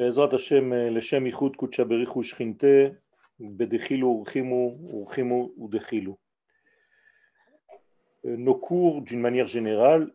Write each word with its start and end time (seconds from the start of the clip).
בעזרת 0.00 0.32
השם, 0.32 0.72
לשם 0.72 1.26
ייחוד 1.26 1.56
קודשא 1.56 1.84
בריחו 1.84 2.22
שכינתה, 2.22 2.76
בדחילו 3.40 4.08
ורחימו 4.08 4.76
ורחימו 4.92 5.50
ודחילו. 5.64 6.16
Nos 8.24 8.56
cours, 8.56 9.02
d'une 9.02 9.20
manière 9.20 9.46
générale, 9.46 10.12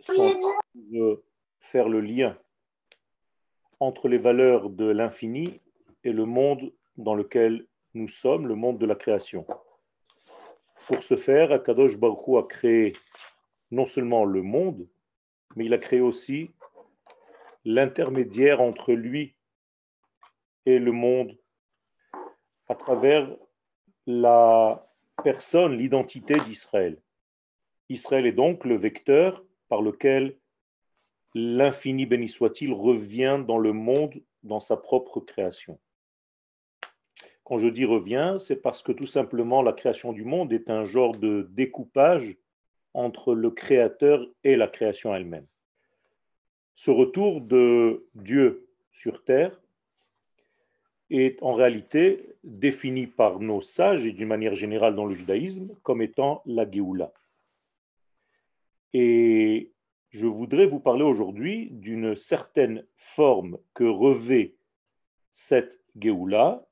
sont 0.00 0.38
de 0.74 1.24
faire 1.60 1.88
le 1.88 2.00
lien 2.02 2.36
entre 3.80 4.08
les 4.08 4.18
valeurs 4.18 4.68
de 4.68 4.84
l'infini 4.84 5.60
et 6.02 6.12
le 6.12 6.26
monde 6.26 6.72
dans 6.98 7.14
lequel 7.14 7.66
nous 7.94 8.08
sommes, 8.08 8.46
le 8.46 8.54
monde 8.54 8.78
de 8.78 8.86
la 8.86 8.94
création. 8.94 9.46
Pour 10.86 11.02
ce 11.02 11.16
faire, 11.16 11.52
Akadosh 11.52 11.96
Baruch 11.96 12.28
Hu 12.28 12.36
a 12.36 12.42
créé 12.42 12.92
non 13.70 13.86
seulement 13.86 14.24
le 14.26 14.42
monde, 14.42 14.86
mais 15.56 15.64
il 15.64 15.72
a 15.72 15.78
créé 15.78 16.00
aussi 16.00 16.50
l'intermédiaire 17.65 18.61
entre 18.61 18.93
lui 18.93 19.35
et 20.65 20.79
le 20.79 20.91
monde 20.91 21.37
à 22.67 22.75
travers 22.75 23.35
la 24.05 24.87
personne, 25.23 25.77
l'identité 25.77 26.35
d'Israël. 26.45 27.01
Israël 27.89 28.25
est 28.25 28.31
donc 28.31 28.65
le 28.65 28.77
vecteur 28.77 29.43
par 29.67 29.81
lequel 29.81 30.37
l'infini 31.35 32.05
béni 32.05 32.27
soit-il 32.27 32.73
revient 32.73 33.43
dans 33.45 33.57
le 33.57 33.73
monde, 33.73 34.13
dans 34.43 34.59
sa 34.59 34.77
propre 34.77 35.19
création. 35.19 35.79
Quand 37.43 37.57
je 37.57 37.67
dis 37.67 37.85
revient, 37.85 38.37
c'est 38.39 38.61
parce 38.61 38.83
que 38.83 38.91
tout 38.91 39.07
simplement 39.07 39.61
la 39.61 39.73
création 39.73 40.13
du 40.13 40.23
monde 40.23 40.53
est 40.53 40.69
un 40.69 40.85
genre 40.85 41.15
de 41.17 41.47
découpage 41.51 42.37
entre 42.93 43.33
le 43.33 43.49
créateur 43.51 44.25
et 44.43 44.55
la 44.55 44.67
création 44.67 45.15
elle-même. 45.15 45.47
Ce 46.79 46.91
retour 46.91 47.41
de 47.41 48.07
Dieu 48.15 48.69
sur 48.93 49.25
terre 49.25 49.59
est 51.09 51.43
en 51.43 51.53
réalité 51.53 52.37
défini 52.45 53.05
par 53.05 53.41
nos 53.41 53.61
sages 53.61 54.05
et 54.05 54.13
d'une 54.13 54.29
manière 54.29 54.55
générale 54.55 54.95
dans 54.95 55.05
le 55.05 55.13
judaïsme 55.13 55.75
comme 55.83 56.01
étant 56.01 56.41
la 56.45 56.71
Géoula. 56.71 57.11
Et 58.93 59.73
je 60.11 60.25
voudrais 60.25 60.67
vous 60.67 60.79
parler 60.79 61.03
aujourd'hui 61.03 61.67
d'une 61.69 62.15
certaine 62.15 62.85
forme 62.95 63.57
que 63.73 63.83
revêt 63.83 64.55
cette 65.33 65.81
Géoula, 65.99 66.65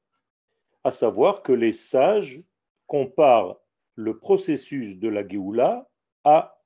à 0.86 0.92
savoir 0.92 1.44
que 1.44 1.52
les 1.52 1.74
sages 1.74 2.42
comparent 2.86 3.60
le 3.96 4.18
processus 4.18 5.00
de 5.00 5.10
la 5.10 5.28
Géoula 5.28 5.90
à 6.24 6.62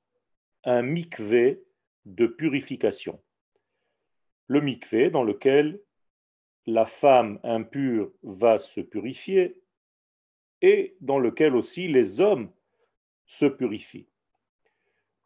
un 0.62 0.82
mikvé 0.82 1.64
de 2.06 2.28
purification. 2.28 3.18
Le 4.52 4.60
mikvé 4.60 5.08
dans 5.08 5.22
lequel 5.22 5.80
la 6.66 6.84
femme 6.84 7.40
impure 7.42 8.12
va 8.22 8.58
se 8.58 8.82
purifier 8.82 9.62
et 10.60 10.94
dans 11.00 11.18
lequel 11.18 11.56
aussi 11.56 11.88
les 11.88 12.20
hommes 12.20 12.50
se 13.24 13.46
purifient. 13.46 14.10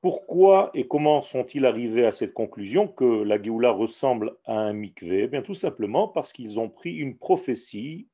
Pourquoi 0.01 0.71
et 0.75 0.87
comment 0.87 1.23
sont-ils 1.23 1.67
arrivés 1.67 2.07
à 2.07 2.13
cette 2.13 2.35
conclusion 2.35 2.87
que 2.87 3.25
la 3.25 3.43
Géoula 3.43 3.73
ressemble 3.73 4.37
à 4.45 4.61
un 4.61 4.73
mikvé? 4.73 5.25
Eh 5.25 5.27
Bien 5.27 5.43
tout 5.43 5.55
simplement 5.55 6.07
parce 6.07 6.33
qu'ils 6.33 6.61
ont 6.61 6.69
pris 6.69 6.95
une 6.95 7.19
prophétie 7.19 8.07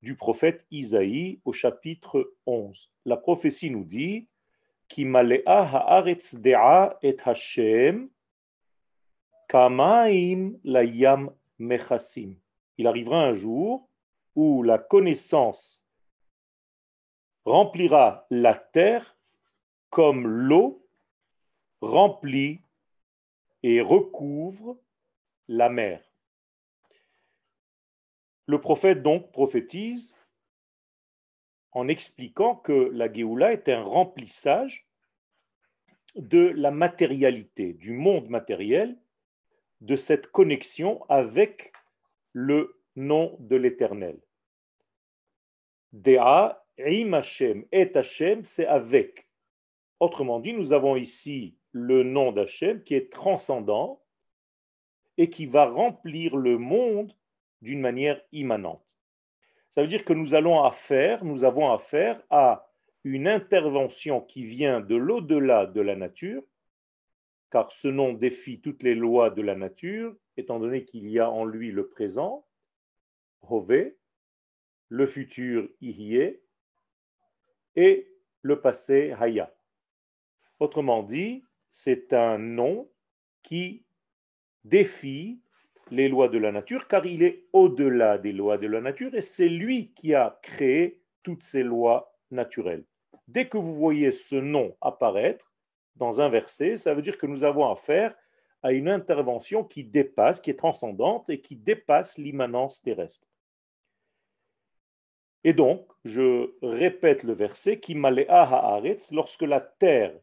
du 0.00 0.16
prophète 0.16 0.64
Isaïe 0.70 1.42
au 1.44 1.52
chapitre 1.52 2.32
11. 2.46 2.90
La 3.04 3.18
prophétie 3.18 3.70
nous 3.70 3.84
dit 3.84 4.28
et 7.02 7.16
Hashem 7.22 8.08
kamaim 9.48 10.58
layam 10.64 11.30
mechasim 11.58 12.36
il 12.78 12.86
arrivera 12.86 13.24
un 13.24 13.34
jour 13.34 13.88
où 14.36 14.62
la 14.62 14.78
connaissance 14.78 15.82
remplira 17.44 18.26
la 18.30 18.54
terre 18.54 19.18
comme 19.90 20.26
l'eau 20.26 20.86
remplit 21.80 22.60
et 23.62 23.80
recouvre 23.80 24.78
la 25.48 25.68
mer. 25.68 26.02
Le 28.46 28.60
prophète 28.60 29.02
donc 29.02 29.32
prophétise 29.32 30.14
en 31.72 31.88
expliquant 31.88 32.54
que 32.54 32.72
la 32.72 33.12
Géoula 33.12 33.52
est 33.52 33.68
un 33.68 33.82
remplissage 33.82 34.86
de 36.14 36.38
la 36.38 36.70
matérialité, 36.70 37.72
du 37.74 37.92
monde 37.92 38.28
matériel, 38.28 38.96
de 39.80 39.96
cette 39.96 40.28
connexion 40.28 41.04
avec 41.08 41.72
le 42.32 42.80
nom 42.96 43.36
de 43.40 43.56
l'Éternel. 43.56 44.18
Dea, 45.92 46.64
im 46.78 47.12
Hashem, 47.14 47.64
et 47.72 47.96
Hashem, 47.96 48.44
c'est 48.44 48.66
avec. 48.66 49.28
Autrement 50.00 50.40
dit, 50.40 50.52
nous 50.52 50.72
avons 50.72 50.96
ici 50.96 51.56
le 51.72 52.02
nom 52.02 52.32
d'Hachem 52.32 52.82
qui 52.82 52.94
est 52.94 53.12
transcendant 53.12 54.02
et 55.16 55.28
qui 55.30 55.46
va 55.46 55.66
remplir 55.66 56.36
le 56.36 56.58
monde 56.58 57.12
d'une 57.62 57.80
manière 57.80 58.20
immanente. 58.32 58.96
Ça 59.70 59.82
veut 59.82 59.88
dire 59.88 60.04
que 60.04 60.12
nous 60.12 60.34
allons 60.34 60.62
affaire, 60.62 61.24
nous 61.24 61.44
avons 61.44 61.72
affaire 61.72 62.22
à 62.30 62.70
une 63.04 63.28
intervention 63.28 64.20
qui 64.20 64.44
vient 64.44 64.80
de 64.80 64.96
l'au-delà 64.96 65.66
de 65.66 65.80
la 65.80 65.96
nature, 65.96 66.42
car 67.50 67.72
ce 67.72 67.88
nom 67.88 68.12
défie 68.12 68.60
toutes 68.60 68.82
les 68.82 68.94
lois 68.94 69.30
de 69.30 69.42
la 69.42 69.54
nature, 69.54 70.14
étant 70.36 70.58
donné 70.58 70.84
qu'il 70.84 71.08
y 71.08 71.18
a 71.18 71.30
en 71.30 71.44
lui 71.44 71.70
le 71.70 71.88
présent, 71.88 72.46
Hové, 73.42 73.96
le 74.88 75.06
futur 75.06 75.68
Ihye, 75.80 76.38
et 77.76 78.12
le 78.42 78.60
passé 78.60 79.14
Haya. 79.18 79.54
Autrement 80.60 81.02
dit, 81.02 81.44
c'est 81.70 82.12
un 82.12 82.38
nom 82.38 82.90
qui 83.42 83.84
défie 84.64 85.40
les 85.90 86.08
lois 86.08 86.28
de 86.28 86.38
la 86.38 86.52
nature, 86.52 86.88
car 86.88 87.06
il 87.06 87.22
est 87.22 87.44
au-delà 87.52 88.18
des 88.18 88.32
lois 88.32 88.58
de 88.58 88.66
la 88.66 88.80
nature, 88.80 89.14
et 89.14 89.22
c'est 89.22 89.48
lui 89.48 89.92
qui 89.94 90.14
a 90.14 90.38
créé 90.42 91.00
toutes 91.22 91.44
ces 91.44 91.62
lois 91.62 92.14
naturelles. 92.30 92.84
Dès 93.26 93.48
que 93.48 93.58
vous 93.58 93.74
voyez 93.74 94.12
ce 94.12 94.36
nom 94.36 94.76
apparaître 94.80 95.47
dans 95.98 96.20
un 96.20 96.28
verset, 96.28 96.76
ça 96.76 96.94
veut 96.94 97.02
dire 97.02 97.18
que 97.18 97.26
nous 97.26 97.44
avons 97.44 97.70
affaire 97.70 98.14
à 98.62 98.72
une 98.72 98.88
intervention 98.88 99.64
qui 99.64 99.84
dépasse, 99.84 100.40
qui 100.40 100.50
est 100.50 100.58
transcendante 100.58 101.28
et 101.30 101.40
qui 101.40 101.56
dépasse 101.56 102.18
l'immanence 102.18 102.82
terrestre. 102.82 103.26
Et 105.44 105.52
donc, 105.52 105.86
je 106.04 106.52
répète 106.62 107.22
le 107.22 107.32
verset 107.32 107.78
qui 107.78 107.96
haaretz, 107.96 109.12
lorsque 109.12 109.42
la 109.42 109.60
terre 109.60 110.14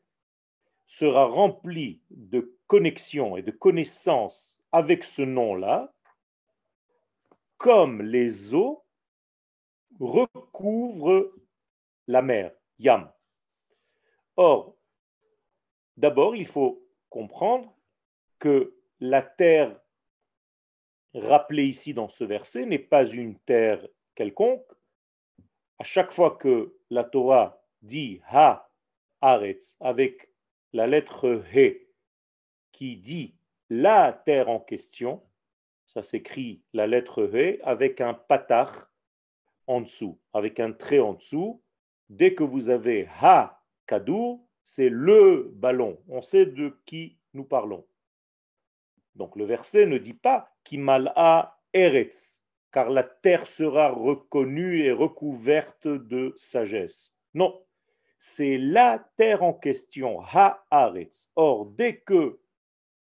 sera 0.85 1.25
remplie 1.25 2.01
de 2.09 2.55
connexion 2.67 3.37
et 3.37 3.41
de 3.41 3.51
connaissance 3.51 4.61
avec 4.71 5.03
ce 5.03 5.21
nom-là, 5.21 5.93
comme 7.57 8.01
les 8.01 8.53
eaux 8.53 8.83
recouvrent 9.99 11.31
la 12.07 12.21
mer, 12.21 12.51
Yam. 12.79 13.09
Or, 14.35 14.74
d'abord, 15.97 16.35
il 16.35 16.47
faut 16.47 16.85
comprendre 17.09 17.73
que 18.39 18.75
la 18.99 19.21
terre 19.21 19.79
rappelée 21.13 21.65
ici 21.65 21.93
dans 21.93 22.09
ce 22.09 22.23
verset 22.23 22.65
n'est 22.65 22.79
pas 22.79 23.05
une 23.05 23.37
terre 23.39 23.87
quelconque. 24.15 24.65
À 25.79 25.83
chaque 25.83 26.11
fois 26.11 26.37
que 26.37 26.75
la 26.89 27.03
Torah 27.03 27.61
dit 27.81 28.21
Ha 28.31 28.69
Aretz 29.21 29.77
avec 29.79 30.29
la 30.73 30.87
lettre 30.87 31.43
He 31.53 31.87
qui 32.71 32.97
dit 32.97 33.35
la 33.69 34.13
terre 34.25 34.49
en 34.49 34.59
question, 34.59 35.23
ça 35.87 36.03
s'écrit 36.03 36.61
la 36.73 36.87
lettre 36.87 37.29
He 37.33 37.59
avec 37.63 38.01
un 38.01 38.13
patach 38.13 38.71
en 39.67 39.81
dessous, 39.81 40.19
avec 40.33 40.59
un 40.59 40.71
trait 40.71 40.99
en 40.99 41.13
dessous. 41.13 41.61
Dès 42.09 42.35
que 42.35 42.43
vous 42.43 42.69
avez 42.69 43.07
Ha 43.21 43.61
Kadou, 43.87 44.44
c'est 44.65 44.89
le 44.89 45.51
ballon. 45.53 45.97
On 46.09 46.21
sait 46.21 46.45
de 46.45 46.77
qui 46.85 47.17
nous 47.33 47.45
parlons. 47.45 47.85
Donc 49.15 49.37
le 49.37 49.45
verset 49.45 49.85
ne 49.85 49.97
dit 49.97 50.13
pas 50.13 50.49
Kimal'a 50.65 51.57
Eretz, 51.71 52.41
car 52.71 52.89
la 52.89 53.03
terre 53.03 53.47
sera 53.47 53.89
reconnue 53.89 54.83
et 54.83 54.91
recouverte 54.91 55.87
de 55.87 56.33
sagesse. 56.35 57.13
Non, 57.33 57.63
c'est 58.19 58.57
la 58.57 59.07
terre 59.17 59.43
en 59.43 59.53
question, 59.53 60.19
Ha-Aretz. 60.21 61.29
Or, 61.35 61.67
dès 61.67 61.99
que 61.99 62.39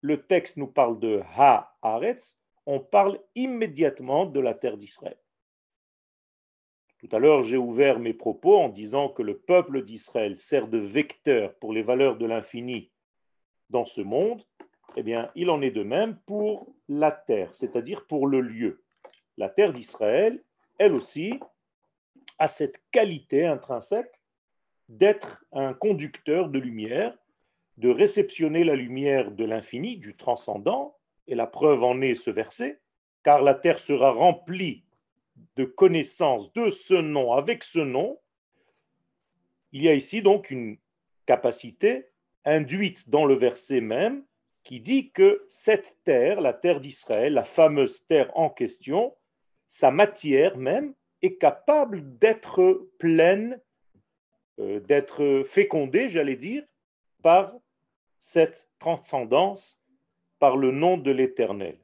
le 0.00 0.26
texte 0.26 0.56
nous 0.56 0.66
parle 0.66 0.98
de 0.98 1.22
Ha-Aretz, 1.36 2.38
on 2.66 2.80
parle 2.80 3.20
immédiatement 3.34 4.26
de 4.26 4.40
la 4.40 4.54
terre 4.54 4.76
d'Israël. 4.76 5.18
Tout 7.04 7.14
à 7.14 7.18
l'heure, 7.18 7.42
j'ai 7.42 7.58
ouvert 7.58 7.98
mes 7.98 8.14
propos 8.14 8.56
en 8.56 8.70
disant 8.70 9.10
que 9.10 9.20
le 9.20 9.36
peuple 9.36 9.84
d'Israël 9.84 10.38
sert 10.38 10.68
de 10.68 10.78
vecteur 10.78 11.52
pour 11.56 11.74
les 11.74 11.82
valeurs 11.82 12.16
de 12.16 12.24
l'infini 12.24 12.90
dans 13.68 13.84
ce 13.84 14.00
monde, 14.00 14.42
eh 14.96 15.02
bien, 15.02 15.30
il 15.34 15.50
en 15.50 15.60
est 15.60 15.70
de 15.70 15.82
même 15.82 16.16
pour 16.24 16.74
la 16.88 17.10
terre, 17.10 17.50
c'est-à-dire 17.54 18.06
pour 18.06 18.26
le 18.26 18.40
lieu. 18.40 18.82
La 19.36 19.50
terre 19.50 19.74
d'Israël, 19.74 20.42
elle 20.78 20.94
aussi, 20.94 21.38
a 22.38 22.48
cette 22.48 22.80
qualité 22.90 23.44
intrinsèque 23.44 24.18
d'être 24.88 25.44
un 25.52 25.74
conducteur 25.74 26.48
de 26.48 26.58
lumière, 26.58 27.14
de 27.76 27.90
réceptionner 27.90 28.64
la 28.64 28.76
lumière 28.76 29.30
de 29.30 29.44
l'infini, 29.44 29.98
du 29.98 30.16
transcendant, 30.16 30.96
et 31.26 31.34
la 31.34 31.46
preuve 31.46 31.82
en 31.82 32.00
est 32.00 32.14
ce 32.14 32.30
verset, 32.30 32.80
car 33.24 33.42
la 33.42 33.52
terre 33.52 33.78
sera 33.78 34.10
remplie 34.10 34.83
de 35.56 35.64
connaissances 35.64 36.52
de 36.52 36.68
ce 36.68 36.94
nom 36.94 37.32
avec 37.32 37.62
ce 37.64 37.80
nom. 37.80 38.18
Il 39.72 39.82
y 39.82 39.88
a 39.88 39.94
ici 39.94 40.22
donc 40.22 40.50
une 40.50 40.78
capacité 41.26 42.06
induite 42.44 43.08
dans 43.08 43.24
le 43.24 43.34
verset 43.34 43.80
même 43.80 44.24
qui 44.62 44.80
dit 44.80 45.10
que 45.10 45.44
cette 45.48 45.98
terre, 46.04 46.40
la 46.40 46.52
terre 46.52 46.80
d'Israël, 46.80 47.34
la 47.34 47.44
fameuse 47.44 48.04
terre 48.06 48.30
en 48.36 48.48
question, 48.48 49.14
sa 49.68 49.90
matière 49.90 50.56
même 50.56 50.94
est 51.22 51.36
capable 51.36 52.18
d'être 52.18 52.88
pleine, 52.98 53.60
euh, 54.58 54.80
d'être 54.80 55.44
fécondée, 55.46 56.08
j'allais 56.08 56.36
dire, 56.36 56.64
par 57.22 57.52
cette 58.20 58.68
transcendance, 58.78 59.80
par 60.38 60.56
le 60.56 60.70
nom 60.70 60.96
de 60.96 61.10
l'Éternel. 61.10 61.76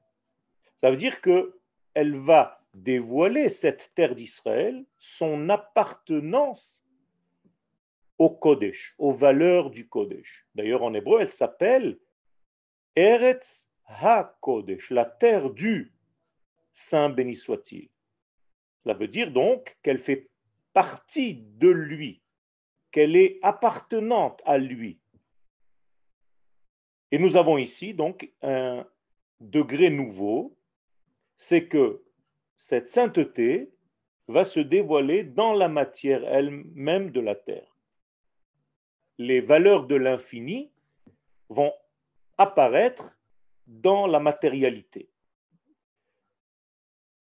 Ça 0.77 0.91
veut 0.91 0.97
dire 0.97 1.21
que 1.21 1.59
elle 1.95 2.17
va 2.17 2.60
dévoiler 2.75 3.49
cette 3.49 3.93
terre 3.95 4.15
d'Israël, 4.15 4.85
son 4.99 5.49
appartenance 5.49 6.85
au 8.19 8.31
Kodesh, 8.31 8.95
aux 8.99 9.13
valeurs 9.13 9.71
du 9.71 9.89
Kodesh. 9.89 10.47
D'ailleurs, 10.55 10.83
en 10.83 10.95
hébreu, 10.95 11.21
elle 11.21 11.31
s'appelle 11.31 11.99
Eretz 12.95 13.71
HaKodesh, 13.87 14.91
la 14.91 15.05
terre 15.05 15.51
du 15.51 15.93
Saint 16.73 17.11
béni 17.11 17.37
soit-il. 17.37 17.89
Cela 18.83 18.95
veut 18.95 19.09
dire 19.09 19.33
donc 19.33 19.77
qu'elle 19.83 19.99
fait 19.99 20.31
partie 20.73 21.35
de 21.35 21.69
lui, 21.69 22.23
qu'elle 22.91 23.17
est 23.17 23.39
appartenante 23.43 24.41
à 24.45 24.59
lui. 24.59 25.01
Et 27.11 27.19
nous 27.19 27.37
avons 27.37 27.59
ici 27.59 27.93
donc 27.93 28.31
un 28.43 28.87
degré 29.41 29.91
nouveau, 29.91 30.57
c'est 31.37 31.67
que 31.67 32.03
cette 32.61 32.91
sainteté 32.91 33.73
va 34.29 34.45
se 34.45 34.61
dévoiler 34.61 35.25
dans 35.25 35.53
la 35.53 35.69
matière 35.69 36.23
elle-même 36.25 37.11
de 37.11 37.21
la 37.21 37.35
terre. 37.35 37.77
Les 39.19 39.41
valeurs 39.41 39.89
de 39.89 39.97
l'infini 39.97 40.71
vont 41.49 41.73
apparaître 42.39 43.11
dans 43.67 44.07
la 44.07 44.21
matérialité 44.21 45.11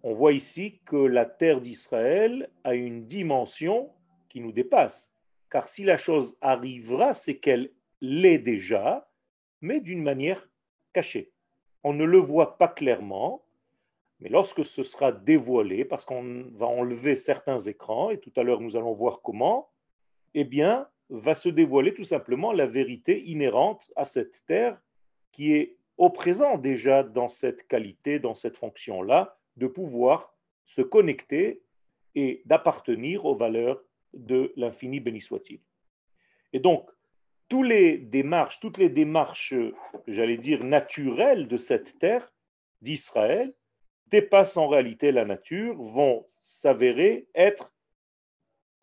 on 0.02 0.14
voit 0.14 0.34
ici 0.34 0.80
que 0.86 0.96
la 0.96 1.26
terre 1.26 1.62
d'Israël 1.62 2.50
a 2.64 2.74
une 2.74 3.06
dimension 3.06 3.92
qui 4.30 4.40
nous 4.40 4.52
dépasse. 4.52 5.12
Car 5.52 5.68
si 5.68 5.84
la 5.84 5.98
chose 5.98 6.38
arrivera, 6.42 7.14
c'est 7.14 7.38
qu'elle 7.38 7.72
l'est 8.02 8.38
déjà, 8.38 9.10
mais 9.62 9.82
d'une 9.82 10.04
manière 10.04 10.48
cachée. 10.94 11.32
On 11.84 11.94
ne 11.94 12.06
le 12.06 12.20
voit 12.20 12.58
pas 12.58 12.68
clairement, 12.68 13.44
mais 14.20 14.30
lorsque 14.30 14.66
ce 14.66 14.84
sera 14.84 15.12
dévoilé, 15.12 15.86
parce 15.86 16.06
qu'on 16.06 16.46
va 16.56 16.66
enlever 16.66 17.16
certains 17.16 17.60
écrans, 17.60 18.10
et 18.10 18.20
tout 18.20 18.34
à 18.36 18.44
l'heure 18.44 18.62
nous 18.62 18.76
allons 18.76 18.94
voir 18.94 19.22
comment, 19.22 19.70
eh 20.34 20.44
bien, 20.44 20.88
va 21.10 21.36
se 21.36 21.50
dévoiler 21.50 21.94
tout 21.94 22.04
simplement 22.04 22.52
la 22.52 22.68
vérité 22.68 23.24
inhérente 23.26 23.92
à 23.96 24.06
cette 24.06 24.46
terre 24.46 24.80
qui 25.32 25.54
est 25.54 25.78
au 25.98 26.10
présent 26.10 26.58
déjà 26.58 27.04
dans 27.04 27.30
cette 27.30 27.68
qualité, 27.68 28.20
dans 28.20 28.36
cette 28.36 28.58
fonction-là, 28.58 29.38
de 29.58 29.68
pouvoir 29.68 30.34
se 30.66 30.82
connecter 30.82 31.62
et 32.16 32.42
d'appartenir 32.46 33.26
aux 33.26 33.36
valeurs 33.36 33.82
de 34.14 34.54
l'infini 34.56 35.00
béni 35.00 35.22
soit-il. 35.22 35.60
Et 36.54 36.60
donc, 36.60 36.90
tous 37.48 37.64
les 37.64 37.98
démarches, 37.98 38.60
toutes 38.60 38.78
les 38.78 38.90
démarches, 38.90 39.54
j'allais 40.08 40.38
dire, 40.38 40.64
naturelles 40.64 41.48
de 41.48 41.58
cette 41.58 41.98
terre 42.00 42.32
d'Israël 42.82 43.52
dépassent 44.12 44.58
en 44.58 44.68
réalité 44.68 45.12
la 45.12 45.26
nature, 45.26 45.76
vont 45.76 46.26
s'avérer 46.42 47.28
être 47.36 47.74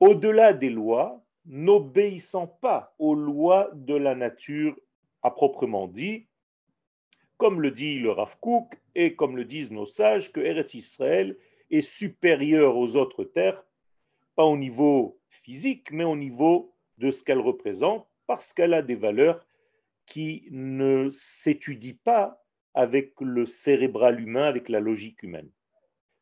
au-delà 0.01 0.53
des 0.53 0.71
lois, 0.71 1.23
n'obéissant 1.45 2.47
pas 2.47 2.95
aux 2.99 3.15
lois 3.15 3.71
de 3.75 3.95
la 3.95 4.15
nature 4.15 4.77
à 5.23 5.31
proprement 5.31 5.87
dit, 5.89 6.27
comme 7.37 7.61
le 7.61 7.71
dit 7.71 7.99
le 7.99 8.11
Rav 8.11 8.37
Kook 8.41 8.79
et 8.95 9.15
comme 9.15 9.37
le 9.37 9.45
disent 9.45 9.71
nos 9.71 9.87
sages, 9.87 10.33
que 10.33 10.41
Eretz 10.41 10.75
Israël 10.75 11.37
est 11.71 11.83
supérieur 11.83 12.77
aux 12.77 12.97
autres 12.97 13.25
terres, 13.25 13.65
pas 14.35 14.45
au 14.45 14.57
niveau 14.57 15.19
physique, 15.29 15.91
mais 15.91 16.05
au 16.05 16.17
niveau 16.17 16.73
de 16.99 17.11
ce 17.11 17.23
qu'elle 17.25 17.41
représente, 17.41 18.07
parce 18.27 18.53
qu'elle 18.53 18.75
a 18.75 18.83
des 18.83 18.95
valeurs 18.95 19.45
qui 20.07 20.47
ne 20.51 21.11
s'étudient 21.13 21.97
pas 22.05 22.43
avec 22.77 23.13
le 23.21 23.47
cérébral 23.47 24.21
humain, 24.21 24.45
avec 24.45 24.69
la 24.69 24.79
logique 24.79 25.25
humaine. 25.25 25.51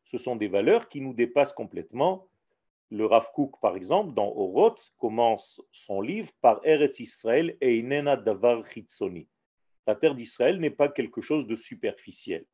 Ce 0.03 0.17
sont 0.17 0.35
des 0.35 0.47
valeurs 0.47 0.89
qui 0.89 1.01
nous 1.01 1.13
dépassent 1.13 1.53
complètement. 1.53 2.27
Le 2.89 3.05
Rav 3.05 3.31
Kook, 3.33 3.59
par 3.61 3.75
exemple, 3.75 4.13
dans 4.15 4.31
Oroth, 4.35 4.93
commence 4.97 5.61
son 5.71 6.01
livre 6.01 6.31
par 6.41 6.61
Eretz 6.63 6.99
Israël 6.99 7.57
et 7.61 7.77
Inena 7.77 8.15
Davar 8.15 8.67
Chitzoni 8.67 9.27
la 9.87 9.95
terre 9.95 10.15
d'Israël 10.15 10.59
n'est 10.59 10.71
pas 10.71 10.89
quelque 10.89 11.21
chose 11.21 11.47
de 11.47 11.55
superficiel. 11.55 12.45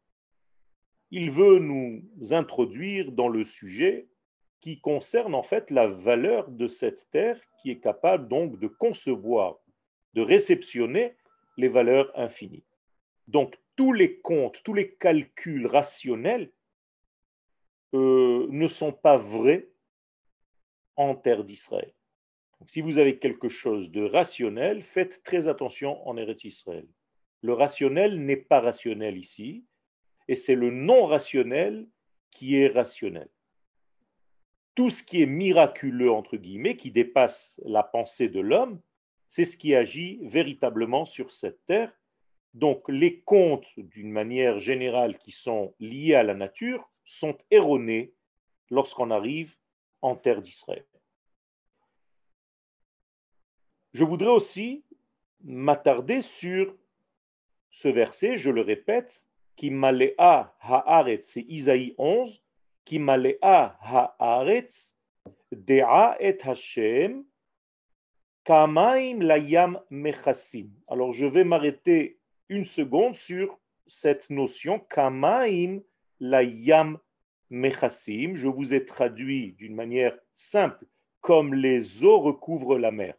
Il 1.12 1.32
veut 1.32 1.60
nous 1.60 2.04
introduire 2.32 3.12
dans 3.12 3.28
le 3.28 3.44
sujet 3.44 4.08
qui 4.60 4.80
concerne 4.80 5.34
en 5.34 5.44
fait 5.44 5.72
la 5.72 5.88
valeur 5.88 6.50
de 6.50 6.68
cette 6.68 7.10
terre 7.12 7.40
qui 7.62 7.72
est 7.72 7.80
capable 7.80 8.28
donc 8.28 8.60
de 8.60 8.68
concevoir, 8.68 9.58
de 10.14 10.22
réceptionner 10.22 11.16
les 11.58 11.68
valeurs 11.68 12.12
infinies. 12.16 12.64
Donc 13.28 13.58
tous 13.82 13.94
les 13.94 14.20
comptes, 14.20 14.62
tous 14.62 14.76
les 14.76 14.94
calculs 14.94 15.66
rationnels 15.66 16.52
euh, 17.96 18.46
ne 18.52 18.68
sont 18.68 18.92
pas 18.92 19.18
vrais 19.18 19.70
en 20.98 21.16
terre 21.16 21.44
d'Israël. 21.44 21.92
Si 22.68 22.82
vous 22.82 23.00
avez 23.00 23.18
quelque 23.18 23.50
chose 23.50 23.90
de 23.90 24.04
rationnel, 24.04 24.84
faites 24.84 25.24
très 25.24 25.48
attention 25.48 26.08
en 26.08 26.16
Eretz 26.16 26.44
Israël. 26.44 26.88
Le 27.42 27.54
rationnel 27.54 28.24
n'est 28.24 28.38
pas 28.38 28.60
rationnel 28.60 29.18
ici, 29.18 29.66
et 30.28 30.36
c'est 30.36 30.54
le 30.54 30.70
non 30.70 31.08
rationnel 31.08 31.88
qui 32.30 32.58
est 32.58 32.68
rationnel. 32.68 33.30
Tout 34.76 34.92
ce 34.92 35.02
qui 35.02 35.24
est 35.24 35.26
miraculeux, 35.26 36.12
entre 36.12 36.38
guillemets, 36.38 36.78
qui 36.78 36.92
dépasse 36.92 37.60
la 37.66 37.82
pensée 37.82 38.30
de 38.30 38.42
l'homme, 38.42 38.80
c'est 39.28 39.46
ce 39.46 39.58
qui 39.58 39.74
agit 39.74 40.20
véritablement 40.22 41.06
sur 41.06 41.32
cette 41.32 41.66
terre. 41.66 41.92
Donc 42.54 42.84
les 42.90 43.20
contes, 43.22 43.68
d'une 43.78 44.12
manière 44.12 44.60
générale, 44.60 45.18
qui 45.18 45.32
sont 45.32 45.74
liés 45.80 46.16
à 46.16 46.24
la 46.24 46.34
nature, 46.34 46.90
sont 47.06 47.38
erronés 47.50 48.14
lorsqu'on 48.70 49.12
arrive 49.12 49.56
en 50.02 50.16
terre 50.16 50.42
d'Israël. 50.42 50.86
Je 53.94 54.04
voudrais 54.04 54.30
aussi 54.30 54.84
m'attarder 55.44 56.22
sur 56.22 56.76
ce 57.70 57.88
verset, 57.88 58.38
je 58.38 58.50
le 58.50 58.62
répète, 58.62 59.28
qui 59.56 59.70
malea 59.70 60.54
haaretz, 60.62 61.26
c'est 61.26 61.46
Isaïe 61.48 61.94
11, 61.98 62.44
qui 62.86 63.00
malea 63.00 63.78
haaretz, 64.20 64.98
dea 65.52 66.16
et 66.20 66.38
Hashem, 66.42 67.24
kamaim 68.44 69.20
layam 69.20 69.80
mechassim. 69.90 70.70
Alors 70.88 71.14
je 71.14 71.26
vais 71.26 71.44
m'arrêter 71.44 72.21
une 72.52 72.66
seconde 72.66 73.16
sur 73.16 73.58
cette 73.88 74.30
notion, 74.30 74.80
kamaim 74.80 75.80
layam 76.20 77.00
mechassim. 77.50 78.36
Je 78.36 78.50
vous 78.50 78.74
ai 78.74 78.86
traduit 78.86 79.54
d'une 79.54 79.74
manière 79.74 80.18
simple, 80.36 80.86
comme 81.22 81.54
les 81.54 82.04
eaux 82.04 82.20
recouvrent 82.20 82.78
la 82.78 82.92
mer. 82.92 83.16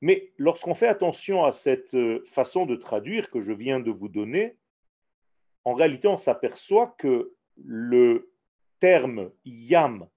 Mais 0.00 0.32
lorsqu'on 0.36 0.74
fait 0.74 0.88
attention 0.88 1.44
à 1.44 1.52
cette 1.52 1.94
euh, 1.94 2.24
façon 2.26 2.66
de 2.66 2.74
traduire 2.74 3.30
que 3.30 3.40
je 3.40 3.52
viens 3.52 3.78
de 3.78 3.92
vous 3.92 4.08
donner, 4.08 4.56
en 5.64 5.74
réalité, 5.74 6.08
on 6.08 6.18
s'aperçoit 6.18 6.94
que 6.98 7.32
le 7.56 8.32
terme 8.80 9.30
yam 9.44 10.08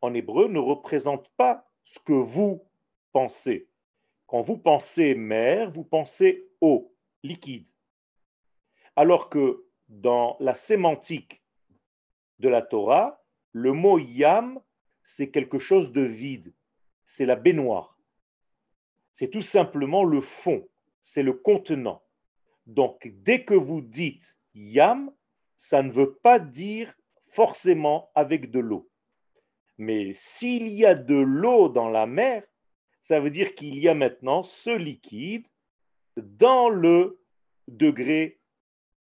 en 0.00 0.14
hébreu 0.14 0.48
ne 0.48 0.58
représente 0.58 1.28
pas 1.36 1.70
ce 1.84 1.98
que 2.00 2.14
vous 2.14 2.64
pensez. 3.12 3.68
Quand 4.26 4.40
vous 4.40 4.56
pensez 4.56 5.14
mer, 5.14 5.70
vous 5.70 5.84
pensez 5.84 6.48
eau, 6.62 6.93
liquide. 7.24 7.66
Alors 8.94 9.28
que 9.28 9.64
dans 9.88 10.36
la 10.38 10.54
sémantique 10.54 11.42
de 12.38 12.48
la 12.48 12.62
Torah, 12.62 13.20
le 13.50 13.72
mot 13.72 13.98
yam, 13.98 14.60
c'est 15.02 15.30
quelque 15.30 15.58
chose 15.58 15.92
de 15.92 16.02
vide, 16.02 16.52
c'est 17.04 17.26
la 17.26 17.34
baignoire 17.34 17.94
c'est 19.14 19.30
tout 19.30 19.42
simplement 19.42 20.04
le 20.04 20.20
fond, 20.20 20.68
c'est 21.02 21.22
le 21.22 21.32
contenant. 21.32 22.02
Donc, 22.66 23.10
dès 23.22 23.44
que 23.44 23.54
vous 23.54 23.80
dites 23.80 24.36
yam, 24.54 25.10
ça 25.56 25.82
ne 25.82 25.92
veut 25.92 26.14
pas 26.16 26.38
dire 26.38 26.92
forcément 27.28 28.10
avec 28.14 28.50
de 28.50 28.58
l'eau. 28.58 28.90
Mais 29.78 30.12
s'il 30.14 30.68
y 30.68 30.84
a 30.84 30.94
de 30.94 31.14
l'eau 31.14 31.68
dans 31.68 31.88
la 31.88 32.06
mer, 32.06 32.42
ça 33.04 33.20
veut 33.20 33.30
dire 33.30 33.54
qu'il 33.54 33.78
y 33.78 33.88
a 33.88 33.94
maintenant 33.94 34.42
ce 34.42 34.70
liquide 34.70 35.46
dans 36.16 36.68
le 36.68 37.20
degré 37.68 38.40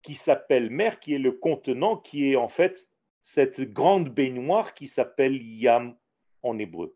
qui 0.01 0.15
s'appelle 0.15 0.69
mer, 0.69 0.99
qui 0.99 1.13
est 1.13 1.19
le 1.19 1.31
contenant, 1.31 1.97
qui 1.97 2.31
est 2.31 2.35
en 2.35 2.49
fait 2.49 2.89
cette 3.21 3.61
grande 3.61 4.09
baignoire 4.09 4.73
qui 4.73 4.87
s'appelle 4.87 5.41
yam 5.41 5.95
en 6.41 6.59
hébreu. 6.59 6.95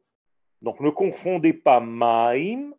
Donc 0.62 0.80
ne 0.80 0.90
confondez 0.90 1.54
pas 1.54 1.80
maïm 1.80 2.76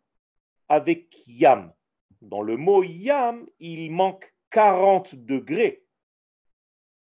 avec 0.67 1.27
yam. 1.27 1.73
Dans 2.21 2.41
le 2.41 2.57
mot 2.57 2.83
yam, 2.83 3.47
il 3.59 3.91
manque 3.91 4.33
40 4.51 5.15
degrés 5.15 5.83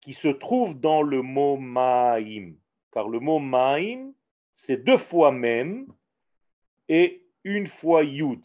qui 0.01 0.13
se 0.13 0.27
trouvent 0.27 0.80
dans 0.80 1.01
le 1.01 1.22
mot 1.22 1.58
maïm. 1.58 2.58
Car 2.91 3.08
le 3.08 3.20
mot 3.20 3.39
maïm, 3.39 4.13
c'est 4.53 4.84
deux 4.84 4.98
fois 4.98 5.32
même 5.32 5.88
et 6.88 7.25
une 7.44 7.68
fois 7.68 8.03
yud. 8.03 8.41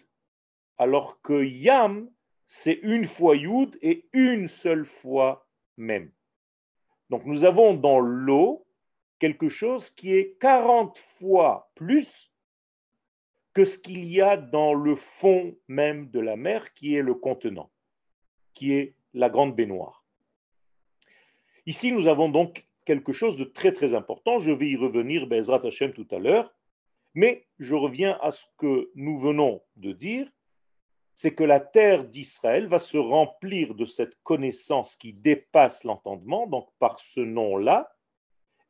Alors 0.79 1.21
que 1.23 1.45
yam, 1.45 2.11
c'est 2.49 2.79
une 2.83 3.07
fois 3.07 3.37
yud 3.37 3.79
et 3.83 4.09
une 4.13 4.49
seule 4.49 4.85
fois 4.85 5.49
même. 5.77 6.11
Donc 7.11 7.25
nous 7.25 7.45
avons 7.45 7.75
dans 7.75 8.01
l'eau 8.01 8.67
quelque 9.19 9.49
chose 9.49 9.91
qui 9.91 10.13
est 10.13 10.37
40 10.41 10.99
fois 11.19 11.71
plus 11.75 12.33
que 13.55 13.65
ce 13.65 13.79
qu'il 13.79 14.05
y 14.05 14.21
a 14.21 14.37
dans 14.37 14.75
le 14.75 14.97
fond 14.97 15.57
même 15.67 16.11
de 16.11 16.21
la 16.21 16.37
mer, 16.37 16.75
qui 16.75 16.95
est 16.95 17.03
le 17.03 17.15
contenant, 17.15 17.71
qui 18.53 18.73
est 18.73 18.95
la 19.15 19.31
grande 19.31 19.57
baignoire. 19.57 20.05
Ici, 21.65 21.91
nous 21.91 22.07
avons 22.07 22.29
donc 22.29 22.67
quelque 22.85 23.13
chose 23.13 23.39
de 23.39 23.45
très 23.45 23.73
très 23.73 23.95
important. 23.95 24.39
Je 24.39 24.53
vais 24.53 24.69
y 24.69 24.77
revenir, 24.77 25.27
Bezrat 25.27 25.67
Hashem, 25.67 25.93
tout 25.93 26.07
à 26.11 26.19
l'heure. 26.19 26.55
Mais 27.15 27.47
je 27.59 27.75
reviens 27.75 28.19
à 28.21 28.31
ce 28.31 28.45
que 28.59 28.91
nous 28.95 29.19
venons 29.19 29.63
de 29.77 29.93
dire, 29.93 30.29
c'est 31.17 31.35
que 31.35 31.45
la 31.45 31.61
terre 31.61 32.05
d'Israël 32.05 32.69
va 32.69 32.79
se 32.79 32.99
remplir 32.99 33.75
de 33.75 33.87
cette 33.87 34.15
connaissance 34.23 34.95
qui 34.97 35.15
dépasse 35.15 35.83
l'entendement, 35.83 36.47
donc 36.47 36.69
par 36.79 37.01
ce 37.01 37.21
nom-là, 37.21 37.91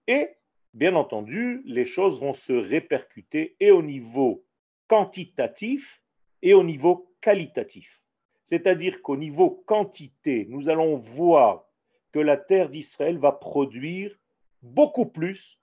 et 0.06 0.30
bien 0.72 0.94
entendu, 0.94 1.62
les 1.64 1.84
choses 1.84 2.20
vont 2.20 2.34
se 2.34 2.52
répercuter 2.52 3.56
et 3.58 3.72
au 3.72 3.82
niveau 3.82 4.44
quantitatif 4.86 6.00
et 6.40 6.54
au 6.54 6.62
niveau 6.62 7.12
qualitatif. 7.20 8.00
C'est-à-dire 8.44 9.02
qu'au 9.02 9.16
niveau 9.16 9.50
quantité, 9.66 10.46
nous 10.48 10.68
allons 10.68 10.96
voir 10.96 11.64
que 12.12 12.20
la 12.20 12.36
terre 12.36 12.68
d'Israël 12.68 13.18
va 13.18 13.32
produire 13.32 14.16
beaucoup 14.62 15.06
plus 15.06 15.58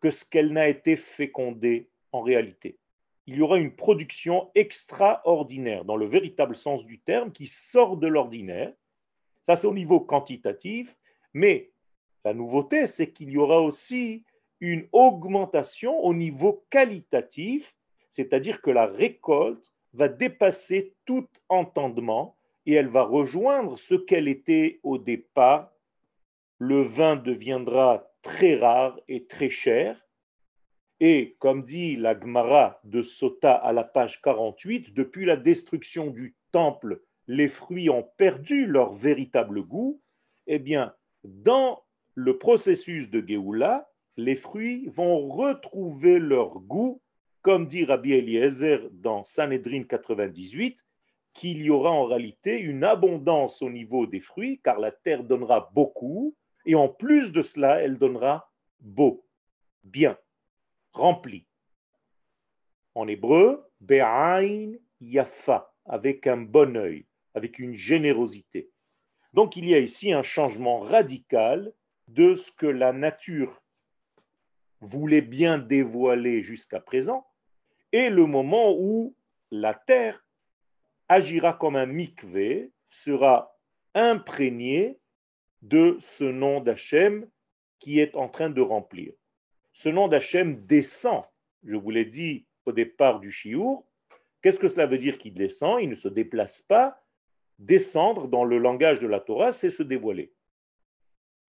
que 0.00 0.10
ce 0.10 0.24
qu'elle 0.24 0.52
n'a 0.54 0.68
été 0.68 0.96
fécondée 0.96 1.90
en 2.12 2.22
réalité. 2.22 2.78
Il 3.26 3.36
y 3.36 3.42
aura 3.42 3.58
une 3.58 3.74
production 3.74 4.50
extraordinaire, 4.54 5.84
dans 5.84 5.96
le 5.96 6.06
véritable 6.06 6.56
sens 6.56 6.84
du 6.84 6.98
terme, 6.98 7.32
qui 7.32 7.46
sort 7.46 7.96
de 7.96 8.06
l'ordinaire. 8.06 8.72
Ça, 9.42 9.56
c'est 9.56 9.66
au 9.66 9.74
niveau 9.74 10.00
quantitatif, 10.00 10.96
mais 11.32 11.70
la 12.24 12.34
nouveauté, 12.34 12.86
c'est 12.86 13.10
qu'il 13.10 13.30
y 13.30 13.38
aura 13.38 13.60
aussi 13.60 14.24
une 14.60 14.86
augmentation 14.92 15.98
au 16.04 16.14
niveau 16.14 16.64
qualitatif 16.70 17.74
c'est-à-dire 18.14 18.62
que 18.62 18.70
la 18.70 18.86
récolte 18.86 19.72
va 19.92 20.06
dépasser 20.06 20.94
tout 21.04 21.26
entendement 21.48 22.36
et 22.64 22.74
elle 22.74 22.86
va 22.86 23.02
rejoindre 23.02 23.76
ce 23.76 23.96
qu'elle 23.96 24.28
était 24.28 24.78
au 24.84 24.98
départ. 24.98 25.72
Le 26.58 26.82
vin 26.82 27.16
deviendra 27.16 28.08
très 28.22 28.54
rare 28.54 29.00
et 29.08 29.24
très 29.24 29.50
cher. 29.50 30.03
Et 31.00 31.36
comme 31.38 31.64
dit 31.64 31.96
la 31.96 32.18
Gemara 32.18 32.80
de 32.84 33.02
Sota 33.02 33.54
à 33.54 33.72
la 33.72 33.84
page 33.84 34.20
48, 34.22 34.94
depuis 34.94 35.24
la 35.24 35.36
destruction 35.36 36.10
du 36.10 36.34
temple, 36.52 37.02
les 37.26 37.48
fruits 37.48 37.90
ont 37.90 38.08
perdu 38.16 38.66
leur 38.66 38.94
véritable 38.94 39.62
goût. 39.62 40.00
Eh 40.46 40.58
bien, 40.58 40.94
dans 41.24 41.82
le 42.14 42.38
processus 42.38 43.10
de 43.10 43.24
Géoula, 43.26 43.88
les 44.16 44.36
fruits 44.36 44.86
vont 44.94 45.28
retrouver 45.28 46.18
leur 46.18 46.60
goût 46.60 47.00
comme 47.44 47.66
dit 47.66 47.84
Rabbi 47.84 48.14
Eliezer 48.14 48.88
dans 48.90 49.22
Sanhedrin 49.22 49.82
98, 49.82 50.82
qu'il 51.34 51.60
y 51.60 51.68
aura 51.68 51.90
en 51.90 52.06
réalité 52.06 52.58
une 52.58 52.84
abondance 52.84 53.60
au 53.60 53.68
niveau 53.68 54.06
des 54.06 54.20
fruits, 54.20 54.62
car 54.64 54.80
la 54.80 54.90
terre 54.90 55.22
donnera 55.22 55.70
beaucoup, 55.74 56.34
et 56.64 56.74
en 56.74 56.88
plus 56.88 57.32
de 57.32 57.42
cela, 57.42 57.82
elle 57.82 57.98
donnera 57.98 58.50
beau, 58.80 59.26
bien, 59.82 60.16
rempli. 60.94 61.46
En 62.94 63.06
hébreu, 63.06 63.68
Be'ain 63.80 64.72
Yafa, 65.00 65.72
avec 65.84 66.26
un 66.26 66.38
bon 66.38 66.76
œil, 66.76 67.06
avec 67.34 67.58
une 67.58 67.74
générosité. 67.74 68.70
Donc 69.34 69.56
il 69.56 69.68
y 69.68 69.74
a 69.74 69.78
ici 69.78 70.12
un 70.12 70.22
changement 70.22 70.80
radical 70.80 71.72
de 72.08 72.34
ce 72.34 72.52
que 72.52 72.66
la 72.66 72.92
nature 72.92 73.62
voulait 74.80 75.22
bien 75.22 75.58
dévoiler 75.58 76.42
jusqu'à 76.42 76.80
présent, 76.80 77.26
et 77.92 78.10
le 78.10 78.26
moment 78.26 78.74
où 78.78 79.14
la 79.50 79.74
terre 79.74 80.24
agira 81.08 81.52
comme 81.52 81.76
un 81.76 81.86
mikvé, 81.86 82.72
sera 82.90 83.56
imprégnée 83.94 84.98
de 85.62 85.96
ce 86.00 86.24
nom 86.24 86.60
d'Hachem 86.60 87.28
qui 87.78 87.98
est 87.98 88.16
en 88.16 88.28
train 88.28 88.50
de 88.50 88.60
remplir. 88.60 89.12
Ce 89.74 89.88
nom 89.88 90.08
d'Hachem 90.08 90.64
descend, 90.66 91.24
je 91.64 91.74
vous 91.74 91.90
l'ai 91.90 92.04
dit 92.04 92.46
au 92.64 92.72
départ 92.72 93.20
du 93.20 93.30
Chiour. 93.30 93.84
Qu'est-ce 94.40 94.58
que 94.58 94.68
cela 94.68 94.86
veut 94.86 94.98
dire 94.98 95.18
qu'il 95.18 95.34
descend? 95.34 95.82
Il 95.82 95.90
ne 95.90 95.96
se 95.96 96.08
déplace 96.08 96.62
pas. 96.62 97.02
Descendre 97.58 98.28
dans 98.28 98.44
le 98.44 98.58
langage 98.58 99.00
de 99.00 99.06
la 99.06 99.20
Torah, 99.20 99.52
c'est 99.52 99.70
se 99.70 99.82
dévoiler. 99.82 100.32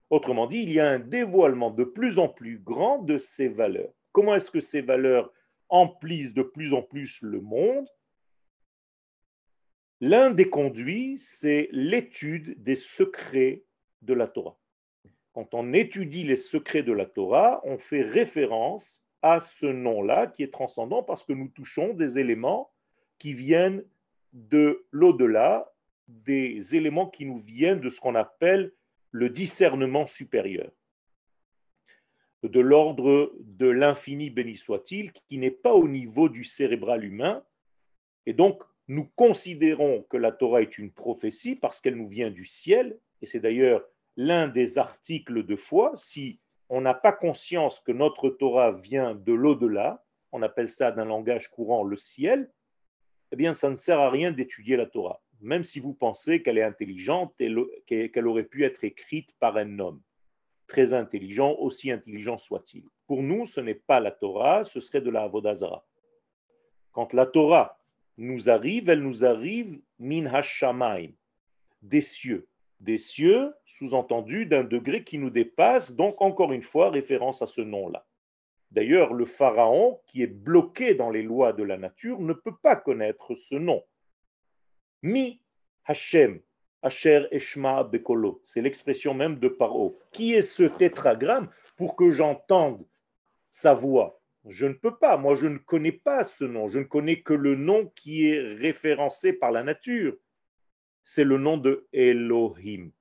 Autrement 0.09 0.47
dit, 0.47 0.63
il 0.63 0.71
y 0.71 0.79
a 0.79 0.89
un 0.89 0.99
dévoilement 0.99 1.71
de 1.71 1.83
plus 1.83 2.19
en 2.19 2.27
plus 2.27 2.57
grand 2.57 2.99
de 2.99 3.17
ces 3.17 3.47
valeurs. 3.47 3.93
Comment 4.11 4.35
est-ce 4.35 4.51
que 4.51 4.61
ces 4.61 4.81
valeurs 4.81 5.31
emplissent 5.69 6.33
de 6.33 6.43
plus 6.43 6.73
en 6.73 6.81
plus 6.81 7.21
le 7.21 7.41
monde, 7.41 7.87
l'un 10.01 10.31
des 10.31 10.49
conduits, 10.49 11.17
c'est 11.19 11.69
l'étude 11.71 12.61
des 12.61 12.75
secrets 12.75 13.63
de 14.01 14.13
la 14.13 14.27
Torah. 14.27 14.57
Quand 15.35 15.53
on 15.53 15.73
étudie 15.73 16.23
les 16.23 16.37
secrets 16.37 16.81
de 16.81 16.93
la 16.93 17.05
Torah, 17.05 17.59
on 17.65 17.77
fait 17.77 18.03
référence 18.03 19.03
à 19.21 19.41
ce 19.41 19.65
nom-là 19.65 20.27
qui 20.27 20.43
est 20.43 20.53
transcendant 20.53 21.03
parce 21.03 21.25
que 21.25 21.33
nous 21.33 21.49
touchons 21.49 21.93
des 21.93 22.17
éléments 22.17 22.71
qui 23.19 23.33
viennent 23.33 23.83
de 24.31 24.85
l'au-delà, 24.91 25.69
des 26.07 26.75
éléments 26.77 27.09
qui 27.09 27.25
nous 27.25 27.39
viennent 27.39 27.81
de 27.81 27.89
ce 27.89 27.99
qu'on 27.99 28.15
appelle 28.15 28.71
le 29.11 29.29
discernement 29.29 30.07
supérieur 30.07 30.71
de 32.43 32.59
l'ordre 32.59 33.33
de 33.39 33.67
l'infini 33.67 34.29
béni 34.29 34.55
soit-il, 34.55 35.11
qui 35.11 35.37
n'est 35.37 35.51
pas 35.51 35.73
au 35.73 35.87
niveau 35.87 36.29
du 36.29 36.43
cérébral 36.43 37.03
humain. 37.03 37.43
Et 38.25 38.33
donc, 38.33 38.63
nous 38.87 39.09
considérons 39.15 40.03
que 40.09 40.17
la 40.17 40.31
Torah 40.31 40.61
est 40.61 40.77
une 40.77 40.91
prophétie 40.91 41.55
parce 41.55 41.81
qu'elle 41.81 41.95
nous 41.95 42.07
vient 42.07 42.31
du 42.31 42.45
ciel, 42.45 42.97
et 43.21 43.25
c'est 43.25 43.39
d'ailleurs 43.39 43.83
l'un 44.17 44.47
des 44.47 44.77
articles 44.77 45.45
de 45.45 45.55
foi. 45.55 45.93
Si 45.95 46.39
on 46.69 46.81
n'a 46.81 46.93
pas 46.93 47.11
conscience 47.11 47.79
que 47.79 47.91
notre 47.91 48.29
Torah 48.29 48.71
vient 48.71 49.15
de 49.15 49.33
l'au-delà, 49.33 50.03
on 50.31 50.41
appelle 50.41 50.69
ça 50.69 50.91
d'un 50.91 51.05
langage 51.05 51.49
courant 51.49 51.83
le 51.83 51.97
ciel, 51.97 52.51
eh 53.31 53.35
bien, 53.35 53.53
ça 53.53 53.69
ne 53.69 53.75
sert 53.75 53.99
à 53.99 54.09
rien 54.09 54.31
d'étudier 54.31 54.77
la 54.77 54.85
Torah, 54.85 55.21
même 55.41 55.63
si 55.63 55.79
vous 55.79 55.93
pensez 55.93 56.41
qu'elle 56.41 56.57
est 56.57 56.63
intelligente 56.63 57.33
et 57.39 58.11
qu'elle 58.11 58.27
aurait 58.27 58.43
pu 58.43 58.65
être 58.65 58.83
écrite 58.83 59.31
par 59.39 59.57
un 59.57 59.79
homme 59.79 60.01
très 60.67 60.93
intelligent, 60.93 61.55
aussi 61.59 61.91
intelligent 61.91 62.37
soit-il. 62.37 62.83
Pour 63.07 63.21
nous, 63.21 63.45
ce 63.45 63.61
n'est 63.61 63.75
pas 63.75 63.99
la 63.99 64.11
Torah, 64.11 64.63
ce 64.63 64.79
serait 64.79 65.01
de 65.01 65.09
la 65.09 65.23
Avodazara. 65.23 65.85
Quand 66.91 67.13
la 67.13 67.25
Torah 67.25 67.79
nous 68.17 68.49
arrive, 68.49 68.89
elle 68.89 69.03
nous 69.03 69.25
arrive 69.25 69.79
min 69.99 70.25
hashamaim, 70.25 71.11
des 71.81 72.01
cieux. 72.01 72.47
Des 72.79 72.97
cieux, 72.97 73.53
sous-entendu, 73.65 74.45
d'un 74.45 74.63
degré 74.63 75.03
qui 75.03 75.17
nous 75.17 75.29
dépasse, 75.29 75.95
donc 75.95 76.21
encore 76.21 76.51
une 76.53 76.63
fois, 76.63 76.89
référence 76.89 77.41
à 77.41 77.47
ce 77.47 77.61
nom-là. 77.61 78.05
D'ailleurs, 78.71 79.13
le 79.13 79.25
pharaon, 79.25 80.01
qui 80.07 80.21
est 80.21 80.27
bloqué 80.27 80.95
dans 80.95 81.09
les 81.09 81.23
lois 81.23 81.53
de 81.53 81.63
la 81.63 81.77
nature, 81.77 82.19
ne 82.19 82.33
peut 82.33 82.55
pas 82.61 82.75
connaître 82.75 83.35
ce 83.35 83.55
nom. 83.55 83.83
Mi 85.01 85.39
Hashem, 85.85 86.41
Asher 86.81 87.27
Eshma 87.31 87.83
Bekolo. 87.83 88.41
C'est 88.43 88.61
l'expression 88.61 89.13
même 89.13 89.39
de 89.39 89.47
Paro. 89.47 89.99
Qui 90.11 90.33
est 90.33 90.41
ce 90.41 90.63
tétragramme 90.63 91.49
pour 91.77 91.95
que 91.95 92.11
j'entende 92.11 92.85
sa 93.51 93.73
voix? 93.73 94.21
Je 94.47 94.67
ne 94.67 94.73
peux 94.73 94.95
pas. 94.95 95.17
Moi, 95.17 95.35
je 95.35 95.47
ne 95.47 95.57
connais 95.57 95.91
pas 95.91 96.23
ce 96.23 96.43
nom. 96.43 96.67
Je 96.67 96.79
ne 96.79 96.83
connais 96.83 97.21
que 97.21 97.33
le 97.33 97.55
nom 97.55 97.91
qui 97.95 98.27
est 98.27 98.39
référencé 98.39 99.33
par 99.33 99.51
la 99.51 99.63
nature. 99.63 100.15
C'est 101.05 101.23
le 101.23 101.37
nom 101.37 101.57
de 101.57 101.87
Elohim. 101.93 102.91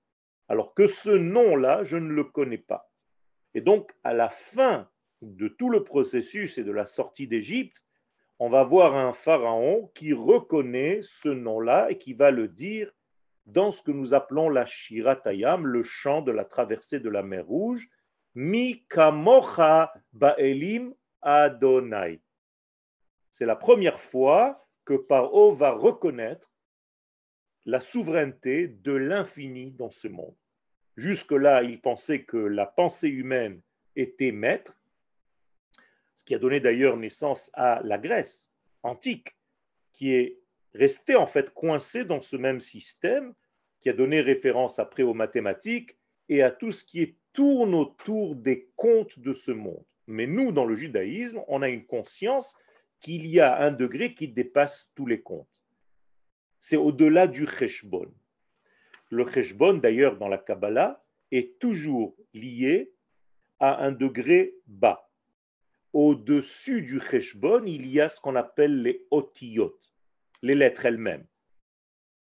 Alors 0.48 0.74
que 0.74 0.86
ce 0.86 1.10
nom-là, 1.10 1.82
je 1.84 1.96
ne 1.96 2.12
le 2.12 2.24
connais 2.24 2.58
pas. 2.58 2.90
Et 3.54 3.60
donc, 3.60 3.92
à 4.04 4.12
la 4.12 4.28
fin 4.28 4.88
de 5.22 5.48
tout 5.48 5.70
le 5.70 5.82
processus 5.82 6.58
et 6.58 6.64
de 6.64 6.70
la 6.72 6.86
sortie 6.86 7.26
d'Égypte, 7.26 7.84
on 8.38 8.50
va 8.50 8.62
voir 8.62 8.94
un 8.94 9.12
pharaon 9.12 9.90
qui 9.94 10.12
reconnaît 10.12 11.00
ce 11.02 11.30
nom-là 11.30 11.90
et 11.90 11.98
qui 11.98 12.12
va 12.12 12.30
le 12.30 12.46
dire 12.46 12.92
dans 13.46 13.72
ce 13.72 13.82
que 13.82 13.90
nous 13.90 14.12
appelons 14.12 14.48
la 14.48 14.66
Shiratayam, 14.66 15.66
le 15.66 15.82
chant 15.82 16.20
de 16.20 16.32
la 16.32 16.44
traversée 16.44 17.00
de 17.00 17.08
la 17.08 17.22
mer 17.22 17.46
Rouge, 17.46 17.88
Mi 18.34 18.84
ba'elim 20.12 20.94
Adonai. 21.22 22.20
C'est 23.32 23.46
la 23.46 23.56
première 23.56 24.00
fois 24.00 24.66
que 24.84 24.94
Paro 24.94 25.54
va 25.54 25.70
reconnaître 25.70 26.53
la 27.66 27.80
souveraineté 27.80 28.68
de 28.68 28.92
l'infini 28.92 29.70
dans 29.72 29.90
ce 29.90 30.08
monde. 30.08 30.34
Jusque-là, 30.96 31.62
il 31.62 31.80
pensait 31.80 32.22
que 32.22 32.36
la 32.36 32.66
pensée 32.66 33.08
humaine 33.08 33.60
était 33.96 34.32
maître, 34.32 34.76
ce 36.14 36.24
qui 36.24 36.34
a 36.34 36.38
donné 36.38 36.60
d'ailleurs 36.60 36.96
naissance 36.96 37.50
à 37.54 37.80
la 37.82 37.98
Grèce 37.98 38.52
antique, 38.82 39.36
qui 39.92 40.12
est 40.12 40.38
restée 40.74 41.16
en 41.16 41.26
fait 41.26 41.52
coincée 41.52 42.04
dans 42.04 42.20
ce 42.20 42.36
même 42.36 42.60
système, 42.60 43.34
qui 43.80 43.88
a 43.88 43.92
donné 43.92 44.20
référence 44.20 44.78
après 44.78 45.02
aux 45.02 45.14
mathématiques 45.14 45.96
et 46.28 46.42
à 46.42 46.50
tout 46.50 46.72
ce 46.72 46.84
qui 46.84 47.16
tourne 47.32 47.74
autour 47.74 48.36
des 48.36 48.70
comptes 48.76 49.18
de 49.18 49.32
ce 49.32 49.50
monde. 49.50 49.84
Mais 50.06 50.26
nous, 50.26 50.52
dans 50.52 50.64
le 50.64 50.76
judaïsme, 50.76 51.42
on 51.48 51.62
a 51.62 51.68
une 51.68 51.86
conscience 51.86 52.56
qu'il 53.00 53.26
y 53.26 53.40
a 53.40 53.60
un 53.60 53.70
degré 53.70 54.14
qui 54.14 54.28
dépasse 54.28 54.90
tous 54.94 55.06
les 55.06 55.20
comptes. 55.20 55.63
C'est 56.66 56.78
au-delà 56.78 57.26
du 57.26 57.46
cheshbon. 57.46 58.10
Le 59.10 59.30
cheshbon, 59.30 59.74
d'ailleurs, 59.74 60.16
dans 60.16 60.28
la 60.28 60.38
Kabbalah, 60.38 61.04
est 61.30 61.58
toujours 61.58 62.16
lié 62.32 62.90
à 63.60 63.84
un 63.84 63.92
degré 63.92 64.54
bas. 64.66 65.10
Au-dessus 65.92 66.80
du 66.80 67.00
cheshbon, 67.00 67.64
il 67.66 67.86
y 67.86 68.00
a 68.00 68.08
ce 68.08 68.18
qu'on 68.18 68.34
appelle 68.34 68.80
les 68.80 69.06
otiyot, 69.10 69.78
les 70.40 70.54
lettres 70.54 70.86
elles-mêmes. 70.86 71.26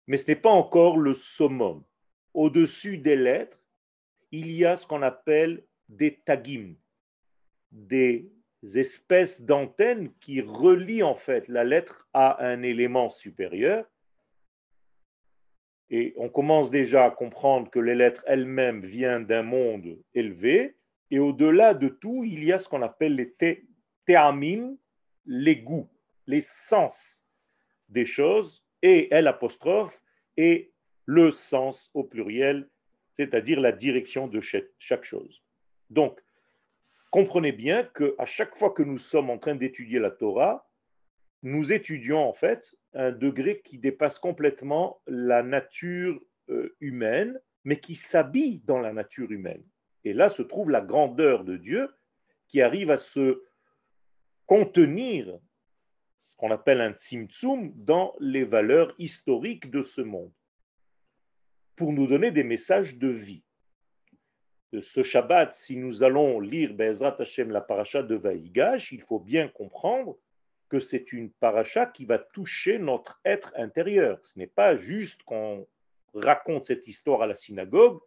Mais 0.08 0.18
ce 0.18 0.30
n'est 0.30 0.36
pas 0.36 0.50
encore 0.51 0.98
le 0.98 1.13
summum. 1.13 1.86
Au-dessus 2.34 2.98
des 2.98 3.15
lettres, 3.15 3.63
il 4.34 4.51
y 4.51 4.65
a 4.65 4.75
ce 4.75 4.86
qu'on 4.86 5.01
appelle 5.01 5.65
des 5.88 6.20
tagim, 6.25 6.75
des 7.72 8.30
espèces 8.74 9.46
d'antennes 9.46 10.13
qui 10.20 10.42
relient 10.42 11.04
en 11.04 11.15
fait 11.15 11.48
la 11.48 11.63
lettre 11.63 12.10
à 12.12 12.46
un 12.46 12.63
élément 12.63 13.10
supérieur 13.10 13.86
et 15.89 16.13
on 16.18 16.30
commence 16.30 16.72
déjà 16.72 17.06
à 17.06 17.12
comprendre 17.12 17.70
que 17.70 17.80
les 17.80 17.96
lettres 17.96 18.24
elles-mêmes 18.25 18.82
viennent 18.86 19.25
d'un 19.25 19.44
monde 19.44 19.98
élevé. 20.13 20.75
Et 21.12 21.20
au-delà 21.20 21.74
de 21.74 21.89
tout, 21.89 22.24
il 22.24 22.44
y 22.44 22.51
a 22.51 22.58
ce 22.58 22.68
qu'on 22.68 22.82
appelle 22.82 23.15
les 23.15 23.36
théamim, 24.06 24.75
les 25.25 25.58
goûts, 25.58 25.89
les 26.27 26.42
sens 26.42 27.24
des 27.89 28.06
choses, 28.06 28.63
et 28.82 29.13
L 29.13 29.27
apostrophe, 29.27 30.01
et 30.38 30.72
le 31.06 31.32
sens 31.32 31.92
au 31.94 32.04
pluriel, 32.04 32.68
c'est-à-dire 33.18 33.60
la 33.60 33.72
direction 33.72 34.27
de 34.27 34.42
chaque 34.42 35.04
chose. 35.04 35.44
Donc, 35.89 36.20
comprenez 37.12 37.51
bien 37.51 37.84
qu'à 37.84 38.25
chaque 38.25 38.56
fois 38.56 38.72
que 38.72 38.84
nous 38.84 38.98
sommes 38.98 39.30
en 39.30 39.38
train 39.38 39.56
d'étudier 39.56 40.00
la 40.00 40.12
Torah, 40.12 40.68
nous 41.44 41.72
étudions 41.72 42.27
en 42.27 42.34
fait 42.34 42.75
un 42.96 43.12
degré 43.12 43.62
qui 43.62 43.78
dépasse 43.78 44.18
complètement 44.18 45.02
la 45.06 45.44
nature 45.44 46.20
euh, 46.50 46.75
humaine, 46.80 47.40
mais 47.66 47.80
qui 47.80 47.96
s'habille 47.96 48.60
dans 48.66 48.80
la 48.80 48.94
nature 48.94 49.32
humaine. 49.32 49.64
Et 50.06 50.14
là 50.14 50.30
se 50.30 50.42
trouve 50.42 50.70
la 50.70 50.82
grandeur 50.82 51.44
de 51.44 51.58
Dieu 51.58 51.90
qui 52.48 52.62
arrive 52.62 52.92
à 52.92 52.98
se 52.98 53.44
contenir, 54.46 55.39
ce 56.17 56.36
qu'on 56.38 56.52
appelle 56.52 56.80
un 56.80 56.93
tzimtzum, 56.93 57.74
dans 57.76 58.15
les 58.19 58.46
valeurs 58.46 58.93
historiques 58.98 59.69
de 59.72 59.82
ce 59.82 60.02
monde, 60.02 60.32
pour 61.76 61.91
nous 61.91 62.08
donner 62.08 62.32
des 62.32 62.43
messages 62.43 62.98
de 62.98 63.10
vie. 63.10 63.43
De 64.72 64.80
ce 64.82 65.04
Shabbat, 65.04 65.54
si 65.54 65.78
nous 65.78 66.04
allons 66.04 66.39
lire 66.39 66.74
Bezrat 66.74 67.15
Hashem, 67.19 67.52
la 67.52 67.62
paracha 67.62 68.04
de 68.04 68.15
Vaïgash, 68.15 68.91
il 68.91 69.02
faut 69.02 69.19
bien 69.19 69.48
comprendre 69.48 70.17
c'est 70.80 71.14
une 71.14 71.32
paracha 71.32 71.86
qui 71.86 72.06
va 72.06 72.18
toucher 72.20 72.78
notre 72.80 73.20
être 73.26 73.54
intérieur. 73.56 74.20
Ce 74.24 74.38
n'est 74.38 74.48
pas 74.48 74.78
juste 74.78 75.24
qu'on 75.24 75.68
raconte 76.14 76.66
cette 76.66 76.88
histoire 76.88 77.22
à 77.22 77.28
la 77.28 77.36
synagogue 77.36 78.00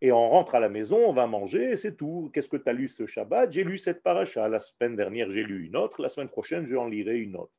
et 0.00 0.12
on 0.12 0.30
rentre 0.30 0.54
à 0.54 0.60
la 0.60 0.68
maison, 0.68 0.98
on 0.98 1.12
va 1.12 1.26
manger 1.26 1.72
et 1.72 1.76
c'est 1.76 1.96
tout. 1.96 2.30
Qu'est-ce 2.32 2.48
que 2.48 2.56
tu 2.56 2.68
as 2.68 2.72
lu 2.72 2.88
ce 2.88 3.06
Shabbat? 3.06 3.52
J'ai 3.52 3.64
lu 3.64 3.76
cette 3.76 4.02
paracha. 4.02 4.48
La 4.48 4.60
semaine 4.60 4.96
dernière, 4.96 5.30
j'ai 5.30 5.42
lu 5.42 5.66
une 5.66 5.76
autre. 5.76 6.00
La 6.00 6.08
semaine 6.08 6.28
prochaine, 6.28 6.66
je 6.66 6.76
en 6.76 6.88
lirai 6.88 7.18
une 7.18 7.36
autre. 7.36 7.52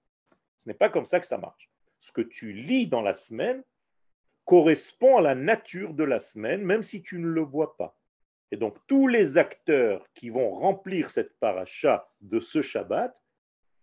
Ce 0.57 0.67
n'est 0.67 0.75
pas 0.75 0.89
comme 0.89 1.05
ça 1.05 1.19
que 1.19 1.27
ça 1.27 1.37
marche. 1.37 1.69
Ce 1.99 2.11
que 2.11 2.21
tu 2.21 2.51
lis 2.51 2.87
dans 2.87 3.01
la 3.01 3.13
semaine 3.13 3.63
correspond 4.45 5.17
à 5.17 5.21
la 5.21 5.35
nature 5.35 5.93
de 5.93 6.03
la 6.03 6.19
semaine, 6.19 6.63
même 6.63 6.81
si 6.81 7.01
tu 7.01 7.19
ne 7.19 7.27
le 7.27 7.41
vois 7.41 7.77
pas. 7.77 7.95
Et 8.51 8.57
donc, 8.57 8.75
tous 8.87 9.07
les 9.07 9.37
acteurs 9.37 10.05
qui 10.13 10.29
vont 10.29 10.51
remplir 10.51 11.09
cette 11.09 11.37
paracha 11.39 12.09
de 12.19 12.39
ce 12.39 12.61
Shabbat, 12.61 13.15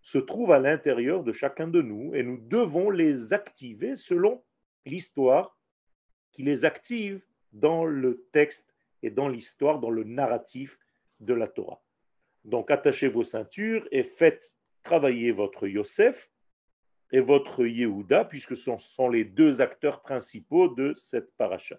se 0.09 0.17
trouvent 0.17 0.53
à 0.53 0.59
l'intérieur 0.59 1.23
de 1.23 1.35
chacun 1.35 1.69
de 1.69 1.83
nous 1.83 2.15
et 2.15 2.23
nous 2.23 2.39
devons 2.39 2.89
les 2.89 3.35
activer 3.35 3.95
selon 3.95 4.43
l'histoire 4.87 5.59
qui 6.33 6.43
les 6.43 6.65
active 6.65 7.21
dans 7.53 7.85
le 7.85 8.25
texte 8.33 8.75
et 9.03 9.11
dans 9.11 9.29
l'histoire, 9.29 9.81
dans 9.81 9.91
le 9.91 10.05
narratif 10.05 10.79
de 11.21 11.35
la 11.35 11.47
Torah. 11.47 11.83
Donc 12.47 12.71
attachez 12.71 13.09
vos 13.09 13.23
ceintures 13.23 13.87
et 13.91 14.03
faites 14.03 14.57
travailler 14.83 15.31
votre 15.31 15.67
Yosef 15.67 16.31
et 17.13 17.21
votre 17.21 17.67
Yehuda, 17.67 18.25
puisque 18.25 18.57
ce 18.57 18.79
sont 18.79 19.11
les 19.11 19.25
deux 19.25 19.61
acteurs 19.61 20.01
principaux 20.01 20.69
de 20.69 20.95
cette 20.97 21.37
paracha. 21.37 21.79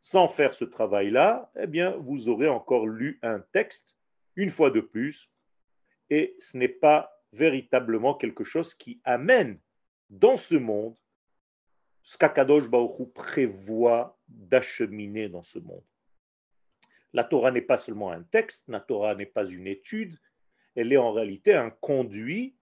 Sans 0.00 0.26
faire 0.26 0.54
ce 0.54 0.64
travail-là, 0.64 1.52
eh 1.60 1.66
bien, 1.66 1.90
vous 1.98 2.30
aurez 2.30 2.48
encore 2.48 2.86
lu 2.86 3.18
un 3.20 3.40
texte, 3.52 3.94
une 4.36 4.48
fois 4.48 4.70
de 4.70 4.80
plus, 4.80 5.30
et 6.08 6.34
ce 6.38 6.56
n'est 6.56 6.68
pas 6.68 7.17
véritablement 7.32 8.14
quelque 8.14 8.44
chose 8.44 8.74
qui 8.74 9.00
amène 9.04 9.58
dans 10.10 10.36
ce 10.36 10.54
monde 10.54 10.96
ce 12.02 12.16
qu'Akadosh 12.16 12.64
prévoit 13.14 14.18
d'acheminer 14.28 15.28
dans 15.28 15.42
ce 15.42 15.58
monde. 15.58 15.84
La 17.12 17.24
Torah 17.24 17.50
n'est 17.50 17.60
pas 17.60 17.76
seulement 17.76 18.10
un 18.10 18.22
texte, 18.22 18.64
la 18.68 18.80
Torah 18.80 19.14
n'est 19.14 19.26
pas 19.26 19.46
une 19.46 19.66
étude, 19.66 20.18
elle 20.74 20.92
est 20.92 20.96
en 20.96 21.12
réalité 21.12 21.52
un 21.54 21.70
conduit 21.70 22.56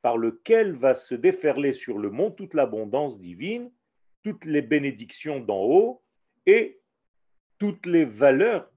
par 0.00 0.16
lequel 0.16 0.72
va 0.72 0.94
se 0.94 1.14
déferler 1.14 1.72
sur 1.72 1.98
le 1.98 2.10
monde 2.10 2.36
toute 2.36 2.54
l'abondance 2.54 3.18
divine, 3.18 3.70
toutes 4.22 4.44
les 4.44 4.62
bénédictions 4.62 5.40
d'en 5.40 5.62
haut 5.62 6.02
et 6.46 6.80
toutes 7.58 7.86
les 7.86 8.04
valeurs 8.04 8.70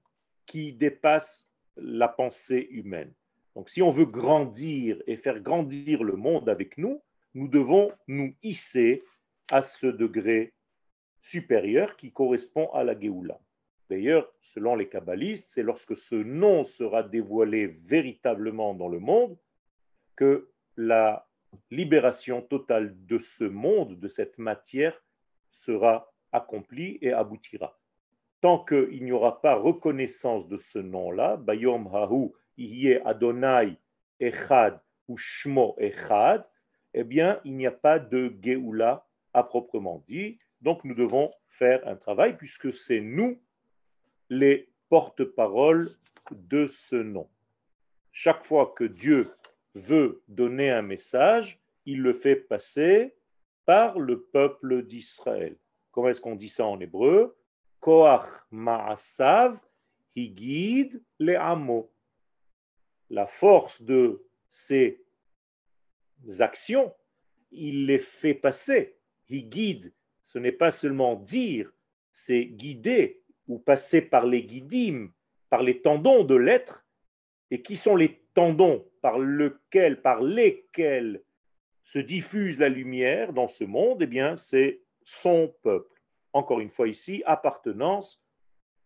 qui 0.46 0.72
dépassent 0.72 1.50
la 1.76 2.08
pensée 2.08 2.68
humaine. 2.70 3.14
Donc 3.54 3.68
si 3.68 3.82
on 3.82 3.90
veut 3.90 4.06
grandir 4.06 5.02
et 5.06 5.16
faire 5.16 5.40
grandir 5.40 6.02
le 6.02 6.16
monde 6.16 6.48
avec 6.48 6.78
nous, 6.78 7.02
nous 7.34 7.48
devons 7.48 7.92
nous 8.08 8.34
hisser 8.42 9.02
à 9.50 9.62
ce 9.62 9.86
degré 9.86 10.52
supérieur 11.20 11.96
qui 11.96 12.12
correspond 12.12 12.70
à 12.72 12.84
la 12.84 12.98
Géoula. 12.98 13.38
D'ailleurs, 13.90 14.32
selon 14.40 14.74
les 14.74 14.88
kabbalistes, 14.88 15.50
c'est 15.50 15.62
lorsque 15.62 15.96
ce 15.96 16.14
nom 16.14 16.64
sera 16.64 17.02
dévoilé 17.02 17.66
véritablement 17.66 18.74
dans 18.74 18.88
le 18.88 18.98
monde 18.98 19.36
que 20.16 20.50
la 20.76 21.28
libération 21.70 22.40
totale 22.40 22.94
de 23.06 23.18
ce 23.18 23.44
monde, 23.44 24.00
de 24.00 24.08
cette 24.08 24.38
matière, 24.38 24.98
sera 25.50 26.10
accomplie 26.32 26.98
et 27.02 27.12
aboutira. 27.12 27.78
Tant 28.40 28.64
qu'il 28.64 29.04
n'y 29.04 29.12
aura 29.12 29.40
pas 29.42 29.54
reconnaissance 29.54 30.48
de 30.48 30.56
ce 30.56 30.78
nom-là, 30.78 31.36
Bayom 31.36 31.86
Hahu 31.94 32.32
Adonai 33.04 33.76
Echad 34.20 34.80
ou 35.08 35.16
Shmo 35.16 35.74
Echad, 35.78 36.44
eh 36.94 37.04
bien, 37.04 37.40
il 37.44 37.56
n'y 37.56 37.66
a 37.66 37.72
pas 37.72 37.98
de 37.98 38.34
Geoula 38.42 39.06
à 39.32 39.42
proprement 39.42 40.04
dit. 40.08 40.38
Donc, 40.60 40.84
nous 40.84 40.94
devons 40.94 41.32
faire 41.48 41.86
un 41.86 41.96
travail 41.96 42.36
puisque 42.36 42.72
c'est 42.72 43.00
nous 43.00 43.40
les 44.28 44.68
porte-paroles 44.88 45.90
de 46.30 46.66
ce 46.66 46.96
nom. 46.96 47.28
Chaque 48.12 48.44
fois 48.44 48.74
que 48.76 48.84
Dieu 48.84 49.32
veut 49.74 50.22
donner 50.28 50.70
un 50.70 50.82
message, 50.82 51.60
il 51.86 52.02
le 52.02 52.12
fait 52.12 52.36
passer 52.36 53.14
par 53.64 53.98
le 53.98 54.20
peuple 54.20 54.82
d'Israël. 54.82 55.56
Comment 55.90 56.08
est-ce 56.08 56.20
qu'on 56.20 56.36
dit 56.36 56.48
ça 56.48 56.66
en 56.66 56.78
hébreu? 56.80 57.36
Koach 57.80 58.28
Ma'asav 58.50 59.58
Higid 60.14 61.02
le 61.18 61.38
Amo 61.38 61.91
la 63.12 63.28
force 63.28 63.80
de 63.82 64.24
ses 64.50 64.98
actions, 66.40 66.92
il 67.52 67.86
les 67.86 68.00
fait 68.00 68.34
passer. 68.34 68.96
Il 69.28 69.48
guide 69.48 69.92
ce 70.24 70.38
n'est 70.38 70.52
pas 70.52 70.70
seulement 70.70 71.16
dire, 71.16 71.70
c'est 72.12 72.44
guider 72.44 73.20
ou 73.48 73.58
passer 73.58 74.00
par 74.00 74.26
les 74.26 74.42
guidim, 74.42 75.10
par 75.50 75.62
les 75.62 75.82
tendons 75.82 76.24
de 76.24 76.34
l'être. 76.34 76.86
Et 77.50 77.60
qui 77.60 77.76
sont 77.76 77.96
les 77.96 78.22
tendons 78.32 78.88
par, 79.02 79.18
lequel, 79.18 80.00
par 80.00 80.22
lesquels 80.22 81.22
se 81.84 81.98
diffuse 81.98 82.58
la 82.58 82.70
lumière 82.70 83.34
dans 83.34 83.48
ce 83.48 83.64
monde? 83.64 84.00
Eh 84.00 84.06
bien, 84.06 84.38
c'est 84.38 84.80
son 85.04 85.54
peuple. 85.62 86.00
Encore 86.32 86.60
une 86.60 86.70
fois 86.70 86.88
ici, 86.88 87.22
appartenance. 87.26 88.24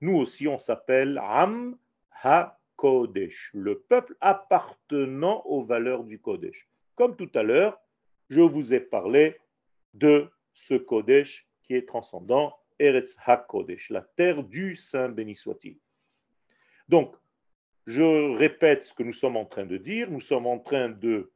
Nous 0.01 0.17
aussi, 0.17 0.49
on 0.49 0.59
s'appelle 0.59 1.21
Am 1.23 1.79
Le 2.83 3.75
peuple 3.89 4.17
appartenant 4.21 5.43
aux 5.47 5.65
valeurs 5.65 6.05
du 6.05 6.19
Kodesh. 6.19 6.69
Comme 6.95 7.17
tout 7.17 7.31
à 7.35 7.43
l'heure, 7.43 7.79
je 8.29 8.41
vous 8.41 8.75
ai 8.75 8.81
parlé 8.81 9.37
de 9.95 10.29
ce 10.55 10.75
Kodesh 10.75 11.49
qui 11.62 11.75
est 11.75 11.87
transcendant, 11.87 12.57
Eretz 12.79 13.17
HaKodesh, 13.25 13.91
la 13.91 14.03
terre 14.03 14.43
du 14.43 14.77
Saint 14.77 15.09
béni 15.09 15.35
soit-il. 15.35 15.79
Donc, 16.89 17.17
je 17.87 18.37
répète 18.37 18.85
ce 18.85 18.95
que 18.95 19.03
nous 19.03 19.12
sommes 19.12 19.37
en 19.37 19.47
train 19.47 19.65
de 19.65 19.77
dire. 19.77 20.11
Nous 20.11 20.21
sommes 20.21 20.47
en 20.47 20.59
train 20.59 20.89
de 20.89 21.33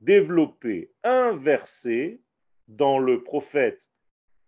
développer 0.00 0.92
un 1.02 1.32
verset 1.36 2.20
dans 2.68 2.98
le 2.98 3.22
prophète 3.22 3.88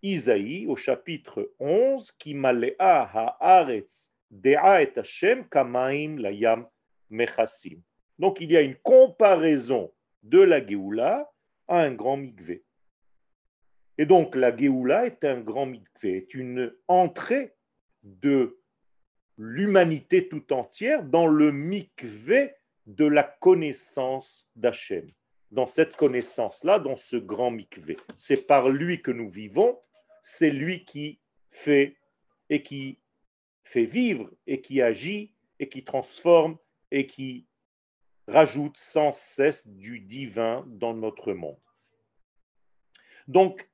Isaïe 0.02 0.66
au 0.66 0.76
chapitre 0.76 1.52
11 1.58 2.12
qui 2.12 2.34
malea 2.34 2.76
haaretz 2.78 4.15
dea 4.40 4.82
et 4.82 4.92
Hashem 4.96 5.48
kamaim 5.48 6.18
layam 6.18 6.66
mechasim. 7.10 7.82
Donc 8.18 8.40
il 8.40 8.50
y 8.50 8.56
a 8.56 8.62
une 8.62 8.76
comparaison 8.76 9.92
de 10.22 10.40
la 10.40 10.64
Géoula 10.64 11.30
à 11.68 11.80
un 11.80 11.92
grand 11.92 12.16
mikvé. 12.16 12.64
Et 13.98 14.06
donc 14.06 14.34
la 14.34 14.56
Géoula 14.56 15.06
est 15.06 15.24
un 15.24 15.40
grand 15.40 15.66
mikvé, 15.66 16.16
est 16.18 16.34
une 16.34 16.72
entrée 16.88 17.54
de 18.02 18.58
l'humanité 19.38 20.28
tout 20.28 20.52
entière 20.52 21.02
dans 21.02 21.26
le 21.26 21.52
mikvé 21.52 22.54
de 22.86 23.04
la 23.04 23.22
connaissance 23.22 24.48
d'Hachem. 24.54 25.10
Dans 25.50 25.66
cette 25.66 25.96
connaissance-là, 25.96 26.78
dans 26.78 26.96
ce 26.96 27.16
grand 27.16 27.50
mikvé. 27.50 27.96
C'est 28.16 28.46
par 28.46 28.68
lui 28.68 29.00
que 29.00 29.10
nous 29.10 29.30
vivons, 29.30 29.78
c'est 30.22 30.50
lui 30.50 30.84
qui 30.84 31.20
fait 31.50 31.96
et 32.50 32.62
qui 32.62 32.98
fait 33.66 33.84
vivre 33.84 34.30
et 34.46 34.60
qui 34.60 34.80
agit 34.80 35.34
et 35.58 35.68
qui 35.68 35.84
transforme 35.84 36.56
et 36.90 37.06
qui 37.06 37.46
rajoute 38.28 38.76
sans 38.76 39.12
cesse 39.12 39.68
du 39.68 40.00
divin 40.00 40.64
dans 40.68 40.94
notre 40.94 41.32
monde. 41.32 41.58
Donc, 43.28 43.68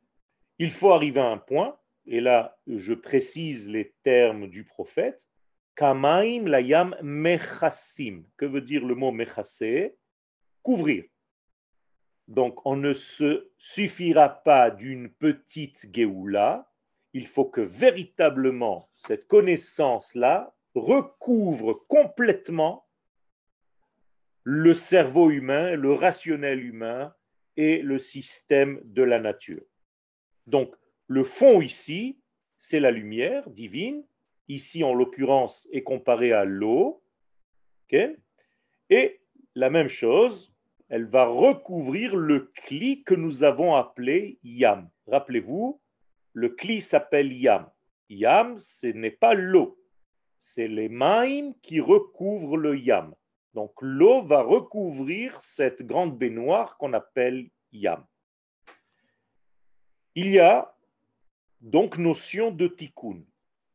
il 0.58 0.70
faut 0.70 0.92
arriver 0.92 1.20
à 1.20 1.28
un 1.28 1.38
point, 1.38 1.78
et 2.06 2.20
là 2.20 2.58
je 2.66 2.94
précise 2.94 3.68
les 3.68 3.94
termes 4.02 4.48
du 4.48 4.64
prophète, 4.64 5.28
Kamaim 5.74 6.44
layam 6.46 6.96
mechassim. 7.02 8.24
Que 8.36 8.46
veut 8.46 8.60
dire 8.60 8.84
le 8.84 8.94
mot 8.94 9.10
mechassé 9.10 9.96
Couvrir. 10.62 11.04
Donc 12.28 12.64
on 12.66 12.76
ne 12.76 12.92
se 12.92 13.50
suffira 13.58 14.28
pas 14.28 14.70
d'une 14.70 15.10
petite 15.10 15.88
geoula, 15.92 16.71
il 17.12 17.26
faut 17.26 17.44
que 17.44 17.60
véritablement 17.60 18.88
cette 18.96 19.26
connaissance-là 19.26 20.54
recouvre 20.74 21.84
complètement 21.88 22.86
le 24.44 24.74
cerveau 24.74 25.30
humain, 25.30 25.76
le 25.76 25.92
rationnel 25.92 26.64
humain 26.64 27.14
et 27.56 27.82
le 27.82 27.98
système 27.98 28.80
de 28.84 29.02
la 29.02 29.20
nature. 29.20 29.64
Donc 30.46 30.74
le 31.06 31.24
fond 31.24 31.60
ici, 31.60 32.20
c'est 32.56 32.80
la 32.80 32.90
lumière 32.90 33.48
divine 33.50 34.04
ici 34.48 34.84
en 34.84 34.94
l'occurrence 34.94 35.68
est 35.72 35.82
comparé 35.82 36.32
à 36.32 36.44
l'eau, 36.44 37.02
et 38.88 39.20
la 39.54 39.68
même 39.68 39.88
chose, 39.88 40.54
elle 40.88 41.04
va 41.04 41.26
recouvrir 41.26 42.16
le 42.16 42.50
cli 42.54 43.02
que 43.02 43.14
nous 43.14 43.44
avons 43.44 43.74
appelé 43.74 44.38
yam. 44.42 44.88
Rappelez-vous, 45.06 45.81
le 46.32 46.50
cli 46.50 46.80
s'appelle 46.80 47.32
yam. 47.32 47.68
Yam, 48.08 48.58
ce 48.58 48.86
n'est 48.88 49.10
pas 49.10 49.34
l'eau, 49.34 49.78
c'est 50.38 50.68
les 50.68 50.88
maïm 50.88 51.54
qui 51.62 51.80
recouvrent 51.80 52.56
le 52.56 52.76
yam. 52.76 53.14
Donc 53.54 53.72
l'eau 53.80 54.22
va 54.22 54.42
recouvrir 54.42 55.42
cette 55.42 55.82
grande 55.82 56.18
baignoire 56.18 56.76
qu'on 56.78 56.92
appelle 56.92 57.50
yam. 57.72 58.04
Il 60.14 60.30
y 60.30 60.38
a 60.38 60.74
donc 61.60 61.96
notion 61.96 62.50
de 62.50 62.66
tikkun. 62.66 63.22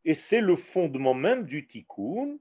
Et 0.04 0.14
c'est 0.14 0.42
le 0.42 0.56
fondement 0.56 1.14
même 1.14 1.46
du 1.46 1.68
tikkun. 1.68 2.38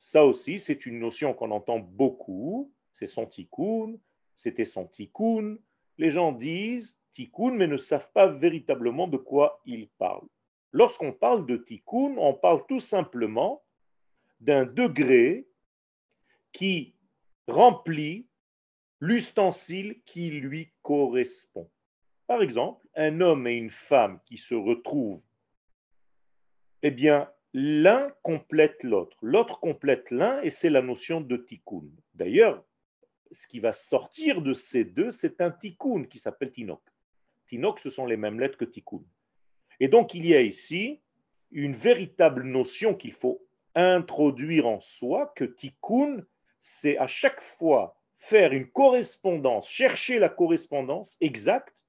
Ça 0.00 0.24
aussi, 0.24 0.58
c'est 0.58 0.86
une 0.86 0.98
notion 0.98 1.34
qu'on 1.34 1.50
entend 1.50 1.78
beaucoup. 1.78 2.72
C'est 2.92 3.06
son 3.06 3.26
tikkun, 3.26 3.96
c'était 4.34 4.64
son 4.64 4.86
tikkun. 4.86 5.58
Les 5.98 6.10
gens 6.10 6.32
disent 6.32 6.98
tikkun, 7.16 7.52
mais 7.52 7.66
ne 7.66 7.78
savent 7.78 8.10
pas 8.12 8.26
véritablement 8.26 9.08
de 9.08 9.16
quoi 9.16 9.62
ils 9.64 9.88
parlent. 9.88 10.28
Lorsqu'on 10.72 11.12
parle 11.12 11.46
de 11.46 11.56
tikkun, 11.56 12.16
on 12.18 12.34
parle 12.34 12.66
tout 12.68 12.80
simplement 12.80 13.62
d'un 14.40 14.66
degré 14.66 15.46
qui 16.52 16.94
remplit 17.48 18.26
l'ustensile 19.00 20.02
qui 20.04 20.30
lui 20.30 20.72
correspond. 20.82 21.70
Par 22.26 22.42
exemple, 22.42 22.86
un 22.94 23.20
homme 23.22 23.46
et 23.46 23.54
une 23.54 23.70
femme 23.70 24.20
qui 24.26 24.36
se 24.36 24.54
retrouvent 24.54 25.22
eh 26.82 26.90
bien, 26.90 27.30
l'un 27.54 28.12
complète 28.22 28.82
l'autre. 28.84 29.16
L'autre 29.22 29.58
complète 29.58 30.10
l'un 30.10 30.42
et 30.42 30.50
c'est 30.50 30.68
la 30.68 30.82
notion 30.82 31.22
de 31.22 31.36
tikkun. 31.38 31.88
D'ailleurs, 32.14 32.62
ce 33.32 33.48
qui 33.48 33.60
va 33.60 33.72
sortir 33.72 34.42
de 34.42 34.52
ces 34.52 34.84
deux, 34.84 35.10
c'est 35.10 35.40
un 35.40 35.50
tikkun 35.50 36.04
qui 36.04 36.18
s'appelle 36.18 36.52
tinok. 36.52 36.82
Tinok, 37.46 37.78
ce 37.78 37.90
sont 37.90 38.06
les 38.06 38.16
mêmes 38.16 38.40
lettres 38.40 38.58
que 38.58 38.64
tikkun. 38.64 39.04
Et 39.80 39.88
donc, 39.88 40.14
il 40.14 40.26
y 40.26 40.34
a 40.34 40.40
ici 40.40 41.00
une 41.50 41.74
véritable 41.74 42.42
notion 42.42 42.94
qu'il 42.94 43.12
faut 43.12 43.46
introduire 43.74 44.66
en 44.66 44.80
soi, 44.80 45.32
que 45.36 45.44
tikkun, 45.44 46.24
c'est 46.60 46.98
à 46.98 47.06
chaque 47.06 47.40
fois 47.40 47.96
faire 48.18 48.52
une 48.52 48.68
correspondance, 48.68 49.68
chercher 49.68 50.18
la 50.18 50.28
correspondance 50.28 51.16
exacte 51.20 51.84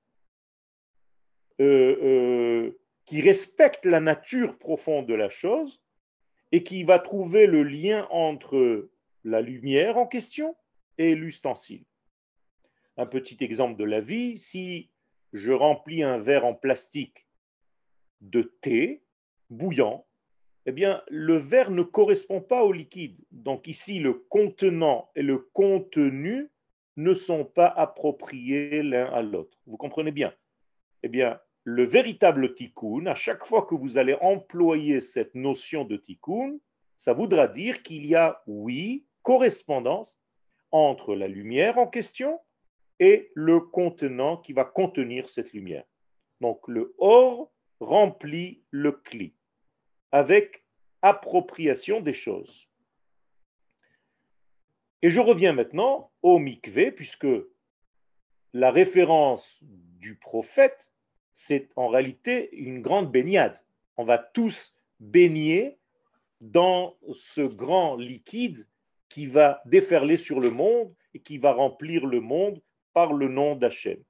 euh, 1.60 1.98
euh, 2.04 2.80
qui 3.06 3.22
respecte 3.22 3.86
la 3.86 4.00
nature 4.00 4.58
profonde 4.58 5.08
de 5.08 5.16
la 5.16 5.30
chose 5.30 5.82
et 6.52 6.64
qui 6.64 6.84
va 6.84 7.00
trouver 7.00 7.48
le 7.48 7.64
lien 7.64 8.08
entre 8.12 8.90
la 9.24 9.42
lumière 9.42 9.98
en 9.98 10.06
question 10.06 10.56
et 10.98 11.16
l'ustensile. 11.16 11.84
Un 12.98 13.06
petit 13.06 13.38
exemple 13.44 13.78
de 13.78 13.86
la 13.86 14.02
vie, 14.02 14.38
si 14.38 14.92
je 15.34 15.52
remplis 15.52 16.04
un 16.04 16.18
verre 16.20 16.46
en 16.46 16.54
plastique 16.54 17.28
de 18.22 18.42
thé 18.62 19.04
bouillant, 19.50 20.06
eh 20.66 20.72
bien, 20.72 21.02
le 21.08 21.38
verre 21.38 21.72
ne 21.72 21.84
correspond 21.84 22.42
pas 22.42 22.64
au 22.64 22.74
liquide. 22.74 23.18
Donc 23.32 23.68
ici, 23.68 24.00
le 24.00 24.14
contenant 24.14 25.10
et 25.16 25.22
le 25.22 25.38
contenu 25.54 26.50
ne 26.98 27.14
sont 27.14 27.46
pas 27.46 27.68
appropriés 27.68 28.84
l'un 28.84 29.06
à 29.06 29.22
l'autre. 29.22 29.58
Vous 29.66 29.78
comprenez 29.78 30.12
bien? 30.12 30.34
Eh 31.04 31.08
bien, 31.08 31.40
le 31.64 31.84
véritable 31.84 32.54
tikkun, 32.54 33.06
à 33.06 33.16
chaque 33.16 33.46
fois 33.46 33.66
que 33.66 33.76
vous 33.76 33.98
allez 33.98 34.18
employer 34.20 35.00
cette 35.00 35.36
notion 35.36 35.86
de 35.86 35.96
tikkun, 35.96 36.58
ça 36.98 37.14
voudra 37.14 37.48
dire 37.48 37.84
qu'il 37.84 38.06
y 38.06 38.16
a, 38.16 38.42
oui, 38.48 39.06
correspondance 39.22 40.20
entre 40.72 41.16
la 41.16 41.28
lumière 41.28 41.78
en 41.78 41.88
question 41.88 42.40
et 43.00 43.32
le 43.36 43.60
contenant 43.60 44.38
qui 44.38 44.54
va 44.54 44.66
contenir 44.66 45.30
cette 45.30 45.54
lumière. 45.54 45.86
Donc 46.42 46.68
le 46.68 46.96
or 46.98 47.52
remplit 47.80 48.64
le 48.72 48.92
cli 48.92 49.34
avec 50.12 50.64
appropriation 51.02 52.02
des 52.02 52.14
choses. 52.14 52.68
Et 55.02 55.10
je 55.10 55.20
reviens 55.20 55.54
maintenant 55.54 56.12
au 56.24 56.40
mikvé, 56.40 56.92
puisque 56.92 57.28
la 58.54 58.72
référence 58.72 59.60
du 59.62 60.16
prophète 60.16 60.92
c'est 61.40 61.70
en 61.76 61.88
réalité 61.88 62.50
une 62.56 62.82
grande 62.82 63.12
baignade. 63.12 63.64
On 63.96 64.06
va 64.06 64.18
tous 64.18 64.76
baigner 65.00 65.78
dans 66.42 66.98
ce 67.14 67.42
grand 67.42 67.96
liquide 67.96 68.68
qui 69.08 69.28
va 69.28 69.62
déferler 69.66 70.18
sur 70.18 70.40
le 70.40 70.50
monde 70.50 70.94
et 71.14 71.20
qui 71.20 71.38
va 71.38 71.54
remplir 71.54 72.08
le 72.08 72.22
monde 72.22 72.60
le 73.06 73.28
nom 73.28 73.56
d'Hachem. 73.56 74.04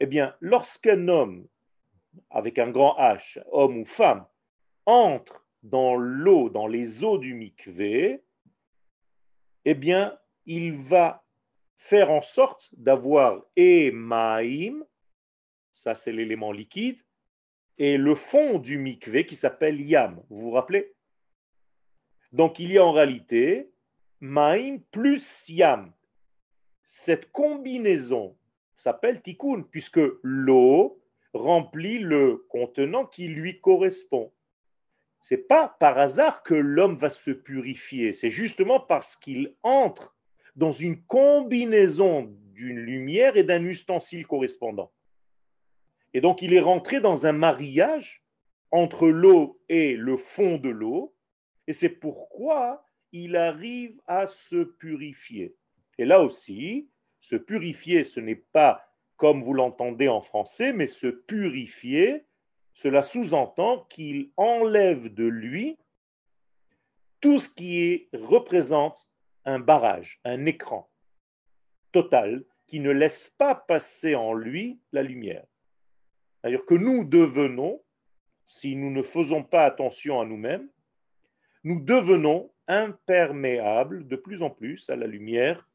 Eh 0.00 0.06
bien, 0.06 0.34
lorsqu'un 0.40 1.08
homme, 1.08 1.46
avec 2.30 2.58
un 2.58 2.70
grand 2.70 2.96
H, 2.98 3.42
homme 3.52 3.78
ou 3.78 3.84
femme, 3.84 4.26
entre 4.86 5.44
dans 5.62 5.96
l'eau, 5.96 6.48
dans 6.48 6.66
les 6.66 7.04
eaux 7.04 7.18
du 7.18 7.34
mikvé, 7.34 8.22
eh 9.64 9.74
bien, 9.74 10.18
il 10.46 10.72
va 10.72 11.24
faire 11.76 12.10
en 12.10 12.22
sorte 12.22 12.68
d'avoir 12.72 13.42
Emaim, 13.56 14.84
ça 15.70 15.94
c'est 15.94 16.12
l'élément 16.12 16.52
liquide, 16.52 16.98
et 17.78 17.96
le 17.96 18.14
fond 18.14 18.58
du 18.58 18.78
mikvé 18.78 19.24
qui 19.24 19.36
s'appelle 19.36 19.80
Yam. 19.80 20.22
Vous 20.28 20.40
vous 20.40 20.50
rappelez? 20.50 20.94
Donc 22.32 22.58
il 22.58 22.72
y 22.72 22.78
a 22.78 22.84
en 22.84 22.92
réalité 22.92 23.70
Maïm 24.20 24.82
plus 24.90 25.48
Yam. 25.48 25.92
Cette 26.92 27.30
combinaison 27.30 28.36
s'appelle 28.76 29.22
Tikkun, 29.22 29.62
puisque 29.62 30.00
l'eau 30.22 31.00
remplit 31.32 32.00
le 32.00 32.44
contenant 32.48 33.06
qui 33.06 33.28
lui 33.28 33.60
correspond. 33.60 34.32
C'est 35.22 35.48
pas 35.48 35.76
par 35.78 35.98
hasard 35.98 36.42
que 36.42 36.52
l'homme 36.52 36.96
va 36.96 37.08
se 37.08 37.30
purifier, 37.30 38.12
c'est 38.12 38.32
justement 38.32 38.80
parce 38.80 39.14
qu'il 39.14 39.54
entre 39.62 40.16
dans 40.56 40.72
une 40.72 41.00
combinaison 41.02 42.36
d'une 42.54 42.80
lumière 42.80 43.36
et 43.36 43.44
d'un 43.44 43.64
ustensile 43.64 44.26
correspondant. 44.26 44.90
Et 46.12 46.20
donc 46.20 46.42
il 46.42 46.52
est 46.52 46.60
rentré 46.60 47.00
dans 47.00 47.24
un 47.24 47.32
mariage 47.32 48.24
entre 48.72 49.06
l'eau 49.08 49.60
et 49.68 49.94
le 49.94 50.16
fond 50.16 50.58
de 50.58 50.68
l'eau, 50.68 51.14
et 51.68 51.72
c'est 51.72 51.88
pourquoi 51.88 52.84
il 53.12 53.36
arrive 53.36 54.00
à 54.08 54.26
se 54.26 54.64
purifier. 54.64 55.54
Et 56.00 56.06
là 56.06 56.22
aussi, 56.22 56.88
se 57.20 57.36
purifier, 57.36 58.04
ce 58.04 58.20
n'est 58.20 58.34
pas 58.34 58.82
comme 59.18 59.44
vous 59.44 59.52
l'entendez 59.52 60.08
en 60.08 60.22
français, 60.22 60.72
mais 60.72 60.86
se 60.86 61.08
purifier, 61.08 62.24
cela 62.72 63.02
sous-entend 63.02 63.84
qu'il 63.90 64.30
enlève 64.38 65.12
de 65.12 65.26
lui 65.26 65.78
tout 67.20 67.38
ce 67.38 67.50
qui 67.50 68.08
représente 68.14 69.10
un 69.44 69.58
barrage, 69.58 70.20
un 70.24 70.46
écran 70.46 70.90
total 71.92 72.46
qui 72.66 72.80
ne 72.80 72.92
laisse 72.92 73.34
pas 73.36 73.54
passer 73.54 74.14
en 74.14 74.32
lui 74.32 74.80
la 74.92 75.02
lumière. 75.02 75.44
C'est-à-dire 76.40 76.64
que 76.64 76.76
nous 76.76 77.04
devenons, 77.04 77.82
si 78.48 78.74
nous 78.74 78.90
ne 78.90 79.02
faisons 79.02 79.42
pas 79.42 79.66
attention 79.66 80.18
à 80.18 80.24
nous-mêmes, 80.24 80.70
nous 81.62 81.78
devenons 81.78 82.50
imperméables 82.68 84.08
de 84.08 84.16
plus 84.16 84.42
en 84.42 84.48
plus 84.48 84.88
à 84.88 84.96
la 84.96 85.06
lumière 85.06 85.66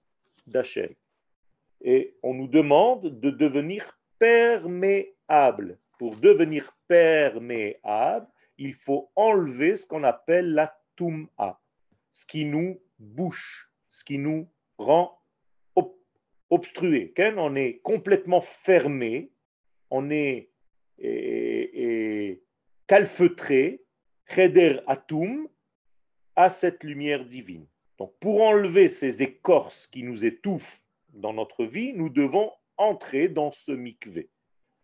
et 1.82 2.16
on 2.24 2.34
nous 2.34 2.48
demande 2.48 3.20
de 3.20 3.30
devenir 3.30 4.00
perméable. 4.20 5.80
Pour 5.98 6.18
devenir 6.18 6.76
perméable, 6.88 8.28
il 8.58 8.74
faut 8.74 9.12
enlever 9.16 9.76
ce 9.76 9.88
qu'on 9.88 10.04
appelle 10.04 10.54
la 10.54 10.78
tum'a, 10.96 11.62
ce 12.12 12.26
qui 12.26 12.46
nous 12.46 12.82
bouche, 13.00 13.72
ce 13.88 14.04
qui 14.04 14.18
nous 14.18 14.50
rend 14.78 15.20
obstrué. 16.50 17.14
On 17.38 17.56
est 17.56 17.80
complètement 17.80 18.42
fermé, 18.42 19.32
on 19.90 20.10
est 20.10 20.50
calfeutré, 22.88 23.84
cheder 24.28 24.80
atum, 24.88 25.48
à 26.36 26.50
cette 26.50 26.84
lumière 26.84 27.26
divine. 27.26 27.66
Donc 27.98 28.14
pour 28.20 28.42
enlever 28.42 28.90
ces 28.90 29.24
écorces 29.24 29.88
qui 29.88 30.04
nous 30.04 30.26
étouffent 30.26 30.82
dans 31.10 31.34
notre 31.34 31.66
vie, 31.66 31.94
nous 31.94 32.10
devons 32.10 32.52
entrer 32.78 33.30
dans 33.30 33.52
ce 33.52 33.72
mikvé. 33.72 34.30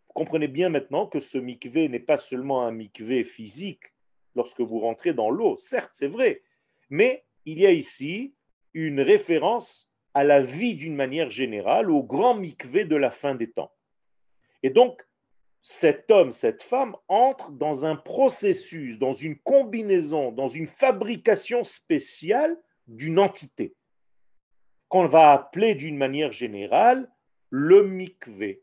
Vous 0.07 0.13
comprenez 0.13 0.47
bien 0.47 0.69
maintenant 0.69 1.07
que 1.07 1.19
ce 1.19 1.37
mikvé 1.37 1.89
n'est 1.89 1.99
pas 1.99 2.17
seulement 2.17 2.63
un 2.63 2.71
mikvé 2.71 3.23
physique 3.23 3.83
lorsque 4.35 4.61
vous 4.61 4.79
rentrez 4.79 5.13
dans 5.13 5.29
l'eau, 5.29 5.57
certes 5.57 5.91
c'est 5.93 6.07
vrai, 6.07 6.43
mais 6.89 7.25
il 7.45 7.59
y 7.59 7.65
a 7.65 7.71
ici 7.71 8.33
une 8.73 9.01
référence 9.01 9.91
à 10.13 10.23
la 10.23 10.41
vie 10.41 10.75
d'une 10.75 10.95
manière 10.95 11.29
générale, 11.29 11.89
au 11.89 12.03
grand 12.03 12.35
mikvé 12.35 12.85
de 12.85 12.95
la 12.95 13.11
fin 13.11 13.35
des 13.35 13.49
temps. 13.49 13.71
Et 14.63 14.69
donc, 14.69 15.01
cet 15.61 16.09
homme, 16.11 16.31
cette 16.31 16.63
femme 16.63 16.95
entre 17.07 17.51
dans 17.51 17.85
un 17.85 17.95
processus, 17.95 18.97
dans 18.97 19.13
une 19.13 19.37
combinaison, 19.39 20.31
dans 20.31 20.47
une 20.47 20.67
fabrication 20.67 21.63
spéciale 21.63 22.57
d'une 22.87 23.19
entité 23.19 23.75
qu'on 24.91 25.07
va 25.07 25.31
appeler 25.31 25.73
d'une 25.73 25.97
manière 25.97 26.33
générale 26.33 27.09
le 27.49 27.87
mikvé. 27.87 28.61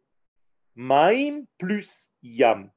Maïm 0.74 1.46
plus 1.56 2.12
yam. 2.22 2.70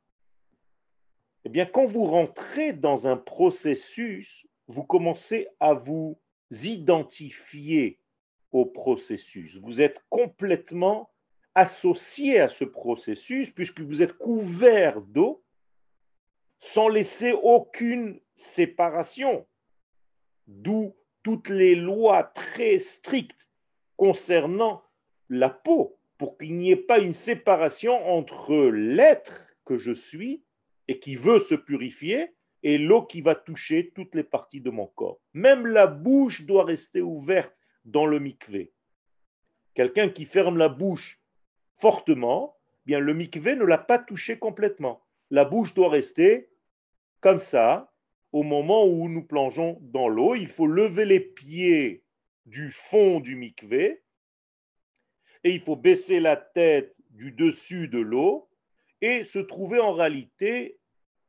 Eh 1.44 1.50
bien, 1.50 1.66
quand 1.66 1.86
vous 1.86 2.06
rentrez 2.06 2.72
dans 2.72 3.08
un 3.08 3.18
processus, 3.18 4.48
vous 4.68 4.84
commencez 4.84 5.50
à 5.60 5.74
vous 5.74 6.18
identifier 6.64 8.00
au 8.52 8.66
processus. 8.66 9.58
Vous 9.58 9.82
êtes 9.82 10.02
complètement 10.10 11.10
associé 11.54 12.40
à 12.40 12.48
ce 12.48 12.64
processus 12.64 13.50
puisque 13.50 13.82
vous 13.82 14.02
êtes 14.02 14.14
couvert 14.14 15.02
d'eau 15.02 15.44
sans 16.60 16.88
laisser 16.88 17.34
aucune 17.34 18.22
séparation. 18.36 19.46
D'où 20.48 20.96
toutes 21.24 21.50
les 21.50 21.76
lois 21.76 22.24
très 22.24 22.80
strictes 22.80 23.50
concernant 23.98 24.84
la 25.30 25.50
peau, 25.50 25.98
pour 26.18 26.38
qu'il 26.38 26.56
n'y 26.56 26.72
ait 26.72 26.76
pas 26.76 27.00
une 27.00 27.14
séparation 27.14 27.94
entre 28.08 28.70
l'être 28.70 29.48
que 29.66 29.78
je 29.78 29.92
suis 29.92 30.44
et 30.88 31.00
qui 31.00 31.16
veut 31.16 31.40
se 31.40 31.56
purifier 31.56 32.34
et 32.64 32.78
l'eau 32.78 33.04
qui 33.04 33.22
va 33.22 33.36
toucher 33.36 33.92
toutes 33.96 34.14
les 34.16 34.24
parties 34.24 34.62
de 34.62 34.70
mon 34.70 34.88
corps. 34.88 35.20
Même 35.34 35.66
la 35.66 35.88
bouche 35.88 36.44
doit 36.44 36.66
rester 36.66 37.02
ouverte 37.02 37.56
dans 37.86 38.06
le 38.06 38.20
mikvé. 38.20 38.72
Quelqu'un 39.74 40.10
qui 40.10 40.26
ferme 40.26 40.58
la 40.58 40.70
bouche 40.70 41.20
fortement, 41.78 42.58
bien 42.86 43.00
le 43.00 43.14
mikvé 43.14 43.56
ne 43.56 43.64
l'a 43.64 43.78
pas 43.78 43.98
touché 43.98 44.38
complètement. 44.38 45.04
La 45.30 45.46
bouche 45.46 45.74
doit 45.74 45.90
rester 45.90 46.50
comme 47.20 47.40
ça, 47.40 47.91
au 48.32 48.44
moment 48.44 48.86
où 48.86 49.10
nous 49.10 49.24
plongeons 49.24 49.78
dans 49.82 50.08
l'eau. 50.08 50.36
Il 50.36 50.48
faut 50.48 50.68
lever 50.68 51.06
les 51.06 51.20
pieds 51.20 52.04
du 52.46 52.72
fond 52.72 53.20
du 53.20 53.36
mikvé 53.36 54.02
et 55.44 55.52
il 55.52 55.62
faut 55.62 55.76
baisser 55.76 56.20
la 56.20 56.36
tête 56.36 56.96
du 57.10 57.32
dessus 57.32 57.88
de 57.88 58.00
l'eau 58.00 58.50
et 59.02 59.24
se 59.24 59.40
trouver 59.40 59.80
en 59.80 59.94
réalité 59.94 60.80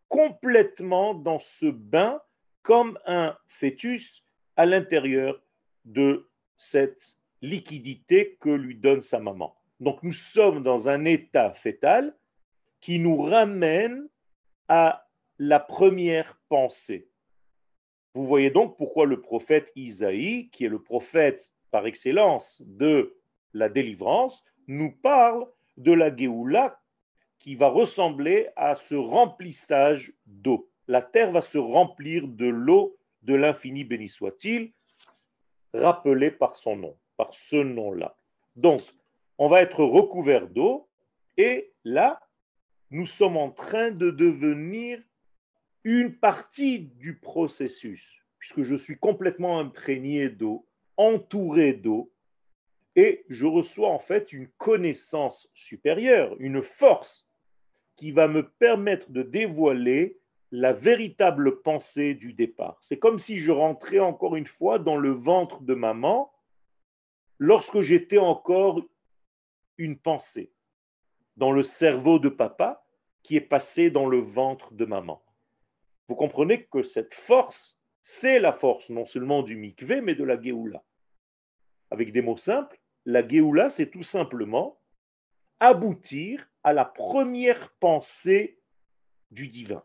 complètement 0.09 1.15
dans 1.15 1.39
ce 1.39 1.67
bain 1.67 2.21
comme 2.63 2.99
un 3.07 3.37
fœtus 3.49 4.25
à 4.57 4.67
l'intérieur 4.67 5.43
de 5.85 6.29
cette 6.59 7.17
liquidité 7.41 8.37
que 8.41 8.51
lui 8.51 8.77
donne 8.77 9.03
sa 9.03 9.19
maman. 9.19 9.57
Donc 9.81 10.03
nous 10.03 10.13
sommes 10.13 10.63
dans 10.63 10.89
un 10.89 11.05
état 11.05 11.55
fœtal 11.55 12.15
qui 12.81 12.99
nous 12.99 13.21
ramène 13.23 14.09
à 14.69 15.02
la 15.45 15.59
première 15.59 16.39
pensée. 16.49 17.09
Vous 18.15 18.29
voyez 18.29 18.51
donc 18.51 18.77
pourquoi 18.77 19.07
le 19.07 19.21
prophète 19.21 19.73
Isaïe, 19.75 20.49
qui 20.51 20.65
est 20.65 20.69
le 20.69 20.81
prophète 20.81 21.53
par 21.73 21.85
excellence 21.85 22.63
de 22.65 23.17
la 23.53 23.69
délivrance, 23.69 24.45
nous 24.69 24.93
parle 24.93 25.49
de 25.77 25.91
la 25.91 26.15
Géoula 26.15 26.81
qui 27.41 27.57
va 27.57 27.67
ressembler 27.67 28.51
à 28.55 28.77
ce 28.77 28.95
remplissage 28.95 30.13
d'eau. 30.27 30.71
La 30.87 31.03
terre 31.03 31.33
va 31.33 31.41
se 31.41 31.59
remplir 31.59 32.29
de 32.29 32.47
l'eau 32.47 32.97
de 33.23 33.35
l'infini 33.35 33.83
béni 33.83 34.09
soit-il, 34.09 34.71
rappelé 35.75 36.31
par 36.31 36.55
son 36.55 36.77
nom, 36.77 36.97
par 37.17 37.35
ce 37.35 37.57
nom-là. 37.57 38.17
Donc, 38.55 38.83
on 39.39 39.49
va 39.49 39.61
être 39.63 39.83
recouvert 39.83 40.47
d'eau 40.47 40.89
et 41.37 41.73
là, 41.83 42.21
nous 42.93 43.07
sommes 43.07 43.37
en 43.37 43.51
train 43.51 43.91
de 43.91 44.13
devenir 44.13 45.03
une 45.85 46.15
partie 46.15 46.81
du 46.81 47.17
processus, 47.17 48.23
puisque 48.39 48.63
je 48.63 48.77
suis 48.77 48.99
complètement 48.99 49.59
imprégné 49.59 50.29
d'eau, 50.29 50.67
entouré 50.97 51.73
d'eau, 51.73 52.13
et 52.95 53.25
je 53.29 53.47
reçois 53.47 53.89
en 53.89 53.99
fait 53.99 54.33
une 54.33 54.49
connaissance 54.59 55.51
supérieure, 55.55 56.37
une 56.39 56.63
force 56.63 57.29
qui 57.97 58.13
va 58.13 58.29
me 58.29 58.49
permettre 58.49 59.11
de 59.11 59.23
dévoiler 59.23 60.19
la 60.51 60.73
véritable 60.73 61.63
pensée 61.63 62.15
du 62.15 62.35
départ. 62.35 62.79
C'est 62.83 62.99
comme 62.99 63.19
si 63.19 63.39
je 63.39 63.51
rentrais 63.51 64.01
encore 64.01 64.37
une 64.37 64.47
fois 64.47 64.79
dans 64.79 64.97
le 64.97 65.11
ventre 65.11 65.63
de 65.63 65.75
maman 65.75 66.31
lorsque 67.39 67.81
j'étais 67.81 68.19
encore 68.19 68.83
une 69.79 69.99
pensée, 69.99 70.53
dans 71.37 71.53
le 71.53 71.63
cerveau 71.63 72.19
de 72.19 72.29
papa 72.29 72.85
qui 73.23 73.37
est 73.37 73.41
passé 73.41 73.91
dans 73.91 74.07
le 74.07 74.19
ventre 74.19 74.75
de 74.75 74.85
maman. 74.85 75.23
Vous 76.09 76.17
comprenez 76.17 76.65
que 76.65 76.83
cette 76.83 77.15
force, 77.15 77.79
c'est 78.03 78.41
la 78.41 78.53
force 78.53 78.91
non 78.91 79.05
seulement 79.05 79.43
du 79.43 79.57
mikvé, 79.57 80.01
mais 80.01 80.15
de 80.15 80.25
la 80.25 80.41
Géoula. 80.41 80.83
Avec 81.91 82.13
des 82.13 82.23
mots 82.23 82.37
simples, 82.37 82.81
la 83.05 83.27
Géoula, 83.27 83.71
c'est 83.71 83.91
tout 83.91 84.03
simplement 84.03 84.81
aboutir 85.61 86.49
à 86.65 86.73
la 86.73 86.85
première 86.85 87.71
pensée 87.79 88.59
du 89.31 89.49
divin. 89.49 89.83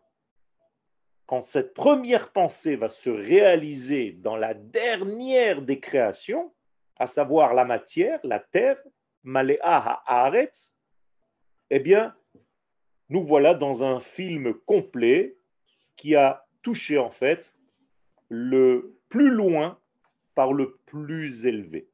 Quand 1.26 1.44
cette 1.44 1.74
première 1.74 2.32
pensée 2.32 2.76
va 2.76 2.88
se 2.88 3.10
réaliser 3.10 4.12
dans 4.12 4.36
la 4.36 4.54
dernière 4.54 5.62
des 5.62 5.78
créations, 5.78 6.54
à 6.98 7.06
savoir 7.06 7.54
la 7.54 7.64
matière, 7.64 8.18
la 8.24 8.40
terre, 8.40 8.82
Malea 9.22 10.02
Haaretz, 10.06 10.76
eh 11.70 11.80
bien, 11.80 12.14
nous 13.08 13.24
voilà 13.24 13.54
dans 13.54 13.84
un 13.84 14.00
film 14.00 14.54
complet 14.66 15.37
qui 15.98 16.14
a 16.14 16.46
touché 16.62 16.96
en 16.96 17.10
fait 17.10 17.54
le 18.30 18.96
plus 19.10 19.28
loin 19.28 19.78
par 20.34 20.54
le 20.54 20.78
plus 20.86 21.44
élevé. 21.44 21.90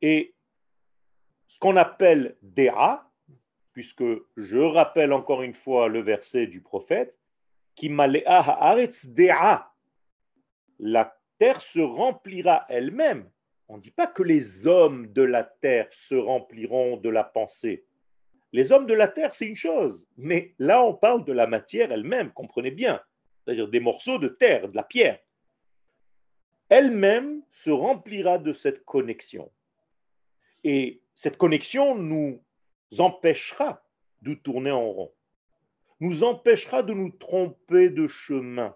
Et 0.00 0.34
ce 1.46 1.58
qu'on 1.58 1.76
appelle 1.76 2.36
Déa, 2.42 3.10
puisque 3.72 4.04
je 4.36 4.58
rappelle 4.58 5.12
encore 5.12 5.42
une 5.42 5.54
fois 5.54 5.88
le 5.88 6.00
verset 6.00 6.46
du 6.46 6.60
prophète, 6.60 7.18
qui 7.74 7.88
la 10.78 11.18
terre 11.38 11.60
se 11.60 11.80
remplira 11.80 12.64
elle-même. 12.68 13.28
On 13.68 13.76
ne 13.76 13.82
dit 13.82 13.90
pas 13.90 14.06
que 14.06 14.22
les 14.22 14.66
hommes 14.66 15.08
de 15.12 15.22
la 15.22 15.42
terre 15.42 15.88
se 15.90 16.14
rempliront 16.14 16.96
de 16.96 17.08
la 17.10 17.24
pensée. 17.24 17.84
Les 18.52 18.72
hommes 18.72 18.86
de 18.86 18.94
la 18.94 19.08
terre, 19.08 19.34
c'est 19.34 19.46
une 19.46 19.56
chose, 19.56 20.06
mais 20.16 20.54
là 20.58 20.84
on 20.84 20.94
parle 20.94 21.24
de 21.24 21.32
la 21.32 21.46
matière 21.46 21.92
elle-même, 21.92 22.32
comprenez 22.32 22.70
bien, 22.70 23.00
c'est-à-dire 23.44 23.68
des 23.68 23.80
morceaux 23.80 24.18
de 24.18 24.28
terre, 24.28 24.68
de 24.68 24.76
la 24.76 24.82
pierre. 24.82 25.18
Elle-même 26.68 27.42
se 27.52 27.70
remplira 27.70 28.38
de 28.38 28.52
cette 28.52 28.84
connexion. 28.84 29.50
Et 30.64 31.00
cette 31.14 31.36
connexion 31.36 31.94
nous 31.94 32.42
empêchera 32.98 33.84
de 34.22 34.34
tourner 34.34 34.70
en 34.70 34.90
rond, 34.90 35.12
nous 36.00 36.24
empêchera 36.24 36.82
de 36.82 36.92
nous 36.92 37.10
tromper 37.10 37.88
de 37.88 38.06
chemin. 38.06 38.74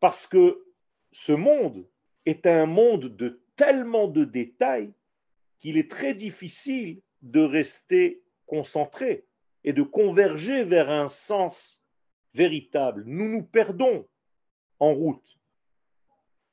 Parce 0.00 0.26
que 0.26 0.64
ce 1.12 1.32
monde 1.32 1.86
est 2.26 2.46
un 2.46 2.66
monde 2.66 3.16
de 3.16 3.40
tellement 3.56 4.08
de 4.08 4.24
détails 4.24 4.92
qu'il 5.58 5.76
est 5.76 5.90
très 5.90 6.14
difficile 6.14 7.00
de 7.22 7.40
rester 7.40 8.22
concentré 8.48 9.24
et 9.62 9.72
de 9.72 9.82
converger 9.82 10.64
vers 10.64 10.90
un 10.90 11.08
sens 11.08 11.82
véritable. 12.34 13.04
Nous 13.06 13.28
nous 13.28 13.42
perdons 13.42 14.06
en 14.80 14.92
route. 14.92 15.38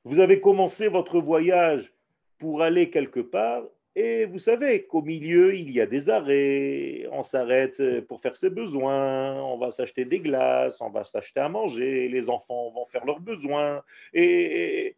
Vous 0.04 0.20
avez 0.20 0.40
commencé 0.40 0.88
votre 0.88 1.20
voyage 1.20 1.92
pour 2.38 2.62
aller 2.62 2.92
quelque 2.92 3.22
part 3.22 3.64
et 3.98 4.26
vous 4.26 4.40
savez 4.40 4.86
qu'au 4.86 5.02
milieu, 5.02 5.56
il 5.56 5.72
y 5.72 5.80
a 5.80 5.86
des 5.86 6.10
arrêts, 6.10 7.08
on 7.14 7.24
s'arrête 7.24 7.82
pour 8.08 8.22
faire 8.22 8.36
ses 8.36 8.50
besoins, 8.50 9.42
on 9.42 9.58
va 9.58 9.72
s'acheter 9.72 10.04
des 10.04 10.20
glaces, 10.20 10.82
on 10.82 10.90
va 10.90 11.06
s'acheter 11.06 11.40
à 11.40 11.48
manger, 11.48 12.10
les 12.10 12.30
enfants 12.30 12.72
vont 12.72 12.86
faire 12.88 13.06
leurs 13.06 13.22
besoins, 13.22 13.82
et 14.14 14.98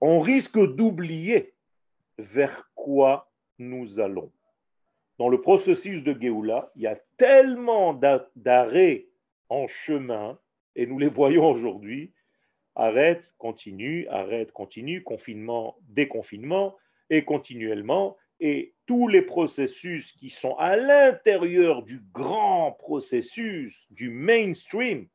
on 0.00 0.20
risque 0.20 0.58
d'oublier 0.58 1.52
vers 2.16 2.70
quoi 2.74 3.30
nous 3.58 4.00
allons. 4.00 4.32
Dans 5.22 5.28
le 5.28 5.40
processus 5.40 6.02
de 6.02 6.20
Géoula, 6.20 6.72
il 6.74 6.82
y 6.82 6.88
a 6.88 6.98
tellement 7.16 7.94
d'arrêts 7.94 9.06
en 9.48 9.68
chemin, 9.68 10.36
et 10.74 10.84
nous 10.84 10.98
les 10.98 11.06
voyons 11.06 11.48
aujourd'hui, 11.48 12.12
arrête, 12.74 13.32
continue, 13.38 14.08
arrête, 14.08 14.50
continue, 14.50 15.04
confinement, 15.04 15.76
déconfinement, 15.82 16.76
et 17.08 17.24
continuellement, 17.24 18.16
et 18.40 18.74
tous 18.84 19.06
les 19.06 19.22
processus 19.22 20.10
qui 20.10 20.28
sont 20.28 20.56
à 20.56 20.74
l'intérieur 20.74 21.84
du 21.84 22.02
grand 22.12 22.72
processus, 22.72 23.86
du 23.90 24.10
mainstream, 24.10 25.06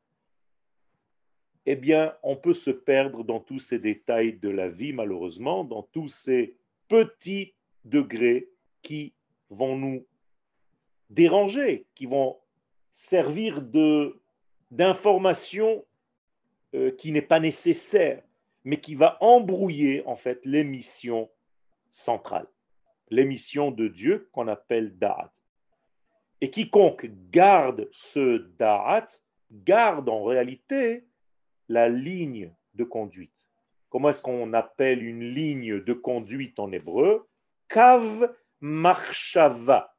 eh 1.66 1.76
bien, 1.76 2.14
on 2.22 2.36
peut 2.36 2.54
se 2.54 2.70
perdre 2.70 3.24
dans 3.24 3.40
tous 3.40 3.60
ces 3.60 3.78
détails 3.78 4.38
de 4.38 4.48
la 4.48 4.70
vie, 4.70 4.94
malheureusement, 4.94 5.64
dans 5.64 5.82
tous 5.82 6.08
ces 6.08 6.56
petits 6.88 7.52
degrés 7.84 8.48
qui 8.80 9.12
vont 9.50 9.76
nous 9.76 10.06
déranger, 11.10 11.86
qui 11.94 12.06
vont 12.06 12.36
servir 12.94 13.62
de 13.62 14.20
d'information 14.70 15.84
euh, 16.74 16.90
qui 16.90 17.12
n'est 17.12 17.22
pas 17.22 17.40
nécessaire, 17.40 18.22
mais 18.64 18.80
qui 18.80 18.94
va 18.94 19.16
embrouiller 19.22 20.02
en 20.04 20.16
fait 20.16 20.44
l'émission 20.44 21.30
centrale, 21.90 22.46
l'émission 23.08 23.70
de 23.70 23.88
Dieu 23.88 24.28
qu'on 24.32 24.48
appelle 24.48 24.98
Da'at. 24.98 25.32
Et 26.42 26.50
quiconque 26.50 27.08
garde 27.30 27.88
ce 27.92 28.46
Da'at 28.58 29.08
garde 29.50 30.10
en 30.10 30.24
réalité 30.24 31.06
la 31.68 31.88
ligne 31.88 32.52
de 32.74 32.84
conduite. 32.84 33.32
Comment 33.88 34.10
est-ce 34.10 34.22
qu'on 34.22 34.52
appelle 34.52 35.02
une 35.02 35.24
ligne 35.32 35.80
de 35.80 35.92
conduite 35.94 36.58
en 36.58 36.70
hébreu? 36.72 37.26
Kav 37.68 38.34
marshava. 38.60 39.94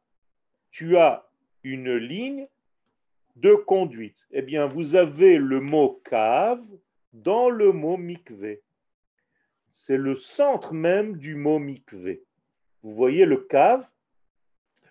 Tu 0.71 0.97
as 0.97 1.25
une 1.63 1.95
ligne 1.95 2.47
de 3.35 3.53
conduite. 3.53 4.17
Eh 4.31 4.41
bien, 4.41 4.67
vous 4.67 4.95
avez 4.95 5.37
le 5.37 5.59
mot 5.59 6.01
kav 6.03 6.61
dans 7.13 7.49
le 7.49 7.71
mot 7.71 7.97
mikvé 7.97 8.61
c'est 9.79 9.97
le 9.97 10.15
centre 10.15 10.73
même 10.73 11.17
du 11.17 11.35
mot 11.35 11.57
mikvé. 11.57 12.23
Vous 12.83 12.93
voyez 12.93 13.25
le 13.25 13.37
cave, 13.37 13.87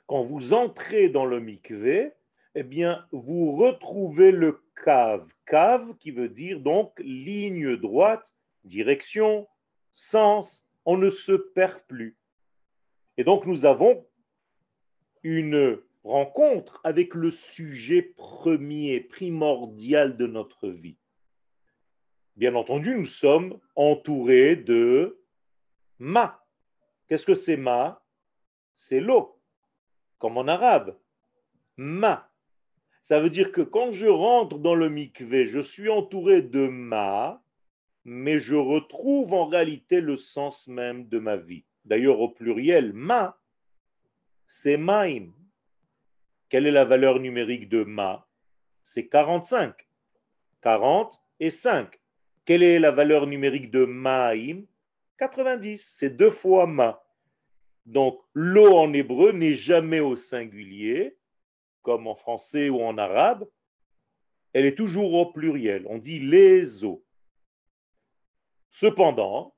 quand 0.06 0.24
vous 0.24 0.54
entrez 0.54 1.10
dans 1.10 1.26
le 1.26 1.40
mikvé, 1.40 2.12
eh 2.54 2.62
bien, 2.62 3.06
vous 3.12 3.54
retrouvez 3.54 4.32
le 4.32 4.62
cave. 4.82 5.28
Cave 5.44 5.94
qui 5.98 6.10
veut 6.10 6.30
dire 6.30 6.60
donc 6.60 6.98
ligne 6.98 7.76
droite, 7.76 8.26
direction, 8.64 9.46
sens, 9.92 10.66
on 10.86 10.96
ne 10.96 11.10
se 11.10 11.32
perd 11.32 11.80
plus. 11.86 12.16
Et 13.18 13.24
donc 13.24 13.44
nous 13.46 13.66
avons 13.66 14.06
une 15.24 15.78
rencontre 16.04 16.80
avec 16.84 17.14
le 17.14 17.32
sujet 17.32 18.00
premier, 18.00 19.00
primordial 19.00 20.16
de 20.16 20.28
notre 20.28 20.68
vie. 20.68 20.96
Bien 22.36 22.54
entendu, 22.54 22.94
nous 22.94 23.06
sommes 23.06 23.58
entourés 23.74 24.54
de 24.54 25.20
ma. 25.98 26.44
Qu'est-ce 27.08 27.26
que 27.26 27.34
c'est 27.34 27.56
ma? 27.56 28.04
C'est 28.76 29.00
l'eau, 29.00 29.40
comme 30.18 30.38
en 30.38 30.46
arabe. 30.46 30.96
Ma. 31.76 32.30
Ça 33.02 33.18
veut 33.18 33.30
dire 33.30 33.50
que 33.50 33.62
quand 33.62 33.90
je 33.90 34.06
rentre 34.06 34.58
dans 34.58 34.76
le 34.76 34.88
mikvé, 34.88 35.48
je 35.48 35.58
suis 35.58 35.88
entouré 35.88 36.40
de 36.40 36.68
ma, 36.68 37.42
mais 38.04 38.38
je 38.38 38.54
retrouve 38.54 39.34
en 39.34 39.46
réalité 39.46 40.00
le 40.00 40.16
sens 40.16 40.68
même 40.68 41.08
de 41.08 41.18
ma 41.18 41.36
vie. 41.36 41.64
D'ailleurs, 41.88 42.20
au 42.20 42.28
pluriel, 42.28 42.92
ma, 42.92 43.38
c'est 44.46 44.76
maim. 44.76 45.30
Quelle 46.50 46.66
est 46.66 46.70
la 46.70 46.84
valeur 46.84 47.18
numérique 47.18 47.68
de 47.70 47.82
ma? 47.82 48.26
C'est 48.84 49.08
45. 49.08 49.74
40 50.60 51.18
et 51.40 51.48
5. 51.48 51.98
Quelle 52.44 52.62
est 52.62 52.78
la 52.78 52.90
valeur 52.90 53.26
numérique 53.26 53.70
de 53.70 53.86
Ma'im? 53.86 54.64
90. 55.18 55.94
C'est 55.96 56.10
deux 56.10 56.30
fois 56.30 56.66
Ma. 56.66 57.02
Donc 57.86 58.20
l'eau 58.34 58.76
en 58.76 58.92
hébreu 58.92 59.32
n'est 59.32 59.54
jamais 59.54 60.00
au 60.00 60.14
singulier, 60.14 61.16
comme 61.82 62.06
en 62.06 62.14
français 62.14 62.68
ou 62.68 62.82
en 62.82 62.98
arabe. 62.98 63.48
Elle 64.52 64.66
est 64.66 64.74
toujours 64.74 65.14
au 65.14 65.32
pluriel. 65.32 65.86
On 65.88 65.96
dit 65.96 66.18
les 66.18 66.84
eaux. 66.84 67.02
Cependant, 68.70 69.54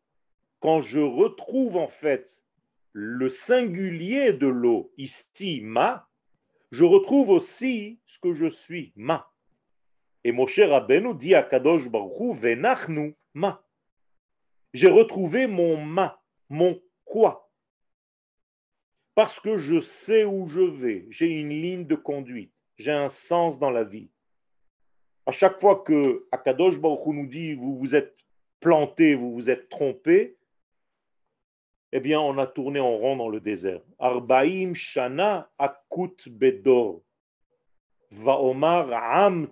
quand 0.61 0.83
je 0.83 1.01
retrouve 1.01 1.77
en 1.77 1.89
fait 1.89 2.43
le 2.93 3.29
singulier 3.29 4.33
de 4.33 4.47
l'eau, 4.47 4.93
ici 4.97 5.61
ma, 5.63 6.09
je 6.71 6.85
retrouve 6.85 7.31
aussi 7.31 7.99
ce 8.07 8.19
que 8.19 8.33
je 8.33 8.47
suis, 8.47 8.93
ma. 8.95 9.31
Et 10.23 10.33
Moshe 10.33 10.61
Rabbeinu 10.61 11.15
dit 11.15 11.35
à 11.35 11.43
Kadosh 11.43 11.89
Baruch 11.89 12.37
Venachnu 12.37 13.17
ma. 13.35 13.65
J'ai 14.73 14.89
retrouvé 14.89 15.47
mon 15.47 15.77
ma, 15.79 16.21
mon 16.49 16.81
quoi. 17.05 17.51
Parce 19.15 19.41
que 19.41 19.57
je 19.57 19.81
sais 19.81 20.25
où 20.25 20.47
je 20.47 20.61
vais, 20.61 21.07
j'ai 21.11 21.27
une 21.27 21.49
ligne 21.49 21.87
de 21.87 21.97
conduite, 21.97 22.53
j'ai 22.77 22.93
un 22.93 23.09
sens 23.09 23.59
dans 23.59 23.71
la 23.71 23.85
vie. 23.85 24.11
À 25.27 25.33
chaque 25.33 25.61
fois 25.61 25.83
que 25.85 26.27
Akadosh 26.31 26.79
Baruch 26.79 27.07
nous 27.07 27.27
dit 27.27 27.55
vous 27.55 27.77
vous 27.77 27.95
êtes 27.95 28.17
planté, 28.61 29.15
vous 29.15 29.33
vous 29.33 29.51
êtes 29.51 29.69
trompé, 29.69 30.37
eh 31.93 32.01
bien 32.01 32.21
on 32.21 32.39
a 32.39 32.47
tourné 32.47 32.81
en 32.81 32.97
rond 32.97 33.17
dans 33.17 33.29
le 33.29 33.41
désert. 33.41 33.81
Arbaim 33.99 34.75
shana 34.75 35.51
akut 35.59 36.29
bedor. 36.29 37.03
Vaomar 38.11 38.93
am 38.93 39.49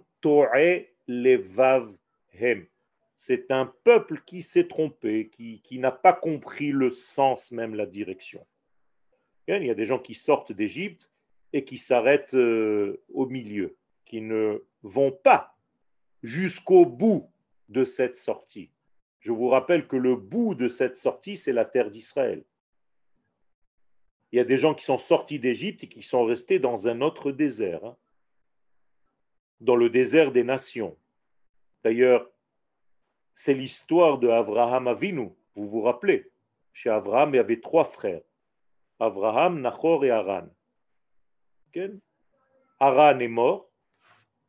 c'est 3.17 3.51
un 3.51 3.73
peuple 3.85 4.23
qui 4.27 4.43
s'est 4.43 4.69
trompé, 4.69 5.29
qui, 5.29 5.61
qui 5.63 5.79
n'a 5.79 5.93
pas 5.93 6.13
compris 6.13 6.71
le 6.71 6.91
sens, 6.91 7.53
même 7.53 7.75
la 7.75 7.87
direction. 7.87 8.45
Il 9.47 9.65
y 9.65 9.71
a 9.71 9.75
des 9.75 9.87
gens 9.87 9.99
qui 9.99 10.15
sortent 10.15 10.53
d'Égypte 10.53 11.11
et 11.53 11.65
qui 11.65 11.79
s'arrêtent 11.79 12.35
euh, 12.35 13.03
au 13.15 13.27
milieu, 13.27 13.77
qui 14.05 14.21
ne 14.21 14.63
vont 14.83 15.11
pas 15.11 15.57
jusqu'au 16.23 16.85
bout 16.85 17.31
de 17.69 17.85
cette 17.85 18.17
sortie. 18.17 18.71
Je 19.29 19.33
vous 19.35 19.51
rappelle 19.51 19.87
que 19.87 19.97
le 19.97 20.17
bout 20.17 20.55
de 20.55 20.71
cette 20.71 20.97
sortie, 20.97 21.37
c'est 21.37 21.53
la 21.53 21.67
terre 21.67 21.91
d'Israël. 21.91 22.43
Il 24.33 24.37
y 24.37 24.41
a 24.41 24.45
des 24.45 24.57
gens 24.57 24.73
qui 24.75 24.87
sont 24.87 24.97
sortis 24.97 25.39
d'Égypte 25.39 25.85
et 25.85 25.87
qui 25.87 26.01
sont 26.01 26.25
restés 26.25 26.59
dans 26.59 26.89
un 26.89 27.03
autre 27.03 27.31
désert, 27.31 27.85
hein. 27.85 27.97
dans 29.61 29.77
le 29.77 29.91
désert 29.91 30.33
des 30.33 30.45
nations. 30.45 30.97
D'ailleurs, 31.85 32.27
c'est 33.35 33.53
l'histoire 33.53 34.17
de 34.17 34.29
Avraham 34.29 34.89
Avinu, 34.89 35.29
vous 35.55 35.69
vous 35.69 35.83
rappelez. 35.83 36.31
Chez 36.73 36.89
Abraham, 36.89 37.35
il 37.35 37.37
y 37.37 37.41
avait 37.41 37.61
trois 37.61 37.85
frères. 37.85 38.23
Abraham, 38.99 39.61
Nachor 39.61 40.07
et 40.07 40.11
Haran. 40.11 40.49
Haran 42.81 43.19
est 43.19 43.29
mort 43.29 43.69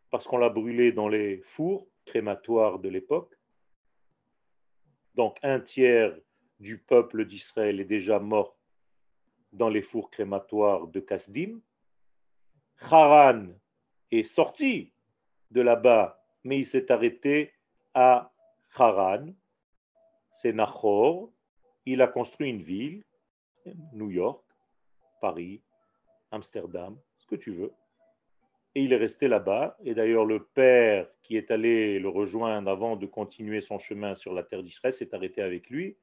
parce 0.10 0.26
qu'on 0.26 0.38
l'a 0.38 0.48
brûlé 0.48 0.94
dans 0.94 1.10
les 1.10 1.42
fours 1.42 1.86
crématoires 2.06 2.80
de 2.80 2.88
l'époque. 2.88 3.39
Donc 5.20 5.38
un 5.44 5.60
tiers 5.60 6.18
du 6.62 6.78
peuple 6.78 7.26
d'Israël 7.26 7.82
est 7.82 7.92
déjà 7.98 8.20
mort 8.20 8.56
dans 9.52 9.68
les 9.68 9.82
fours 9.82 10.10
crématoires 10.10 10.88
de 10.88 11.02
Kasdim. 11.02 11.60
Haran 12.90 13.48
est 14.12 14.24
sorti 14.24 14.94
de 15.52 15.60
là-bas, 15.60 16.24
mais 16.46 16.60
il 16.60 16.66
s'est 16.66 16.90
arrêté 16.90 17.52
à 17.94 18.32
Haran. 18.74 19.28
C'est 20.36 20.54
Nachor. 20.54 21.30
Il 21.86 22.02
a 22.02 22.08
construit 22.08 22.52
une 22.52 22.64
ville, 22.64 23.04
New 23.92 24.12
York, 24.12 24.46
Paris, 25.20 25.62
Amsterdam, 26.32 26.98
ce 27.18 27.28
que 27.28 27.36
tu 27.36 27.52
veux. 27.52 27.74
Et 28.76 28.84
il 28.84 28.94
est 28.94 28.98
resté 28.98 29.28
là-bas. 29.28 29.78
Et 29.84 29.94
d'ailleurs, 29.94 30.26
le 30.26 30.44
père 30.44 31.08
qui 31.22 31.38
est 31.38 31.52
allé 31.52 32.00
le 32.00 32.10
rejoindre 32.10 32.70
avant 32.70 32.96
de 32.96 33.06
continuer 33.06 33.62
son 33.62 33.80
chemin 33.80 34.16
sur 34.16 34.34
la 34.34 34.44
terre 34.44 34.64
d'Israël 34.64 34.94
s'est 34.94 35.14
arrêté 35.14 35.42
avec 35.42 35.70
lui. 35.70 35.98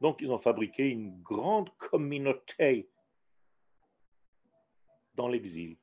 Donc, 0.00 0.20
ils 0.20 0.30
ont 0.30 0.38
fabriqué 0.38 0.88
une 0.88 1.20
grande 1.22 1.70
communauté 1.78 2.88
dans 5.14 5.28
l'exil. 5.28 5.76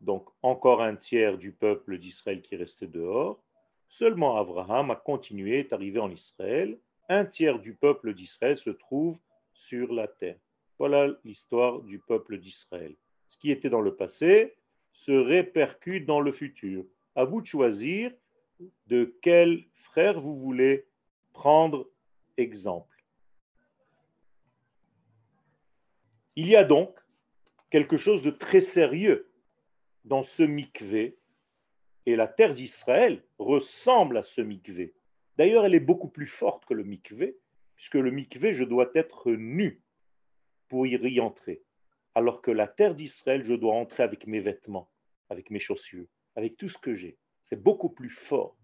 Donc, 0.00 0.28
encore 0.42 0.82
un 0.82 0.96
tiers 0.96 1.38
du 1.38 1.52
peuple 1.52 1.98
d'Israël 1.98 2.42
qui 2.42 2.56
restait 2.56 2.86
dehors. 2.86 3.42
Seulement 3.88 4.36
Abraham 4.36 4.90
a 4.90 4.96
continué, 4.96 5.60
est 5.60 5.72
arrivé 5.72 5.98
en 6.00 6.10
Israël. 6.10 6.78
Un 7.08 7.24
tiers 7.24 7.58
du 7.58 7.74
peuple 7.74 8.14
d'Israël 8.14 8.56
se 8.56 8.70
trouve 8.70 9.18
sur 9.52 9.92
la 9.92 10.08
terre. 10.08 10.38
Voilà 10.78 11.08
l'histoire 11.24 11.80
du 11.80 11.98
peuple 12.00 12.38
d'Israël. 12.38 12.94
Ce 13.28 13.38
qui 13.38 13.50
était 13.50 13.70
dans 13.70 13.80
le 13.80 13.94
passé 13.94 14.54
se 14.94 15.12
répercute 15.12 16.06
dans 16.06 16.20
le 16.20 16.32
futur. 16.32 16.86
À 17.14 17.24
vous 17.24 17.42
de 17.42 17.46
choisir 17.46 18.10
de 18.86 19.14
quel 19.20 19.64
frère 19.74 20.20
vous 20.20 20.38
voulez 20.38 20.86
prendre 21.32 21.90
exemple. 22.38 23.04
Il 26.36 26.48
y 26.48 26.56
a 26.56 26.64
donc 26.64 26.98
quelque 27.70 27.96
chose 27.96 28.22
de 28.22 28.30
très 28.30 28.60
sérieux 28.60 29.28
dans 30.04 30.22
ce 30.22 30.42
mikvé, 30.42 31.18
et 32.06 32.16
la 32.16 32.28
terre 32.28 32.54
d'Israël 32.54 33.22
ressemble 33.38 34.18
à 34.18 34.22
ce 34.22 34.40
mikvé. 34.40 34.94
D'ailleurs, 35.38 35.64
elle 35.64 35.74
est 35.74 35.80
beaucoup 35.80 36.08
plus 36.08 36.26
forte 36.26 36.64
que 36.66 36.74
le 36.74 36.84
mikvé, 36.84 37.36
puisque 37.74 37.94
le 37.94 38.10
mikvé, 38.10 38.54
je 38.54 38.64
dois 38.64 38.90
être 38.94 39.32
nu 39.32 39.82
pour 40.68 40.86
y 40.86 41.20
entrer. 41.20 41.63
Alors 42.14 42.42
que 42.42 42.50
la 42.50 42.68
terre 42.68 42.94
d'Israël, 42.94 43.44
je 43.44 43.54
dois 43.54 43.74
entrer 43.74 44.02
avec 44.02 44.26
mes 44.26 44.40
vêtements, 44.40 44.88
avec 45.28 45.50
mes 45.50 45.58
chaussures, 45.58 46.06
avec 46.36 46.56
tout 46.56 46.68
ce 46.68 46.78
que 46.78 46.94
j'ai. 46.94 47.16
C'est 47.42 47.62
beaucoup 47.62 47.90
plus 47.90 48.10
fort. 48.10 48.56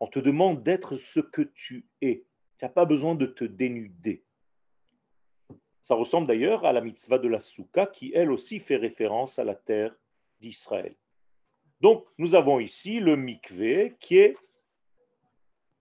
On 0.00 0.06
te 0.06 0.18
demande 0.18 0.62
d'être 0.62 0.96
ce 0.96 1.20
que 1.20 1.42
tu 1.42 1.86
es. 2.02 2.24
Tu 2.58 2.64
n'as 2.64 2.70
pas 2.70 2.84
besoin 2.84 3.14
de 3.14 3.26
te 3.26 3.44
dénuder. 3.44 4.24
Ça 5.80 5.94
ressemble 5.94 6.26
d'ailleurs 6.26 6.64
à 6.64 6.72
la 6.72 6.80
mitzvah 6.80 7.18
de 7.18 7.28
la 7.28 7.40
soukha 7.40 7.86
qui, 7.86 8.12
elle 8.14 8.30
aussi, 8.30 8.58
fait 8.58 8.76
référence 8.76 9.38
à 9.38 9.44
la 9.44 9.54
terre 9.54 9.94
d'Israël. 10.40 10.94
Donc, 11.80 12.06
nous 12.18 12.34
avons 12.34 12.58
ici 12.58 13.00
le 13.00 13.16
mikvé 13.16 13.94
qui 14.00 14.16
est 14.16 14.34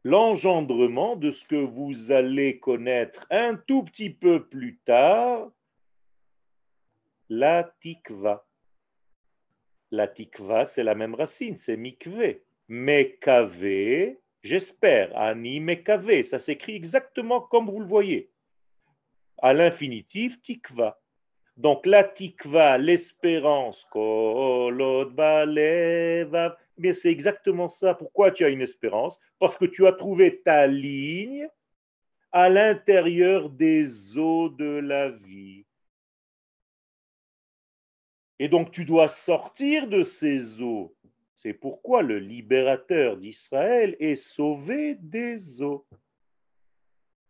l'engendrement 0.03 1.15
de 1.15 1.31
ce 1.31 1.47
que 1.47 1.55
vous 1.55 2.11
allez 2.11 2.59
connaître 2.59 3.25
un 3.29 3.55
tout 3.55 3.83
petit 3.83 4.09
peu 4.09 4.45
plus 4.45 4.77
tard, 4.85 5.49
la 7.39 7.63
tikva. 7.81 8.45
La 9.91 10.07
tikva, 10.07 10.65
c'est 10.65 10.83
la 10.83 10.95
même 10.95 11.15
racine, 11.15 11.57
c'est 11.57 11.77
mikvé. 11.77 12.43
Mekave, 12.67 14.15
j'espère. 14.43 15.17
Ani 15.17 15.59
mekave, 15.59 16.23
ça 16.23 16.39
s'écrit 16.39 16.75
exactement 16.75 17.41
comme 17.41 17.69
vous 17.69 17.79
le 17.79 17.85
voyez. 17.85 18.29
À 19.41 19.53
l'infinitif, 19.53 20.41
tikva. 20.41 20.99
Donc 21.57 21.85
la 21.85 22.03
tikva, 22.03 22.77
l'espérance, 22.77 23.87
mais 26.77 26.93
c'est 26.93 27.11
exactement 27.11 27.69
ça. 27.69 27.93
Pourquoi 27.93 28.31
tu 28.31 28.45
as 28.45 28.49
une 28.49 28.61
espérance? 28.61 29.19
Parce 29.39 29.57
que 29.57 29.65
tu 29.65 29.85
as 29.85 29.93
trouvé 29.93 30.41
ta 30.41 30.65
ligne 30.67 31.47
à 32.31 32.49
l'intérieur 32.49 33.49
des 33.49 34.17
eaux 34.17 34.49
de 34.49 34.79
la 34.79 35.09
vie. 35.09 35.65
Et 38.39 38.49
donc 38.49 38.71
tu 38.71 38.85
dois 38.85 39.07
sortir 39.07 39.87
de 39.87 40.03
ces 40.03 40.61
eaux. 40.61 40.95
C'est 41.35 41.53
pourquoi 41.53 42.01
le 42.01 42.19
libérateur 42.19 43.17
d'Israël 43.17 43.95
est 43.99 44.15
sauvé 44.15 44.95
des 44.95 45.61
eaux. 45.61 45.85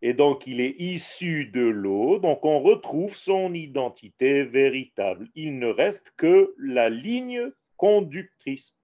Et 0.02 0.12
donc 0.12 0.46
il 0.46 0.60
est 0.60 0.76
issu 0.78 1.46
de 1.46 1.62
l'eau, 1.62 2.18
donc 2.18 2.44
on 2.44 2.60
retrouve 2.60 3.16
son 3.16 3.54
identité 3.54 4.44
véritable. 4.44 5.28
Il 5.34 5.58
ne 5.58 5.66
reste 5.66 6.12
que 6.16 6.54
la 6.58 6.90
ligne 6.90 7.50
conductrice. 7.76 8.76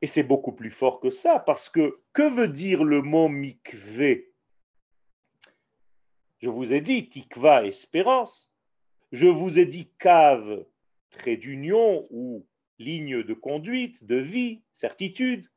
Et 0.00 0.06
c'est 0.06 0.22
beaucoup 0.22 0.52
plus 0.52 0.70
fort 0.70 1.00
que 1.00 1.10
ça, 1.10 1.38
parce 1.38 1.68
que 1.68 2.00
que 2.12 2.28
veut 2.28 2.48
dire 2.48 2.82
le 2.84 3.02
mot 3.02 3.28
mikvé? 3.28 4.32
Je 6.38 6.48
vous 6.48 6.72
ai 6.72 6.80
dit 6.80 7.08
tikva, 7.08 7.64
espérance. 7.64 8.50
Je 9.12 9.26
vous 9.26 9.58
ai 9.58 9.66
dit 9.66 9.90
cave, 9.98 10.64
trait 11.12 11.36
d'union 11.36 12.06
ou 12.10 12.44
ligne 12.78 13.22
de 13.22 13.34
conduite, 13.34 14.04
de 14.04 14.16
vie, 14.16 14.62
certitude. 14.72 15.48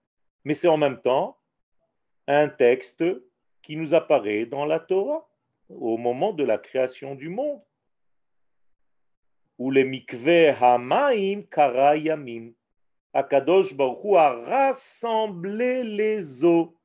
Mais 0.44 0.54
c'est 0.54 0.68
en 0.68 0.78
même 0.78 1.02
temps 1.02 1.38
un 2.28 2.48
texte 2.50 3.04
qui 3.62 3.76
nous 3.76 3.94
apparaît 3.94 4.46
dans 4.46 4.66
la 4.66 4.80
Torah 4.80 5.28
au 5.70 5.98
moment 5.98 6.34
de 6.34 6.44
la 6.44 6.58
création 6.58 7.16
du 7.16 7.30
monde. 7.30 7.62
Ou 9.58 9.72
les 9.72 9.84
mikveh 9.84 10.56
hamaim 10.60 11.44
karayamim. 11.50 12.52
Akadosh 13.14 13.74
Baruch 13.74 14.18
a 14.18 14.30
rassemblé 14.32 15.84
les 15.84 16.44
eaux. 16.44 16.76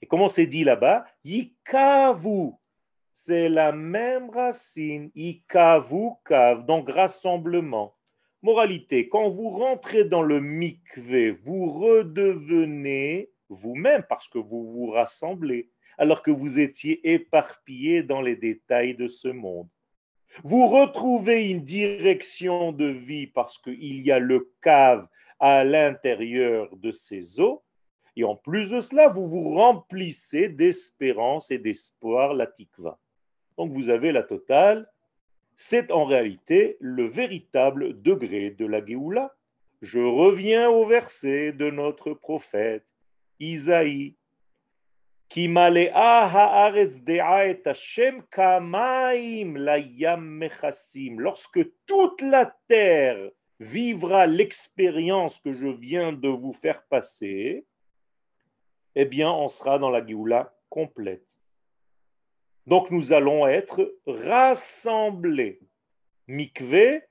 Et 0.00 0.06
comment 0.06 0.30
c'est 0.30 0.46
dit 0.46 0.64
là-bas? 0.64 1.04
Yikavu. 1.22 2.52
C'est 3.14 3.48
la 3.48 3.72
même 3.72 4.28
racine. 4.30 5.10
Yikavu 5.14 6.10
kav. 6.26 6.66
Donc 6.66 6.90
rassemblement. 6.90 7.94
Moralité, 8.42 9.08
quand 9.08 9.30
vous 9.30 9.48
rentrez 9.48 10.04
dans 10.04 10.20
le 10.20 10.38
mikvé, 10.38 11.30
vous 11.30 11.72
redevenez 11.72 13.30
vous-même 13.48 14.04
parce 14.08 14.28
que 14.28 14.38
vous 14.38 14.70
vous 14.72 14.90
rassemblez 14.90 15.70
alors 15.96 16.22
que 16.22 16.30
vous 16.30 16.58
étiez 16.60 17.12
éparpillé 17.12 18.02
dans 18.02 18.20
les 18.20 18.36
détails 18.36 18.94
de 18.94 19.08
ce 19.08 19.28
monde. 19.28 19.68
Vous 20.42 20.66
retrouvez 20.66 21.48
une 21.48 21.64
direction 21.64 22.72
de 22.72 22.86
vie 22.86 23.28
parce 23.28 23.56
qu'il 23.58 24.00
y 24.04 24.10
a 24.10 24.18
le 24.18 24.52
cave 24.60 25.06
à 25.38 25.64
l'intérieur 25.64 26.76
de 26.76 26.90
ces 26.90 27.40
eaux. 27.40 27.62
Et 28.16 28.24
en 28.24 28.36
plus 28.36 28.70
de 28.70 28.80
cela, 28.80 29.08
vous 29.08 29.26
vous 29.26 29.54
remplissez 29.54 30.48
d'espérance 30.48 31.50
et 31.50 31.58
d'espoir, 31.58 32.34
la 32.34 32.46
tikva. 32.46 32.98
Donc 33.58 33.72
vous 33.72 33.88
avez 33.88 34.12
la 34.12 34.22
totale. 34.22 34.90
C'est 35.56 35.90
en 35.90 36.04
réalité 36.04 36.76
le 36.80 37.06
véritable 37.06 38.00
degré 38.02 38.50
de 38.50 38.66
la 38.66 38.84
Géoula. 38.84 39.34
Je 39.82 40.00
reviens 40.00 40.68
au 40.68 40.86
verset 40.86 41.52
de 41.52 41.70
notre 41.70 42.14
prophète 42.14 42.94
Isaïe 43.38 44.16
Lorsque 51.18 51.60
toute 51.86 52.22
la 52.22 52.56
terre 52.68 53.30
vivra 53.58 54.26
l'expérience 54.26 55.38
que 55.40 55.52
je 55.52 55.66
viens 55.66 56.12
de 56.12 56.28
vous 56.28 56.52
faire 56.52 56.84
passer, 56.84 57.66
eh 58.94 59.04
bien, 59.04 59.32
on 59.32 59.48
sera 59.48 59.78
dans 59.80 59.90
la 59.90 60.06
Géoula 60.06 60.54
complète. 60.68 61.38
Donc, 62.66 62.90
nous 62.90 63.12
allons 63.12 63.46
être 63.46 63.96
rassemblés. 64.06 65.60
Mikvé, 66.26 67.02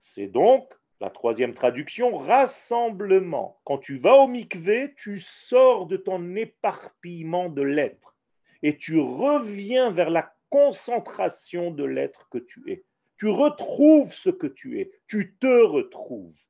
c'est 0.00 0.28
donc 0.28 0.72
la 1.00 1.10
troisième 1.10 1.54
traduction, 1.54 2.16
rassemblement. 2.16 3.60
Quand 3.64 3.78
tu 3.78 3.98
vas 3.98 4.16
au 4.16 4.28
mikvé, 4.28 4.94
tu 4.96 5.18
sors 5.18 5.86
de 5.86 5.96
ton 5.96 6.36
éparpillement 6.36 7.48
de 7.48 7.62
lettres 7.62 8.16
et 8.62 8.76
tu 8.76 8.98
reviens 8.98 9.90
vers 9.90 10.10
la 10.10 10.34
concentration 10.48 11.70
de 11.70 11.84
l'être 11.84 12.28
que 12.30 12.38
tu 12.38 12.62
es. 12.70 12.84
Tu 13.18 13.28
retrouves 13.28 14.14
ce 14.14 14.30
que 14.30 14.46
tu 14.46 14.80
es, 14.80 14.90
tu 15.06 15.34
te 15.38 15.62
retrouves. 15.62 16.40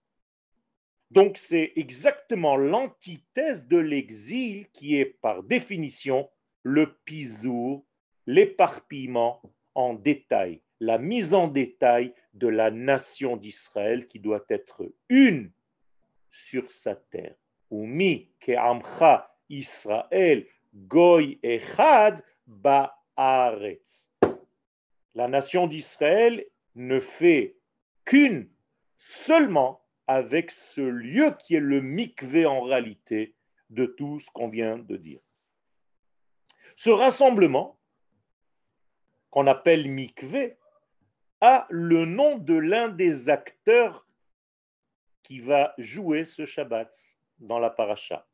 Donc 1.11 1.37
c'est 1.37 1.73
exactement 1.77 2.57
l'antithèse 2.57 3.67
de 3.67 3.79
l'exil 3.79 4.69
qui 4.73 4.97
est 4.97 5.07
par 5.07 5.43
définition 5.43 6.29
le 6.63 6.95
pisour, 7.05 7.85
l'éparpillement 8.27 9.43
en 9.75 9.95
détail, 9.95 10.61
la 10.81 10.99
mise 10.99 11.35
en 11.35 11.49
détail 11.49 12.14
de 12.33 12.49
la 12.49 12.70
nation 12.70 13.37
d'Israël 13.37 14.07
qui 14.07 14.18
doit 14.18 14.45
être 14.49 14.85
une 15.09 15.51
sur 16.31 16.70
sa 16.70 16.97
terre. 16.97 17.35
Israël 19.49 20.47
goy 20.75 21.39
echad. 21.43 22.22
La 25.14 25.29
nation 25.29 25.66
d'Israël 25.66 26.45
ne 26.75 26.99
fait 26.99 27.57
qu'une 28.05 28.49
seulement 28.99 29.83
avec 30.07 30.51
ce 30.51 30.81
lieu 30.81 31.35
qui 31.39 31.55
est 31.55 31.61
le 31.61 31.81
mikvé 31.81 32.47
en 32.47 32.62
réalité 32.62 33.35
de 33.70 33.87
tout 33.87 34.20
ce 34.20 34.31
qu'on 34.31 34.49
vient 34.49 34.79
de 34.79 34.97
dire. 34.97 35.20
Ce 36.77 36.91
rassemblement, 36.91 37.79
qu'on 39.35 39.49
appelle 39.49 39.91
mikvé, 39.91 40.57
a 41.41 41.66
le 41.68 42.05
nom 42.05 42.39
de 42.39 42.55
l'un 42.55 42.89
des 42.89 43.28
acteurs 43.28 44.07
qui 45.24 45.41
va 45.41 45.74
jouer 45.76 46.24
ce 46.24 46.47
Shabbat 46.47 46.97
dans 47.41 47.59
la 47.59 47.68
paracha. 47.68 48.28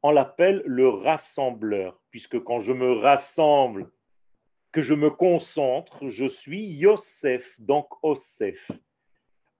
On 0.00 0.12
l'appelle 0.12 0.62
le 0.64 0.88
rassembleur, 0.88 2.00
puisque 2.10 2.38
quand 2.38 2.60
je 2.60 2.72
me 2.72 2.92
rassemble, 2.92 3.90
que 4.70 4.80
je 4.80 4.94
me 4.94 5.10
concentre, 5.10 6.08
je 6.08 6.26
suis 6.26 6.66
Yosef, 6.66 7.60
donc 7.60 7.88
Osef. 8.04 8.70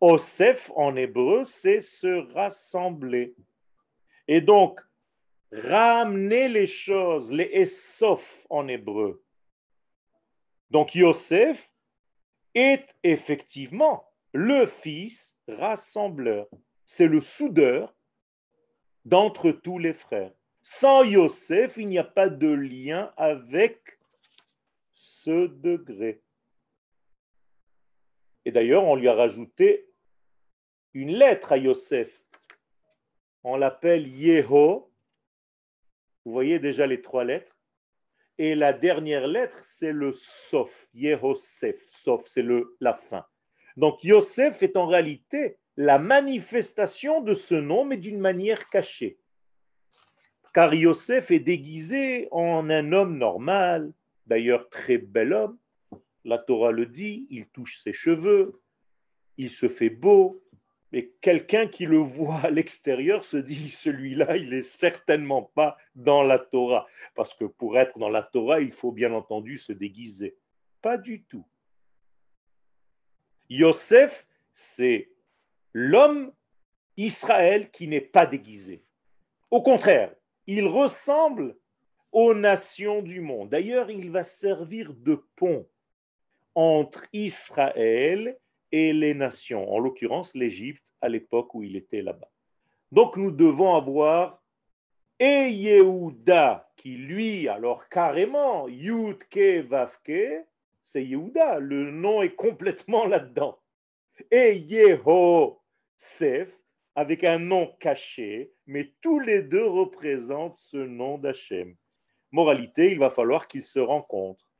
Osef 0.01 0.71
en 0.77 0.95
hébreu, 0.95 1.45
c'est 1.45 1.81
se 1.81 2.33
rassembler. 2.35 3.35
Et 4.29 4.41
donc, 4.41 4.79
ramener 5.51 6.47
les 6.47 6.69
choses, 6.69 7.33
les 7.33 7.51
Esof 7.53 8.47
en 8.49 8.69
hébreu. 8.69 9.22
Donc 10.73 10.95
Yosef 10.95 11.71
est 12.55 12.87
effectivement 13.03 14.11
le 14.33 14.65
fils 14.65 15.39
rassembleur. 15.47 16.49
C'est 16.87 17.07
le 17.07 17.21
soudeur 17.21 17.95
d'entre 19.05 19.51
tous 19.51 19.79
les 19.79 19.93
frères. 19.93 20.33
Sans 20.63 21.05
Yosef, 21.05 21.77
il 21.77 21.89
n'y 21.89 21.99
a 21.99 22.05
pas 22.05 22.31
de 22.31 22.49
lien 22.49 23.13
avec 23.19 23.99
ce 24.95 25.47
degré. 25.47 26.23
Et 28.47 28.51
d'ailleurs, 28.51 28.85
on 28.85 28.97
lui 28.97 29.09
a 29.09 29.15
rajouté 29.15 29.91
une 30.95 31.13
lettre 31.13 31.53
à 31.53 31.59
Yosef. 31.59 32.25
On 33.45 33.57
l'appelle 33.57 34.09
Yeho. 34.09 34.91
Vous 36.25 36.33
voyez 36.33 36.59
déjà 36.59 36.87
les 36.87 37.03
trois 37.03 37.25
lettres. 37.25 37.55
Et 38.39 38.55
la 38.55 38.73
dernière 38.73 39.27
lettre, 39.27 39.59
c'est 39.63 39.93
le 39.93 40.13
Sof. 40.13 40.89
Yehosef. 40.95 41.77
Sof, 41.89 42.23
c'est 42.27 42.45
la 42.81 42.95
fin. 42.95 43.25
Donc 43.77 44.05
Yosef 44.05 44.63
est 44.63 44.77
en 44.77 44.87
réalité 44.87 45.59
la 45.77 45.99
manifestation 45.99 47.21
de 47.21 47.35
ce 47.35 47.55
nom, 47.55 47.85
mais 47.85 47.97
d'une 47.97 48.21
manière 48.21 48.69
cachée. 48.69 49.19
Car 50.53 50.75
Yosef 50.75 51.31
est 51.31 51.41
déguisé 51.41 52.29
en 52.31 52.69
un 52.69 52.93
homme 52.93 53.17
normal, 53.17 53.93
d'ailleurs 54.27 54.69
très 54.69 54.99
bel 54.99 55.33
homme. 55.33 55.59
La 56.25 56.39
Torah 56.39 56.73
le 56.73 56.87
dit, 56.87 57.27
il 57.31 57.49
touche 57.49 57.79
ses 57.79 57.95
cheveux, 57.95 58.61
il 59.39 59.51
se 59.51 59.69
fait 59.69 59.91
beau, 59.91 60.42
mais 60.93 61.11
quelqu'un 61.23 61.67
qui 61.67 61.87
le 61.87 61.97
voit 61.97 62.41
à 62.41 62.51
l'extérieur 62.51 63.25
se 63.25 63.39
dit 63.39 63.71
celui-là, 63.71 64.37
il 64.37 64.51
n'est 64.51 64.61
certainement 64.61 65.43
pas 65.55 65.79
dans 65.95 66.23
la 66.23 66.39
Torah. 66.39 66.87
Parce 67.15 67.35
que 67.35 67.47
pour 67.47 67.79
être 67.79 67.99
dans 67.99 68.11
la 68.11 68.23
Torah, 68.23 68.61
il 68.61 68.73
faut 68.73 68.93
bien 68.93 69.13
entendu 69.13 69.57
se 69.57 69.73
déguiser. 69.73 70.37
Pas 70.83 70.99
du 70.99 71.23
tout. 71.23 71.47
Yosef, 73.49 74.27
c'est 74.53 75.11
l'homme 75.73 76.33
Israël 76.99 77.71
qui 77.71 77.89
n'est 77.89 78.01
pas 78.01 78.27
déguisé. 78.27 78.85
Au 79.51 79.63
contraire, 79.63 80.15
il 80.47 80.67
ressemble 80.67 81.57
aux 82.11 82.35
nations 82.35 83.01
du 83.01 83.21
monde. 83.21 83.49
D'ailleurs, 83.49 83.91
il 83.91 84.11
va 84.11 84.25
servir 84.25 84.93
de 84.93 85.15
pont 85.37 85.67
entre 86.55 87.05
Israël 87.15 88.39
et 88.73 88.93
les 88.93 89.15
nations, 89.15 89.73
en 89.73 89.79
l'occurrence 89.79 90.35
l'Égypte 90.35 90.83
à 91.01 91.09
l'époque 91.09 91.55
où 91.55 91.63
il 91.63 91.77
était 91.77 92.03
là-bas. 92.03 92.31
Donc 92.91 93.17
nous 93.17 93.31
devons 93.31 93.75
avoir 93.75 94.43
et 95.21 95.51
Yehuda 95.51 96.69
qui 96.77 96.97
lui, 96.97 97.49
alors 97.49 97.89
carrément, 97.89 98.67
Yudke 98.67 99.65
Vavke, 99.69 100.45
c'est 100.83 101.05
Yehuda, 101.05 101.61
le 101.61 101.93
nom 101.93 102.23
est 102.23 102.35
complètement 102.35 103.07
là-dedans. 103.07 103.59
Et 104.31 104.57
Yeho 104.57 105.61
Sef, 105.97 106.53
avec 106.97 107.23
un 107.23 107.39
nom 107.39 107.69
caché, 107.79 108.53
mais 108.67 108.93
tous 109.01 109.21
les 109.21 109.43
deux 109.43 109.65
représentent 109.65 110.59
ce 110.59 110.79
nom 110.79 111.19
d'Hachem. 111.19 111.77
Moralité, 112.33 112.91
il 112.91 112.99
va 112.99 113.11
falloir 113.11 113.47
qu'ils 113.47 113.65
se 113.65 113.79
rencontrent. 113.79 114.51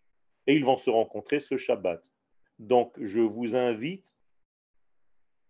Et 0.47 0.55
ils 0.55 0.65
vont 0.65 0.77
se 0.77 0.91
rencontrer 0.91 1.41
ce 1.41 1.57
Shabbat. 1.57 2.03
Donc, 2.59 2.93
je 3.01 3.21
vous 3.21 3.57
invite 3.57 4.15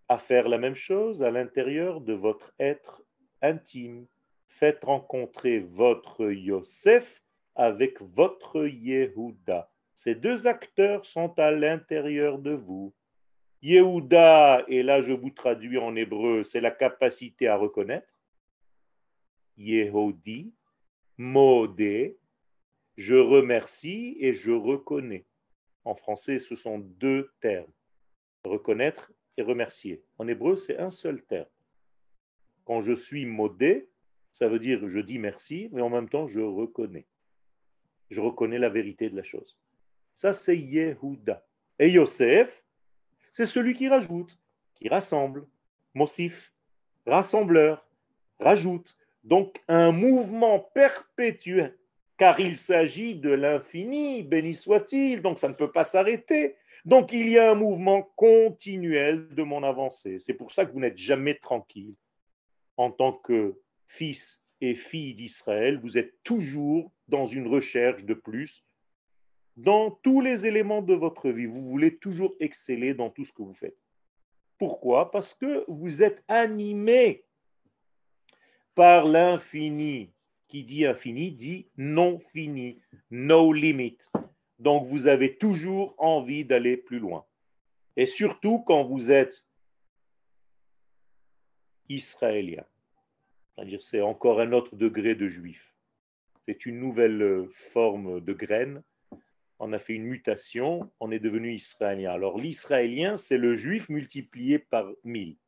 à 0.08 0.18
faire 0.18 0.48
la 0.48 0.58
même 0.58 0.74
chose 0.74 1.22
à 1.22 1.30
l'intérieur 1.30 2.00
de 2.00 2.12
votre 2.12 2.52
être 2.58 3.02
intime. 3.40 4.06
Faites 4.48 4.84
rencontrer 4.84 5.60
votre 5.60 6.30
Yosef 6.30 7.22
avec 7.54 8.00
votre 8.00 8.66
Yehuda. 8.66 9.70
Ces 9.94 10.14
deux 10.14 10.46
acteurs 10.46 11.04
sont 11.06 11.38
à 11.38 11.50
l'intérieur 11.50 12.38
de 12.38 12.52
vous. 12.52 12.94
Yehuda, 13.62 14.64
et 14.68 14.82
là 14.82 15.02
je 15.02 15.12
vous 15.12 15.30
traduis 15.30 15.78
en 15.78 15.94
hébreu, 15.94 16.42
c'est 16.42 16.60
la 16.60 16.70
capacité 16.70 17.46
à 17.46 17.56
reconnaître. 17.56 18.08
Yehudi, 19.56 20.52
Modé, 21.18 22.18
je 22.96 23.14
remercie 23.14 24.16
et 24.18 24.32
je 24.32 24.50
reconnais. 24.50 25.26
En 25.84 25.94
français, 25.94 26.38
ce 26.38 26.54
sont 26.54 26.78
deux 26.78 27.30
termes. 27.40 27.70
Reconnaître 28.44 29.12
et 29.36 29.42
remercier. 29.42 30.02
En 30.18 30.28
hébreu, 30.28 30.56
c'est 30.56 30.78
un 30.78 30.90
seul 30.90 31.22
terme. 31.22 31.48
Quand 32.64 32.80
je 32.80 32.92
suis 32.92 33.26
modé, 33.26 33.88
ça 34.30 34.48
veut 34.48 34.58
dire 34.58 34.88
je 34.88 35.00
dis 35.00 35.18
merci, 35.18 35.68
mais 35.72 35.82
en 35.82 35.90
même 35.90 36.08
temps, 36.08 36.28
je 36.28 36.40
reconnais. 36.40 37.06
Je 38.10 38.20
reconnais 38.20 38.58
la 38.58 38.68
vérité 38.68 39.10
de 39.10 39.16
la 39.16 39.22
chose. 39.22 39.58
Ça, 40.14 40.32
c'est 40.32 40.56
Yehuda. 40.56 41.44
Et 41.78 41.90
Yosef, 41.90 42.62
c'est 43.32 43.46
celui 43.46 43.74
qui 43.74 43.88
rajoute, 43.88 44.38
qui 44.74 44.88
rassemble. 44.88 45.46
Mosif, 45.94 46.52
rassembleur, 47.06 47.86
rajoute. 48.38 48.96
Donc, 49.24 49.62
un 49.68 49.92
mouvement 49.92 50.58
perpétuel 50.60 51.76
car 52.22 52.38
il 52.38 52.56
s'agit 52.56 53.16
de 53.16 53.30
l'infini, 53.30 54.22
béni 54.22 54.54
soit-il, 54.54 55.22
donc 55.22 55.40
ça 55.40 55.48
ne 55.48 55.54
peut 55.54 55.72
pas 55.72 55.82
s'arrêter. 55.82 56.54
Donc 56.84 57.10
il 57.10 57.28
y 57.28 57.36
a 57.36 57.50
un 57.50 57.56
mouvement 57.56 58.12
continuel 58.14 59.26
de 59.34 59.42
mon 59.42 59.64
avancée. 59.64 60.20
C'est 60.20 60.34
pour 60.34 60.52
ça 60.52 60.64
que 60.64 60.70
vous 60.70 60.78
n'êtes 60.78 60.98
jamais 60.98 61.34
tranquille. 61.34 61.96
En 62.76 62.92
tant 62.92 63.12
que 63.12 63.58
fils 63.88 64.40
et 64.60 64.76
fille 64.76 65.14
d'Israël, 65.14 65.80
vous 65.82 65.98
êtes 65.98 66.14
toujours 66.22 66.92
dans 67.08 67.26
une 67.26 67.48
recherche 67.48 68.04
de 68.04 68.14
plus 68.14 68.64
dans 69.56 69.90
tous 69.90 70.20
les 70.20 70.46
éléments 70.46 70.80
de 70.80 70.94
votre 70.94 71.28
vie. 71.28 71.46
Vous 71.46 71.68
voulez 71.68 71.96
toujours 71.96 72.36
exceller 72.38 72.94
dans 72.94 73.10
tout 73.10 73.24
ce 73.24 73.32
que 73.32 73.42
vous 73.42 73.54
faites. 73.54 73.76
Pourquoi? 74.58 75.10
Parce 75.10 75.34
que 75.34 75.64
vous 75.66 76.04
êtes 76.04 76.22
animé 76.28 77.24
par 78.76 79.06
l'infini 79.06 80.11
qui 80.52 80.64
dit 80.64 80.84
infini 80.84 81.32
dit 81.32 81.66
non 81.78 82.18
fini, 82.18 82.78
no 83.10 83.54
limit. 83.54 83.96
Donc 84.58 84.86
vous 84.86 85.06
avez 85.06 85.38
toujours 85.38 85.94
envie 85.96 86.44
d'aller 86.44 86.76
plus 86.76 86.98
loin. 86.98 87.24
Et 87.96 88.04
surtout 88.04 88.58
quand 88.58 88.84
vous 88.84 89.10
êtes 89.10 89.46
israélien. 91.88 92.66
C'est-à-dire 93.54 93.82
c'est 93.82 94.02
encore 94.02 94.40
un 94.40 94.52
autre 94.52 94.76
degré 94.76 95.14
de 95.14 95.26
juif. 95.26 95.74
C'est 96.44 96.66
une 96.66 96.78
nouvelle 96.78 97.22
euh, 97.22 97.50
forme 97.72 98.20
de 98.20 98.34
graine. 98.34 98.82
On 99.58 99.72
a 99.72 99.78
fait 99.78 99.94
une 99.94 100.04
mutation, 100.04 100.92
on 101.00 101.10
est 101.10 101.18
devenu 101.18 101.54
israélien. 101.54 102.12
Alors 102.12 102.36
l'israélien, 102.36 103.16
c'est 103.16 103.38
le 103.38 103.56
juif 103.56 103.88
multiplié 103.88 104.58
par 104.58 104.86
mille. 105.02 105.38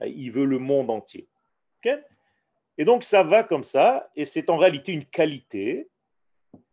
Il 0.00 0.30
veut 0.30 0.44
le 0.44 0.60
monde 0.60 0.90
entier. 0.90 1.26
Et 2.78 2.84
donc 2.84 3.04
ça 3.04 3.22
va 3.22 3.42
comme 3.42 3.64
ça, 3.64 4.10
et 4.16 4.24
c'est 4.24 4.50
en 4.50 4.56
réalité 4.56 4.92
une 4.92 5.04
qualité 5.04 5.88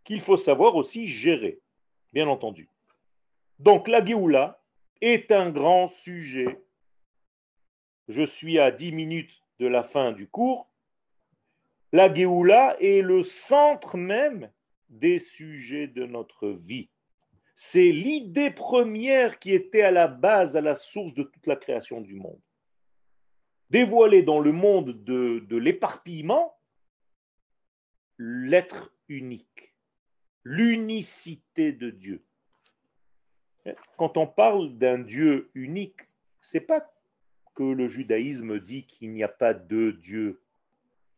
qu'il 0.04 0.22
faut 0.22 0.38
savoir 0.38 0.76
aussi 0.76 1.08
gérer. 1.08 1.60
bien 2.14 2.28
entendu. 2.28 2.70
Donc 3.60 3.88
la 3.88 4.04
Géoula 4.04 4.64
est 5.02 5.32
un 5.32 5.52
grand 5.52 5.88
sujet. 5.88 6.60
Je 8.08 8.24
suis 8.24 8.58
à 8.58 8.72
10 8.72 8.92
minutes 8.92 9.44
de 9.60 9.68
la 9.68 9.84
fin 9.84 10.12
du 10.12 10.28
cours. 10.28 10.70
La 11.92 12.12
Géoula 12.12 12.78
est 12.80 13.02
le 13.02 13.24
centre 13.24 13.98
même 13.98 14.52
des 14.90 15.20
sujets 15.20 15.88
de 15.88 16.06
notre 16.06 16.50
vie. 16.50 16.90
C'est 17.56 17.92
l'idée 17.92 18.50
première 18.52 19.38
qui 19.38 19.54
était 19.54 19.82
à 19.82 19.92
la 19.92 20.08
base, 20.08 20.56
à 20.56 20.62
la 20.62 20.76
source 20.76 21.14
de 21.14 21.24
toute 21.24 21.46
la 21.46 21.56
création 21.56 22.00
du 22.02 22.16
monde. 22.16 22.42
Dévoiler 23.70 24.24
dans 24.24 24.40
le 24.40 24.52
monde 24.52 25.04
de, 25.04 25.56
l'éparpillement 25.56 26.56
l'être 28.18 28.92
unique, 29.08 29.74
l'unicité 30.44 31.72
de 31.72 31.90
Dieu. 31.90 32.26
Quand 33.98 34.18
on 34.18 34.28
parle 34.28 34.78
d'un 34.78 35.00
Dieu 35.00 35.52
unique, 35.54 36.02
c'est 36.42 36.62
pas 36.62 36.92
que 37.54 37.64
le 37.64 37.88
judaïsme 37.88 38.60
dit 38.60 38.86
qu'il 38.86 39.12
n'y 39.12 39.24
a 39.24 39.28
pas 39.28 39.54
de 39.54 39.92
Dieu. 39.92 40.42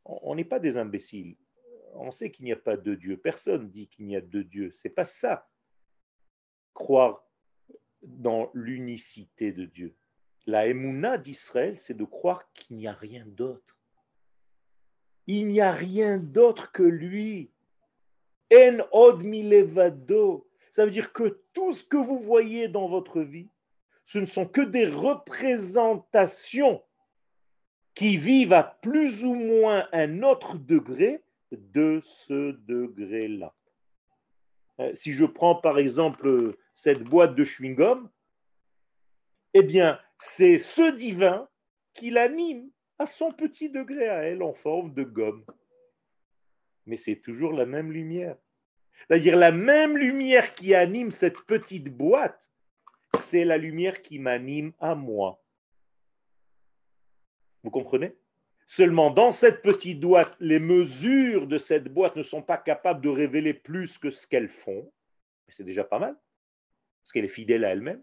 On 0.04 0.36
n'est 0.36 0.44
pas 0.44 0.60
des 0.60 0.78
imbéciles. 0.78 1.38
On 1.94 2.12
sait 2.12 2.32
qu'il 2.32 2.46
n'y 2.46 2.52
a 2.52 2.58
pas 2.58 2.78
de 2.78 2.96
Dieu. 2.96 3.18
Personne 3.18 3.70
dit 3.70 3.88
qu'il 3.88 4.06
n'y 4.06 4.16
a 4.16 4.22
de 4.22 4.42
Dieu. 4.42 4.72
C'est 4.74 4.90
pas 4.90 5.06
ça. 5.06 5.50
Croire 6.74 7.24
dans 8.02 8.50
l'unicité 8.54 9.52
de 9.52 9.66
Dieu. 9.66 9.96
La 10.48 10.68
émouna 10.68 11.18
d'Israël, 11.18 11.78
c'est 11.78 11.94
de 11.94 12.04
croire 12.04 12.52
qu'il 12.54 12.78
n'y 12.78 12.88
a 12.88 12.94
rien 12.94 13.26
d'autre. 13.26 13.78
Il 15.28 15.48
n'y 15.48 15.62
a 15.62 15.72
rien 15.72 16.18
d'autre 16.18 16.72
que 16.72 16.84
lui. 16.84 17.52
En 18.54 18.80
od 18.92 19.24
milevado. 19.24 20.48
Ça 20.72 20.86
veut 20.86 20.92
dire 20.92 21.14
que 21.14 21.42
tout 21.54 21.74
ce 21.74 21.84
que 21.84 21.98
vous 21.98 22.20
voyez 22.20 22.68
dans 22.68 22.88
votre 22.88 23.22
vie, 23.22 23.50
ce 24.06 24.20
ne 24.20 24.26
sont 24.26 24.48
que 24.48 24.62
des 24.62 24.88
représentations 24.88 26.82
qui 27.94 28.18
vivent 28.18 28.54
à 28.54 28.64
plus 28.64 29.24
ou 29.24 29.36
moins 29.36 29.88
un 29.92 30.24
autre 30.24 30.58
degré 30.58 31.24
de 31.52 32.02
ce 32.04 32.52
degré-là. 32.52 33.54
Euh, 34.80 34.96
si 34.96 35.14
je 35.14 35.26
prends 35.26 35.56
par 35.56 35.78
exemple 35.78 36.58
cette 36.74 37.04
boîte 37.04 37.36
de 37.36 37.44
chewing-gum, 37.44 38.10
eh 39.54 39.64
bien, 39.64 40.00
c'est 40.22 40.60
ce 40.60 40.96
divin 40.96 41.50
qui 41.94 42.12
l'anime 42.12 42.70
à 43.00 43.06
son 43.08 43.32
petit 43.32 43.70
degré 43.70 44.08
à 44.08 44.24
elle 44.24 44.44
en 44.44 44.54
forme 44.54 44.94
de 44.94 45.04
gomme. 45.04 45.46
Mais 46.86 46.98
c'est 46.98 47.18
toujours 47.18 47.54
la 47.54 47.66
même 47.66 47.92
lumière. 47.92 48.38
C'est-à-dire 49.08 49.36
la 49.36 49.52
même 49.52 49.98
lumière 49.98 50.54
qui 50.54 50.76
anime 50.76 51.12
cette 51.12 51.40
petite 51.42 51.90
boîte, 51.90 52.52
c'est 53.18 53.44
la 53.44 53.58
lumière 53.58 54.04
qui 54.04 54.20
m'anime 54.20 54.74
à 54.80 54.94
moi. 54.94 55.44
Vous 57.64 57.72
comprenez? 57.72 58.16
Seulement 58.68 59.10
dans 59.10 59.32
cette 59.32 59.62
petite 59.62 60.00
boîte, 60.00 60.36
les 60.40 60.60
mesures 60.60 61.48
de 61.48 61.58
cette 61.58 61.90
boîte 61.92 62.16
ne 62.16 62.24
sont 62.24 62.42
pas 62.42 62.58
capables 62.58 63.02
de 63.02 63.10
révéler 63.10 63.54
plus 63.54 63.98
que 63.98 64.12
ce 64.12 64.28
qu'elles 64.28 64.50
font. 64.50 64.94
C'est 65.50 65.66
déjà 65.66 65.84
pas 65.84 66.00
mal, 66.00 66.16
parce 67.02 67.12
qu'elle 67.12 67.26
est 67.26 67.28
fidèle 67.28 67.66
à 67.66 67.70
elle-même. 67.72 68.02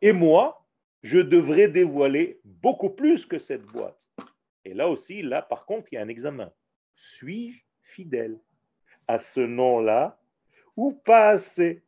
Et 0.00 0.12
moi, 0.12 0.66
je 1.02 1.18
devrais 1.18 1.68
dévoiler 1.68 2.40
beaucoup 2.44 2.90
plus 2.90 3.26
que 3.26 3.38
cette 3.38 3.64
boîte. 3.64 4.08
Et 4.64 4.74
là 4.74 4.88
aussi, 4.88 5.22
là 5.22 5.42
par 5.42 5.64
contre, 5.64 5.92
il 5.92 5.96
y 5.96 5.98
a 5.98 6.02
un 6.02 6.08
examen. 6.08 6.52
Suis-je 6.94 7.62
fidèle 7.82 8.38
à 9.06 9.18
ce 9.18 9.40
nom-là 9.40 10.20
ou 10.76 10.92
pas 10.92 11.28
assez? 11.28 11.82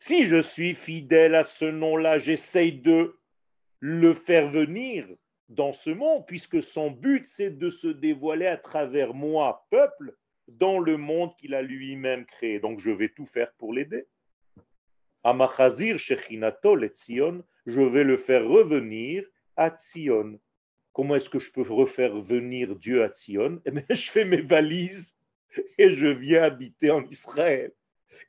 Si 0.00 0.26
je 0.26 0.40
suis 0.40 0.74
fidèle 0.74 1.34
à 1.34 1.44
ce 1.44 1.64
nom-là, 1.64 2.18
j'essaye 2.18 2.72
de 2.72 3.18
le 3.80 4.14
faire 4.14 4.50
venir 4.50 5.06
dans 5.48 5.72
ce 5.72 5.90
monde, 5.90 6.26
puisque 6.26 6.62
son 6.62 6.90
but, 6.90 7.26
c'est 7.28 7.50
de 7.50 7.70
se 7.70 7.88
dévoiler 7.88 8.46
à 8.46 8.56
travers 8.56 9.14
moi, 9.14 9.66
peuple, 9.70 10.16
dans 10.48 10.78
le 10.78 10.96
monde 10.96 11.36
qu'il 11.36 11.54
a 11.54 11.62
lui-même 11.62 12.26
créé. 12.26 12.58
Donc 12.60 12.80
je 12.80 12.90
vais 12.90 13.08
tout 13.08 13.26
faire 13.26 13.52
pour 13.54 13.72
l'aider. 13.72 14.06
Amachazir 15.22 15.98
Shechinato 15.98 16.78
et 16.82 16.92
je 17.66 17.80
vais 17.80 18.04
le 18.04 18.16
faire 18.16 18.46
revenir 18.46 19.24
à 19.56 19.70
Tzion. 19.70 20.38
Comment 20.92 21.16
est-ce 21.16 21.30
que 21.30 21.38
je 21.38 21.50
peux 21.50 21.62
refaire 21.62 22.20
venir 22.20 22.76
Dieu 22.76 23.02
à 23.02 23.08
Tzion? 23.08 23.60
Eh 23.64 23.70
bien, 23.70 23.84
je 23.90 24.10
fais 24.10 24.24
mes 24.24 24.42
valises 24.42 25.18
et 25.78 25.90
je 25.90 26.06
viens 26.06 26.42
habiter 26.42 26.90
en 26.90 27.04
Israël. 27.04 27.72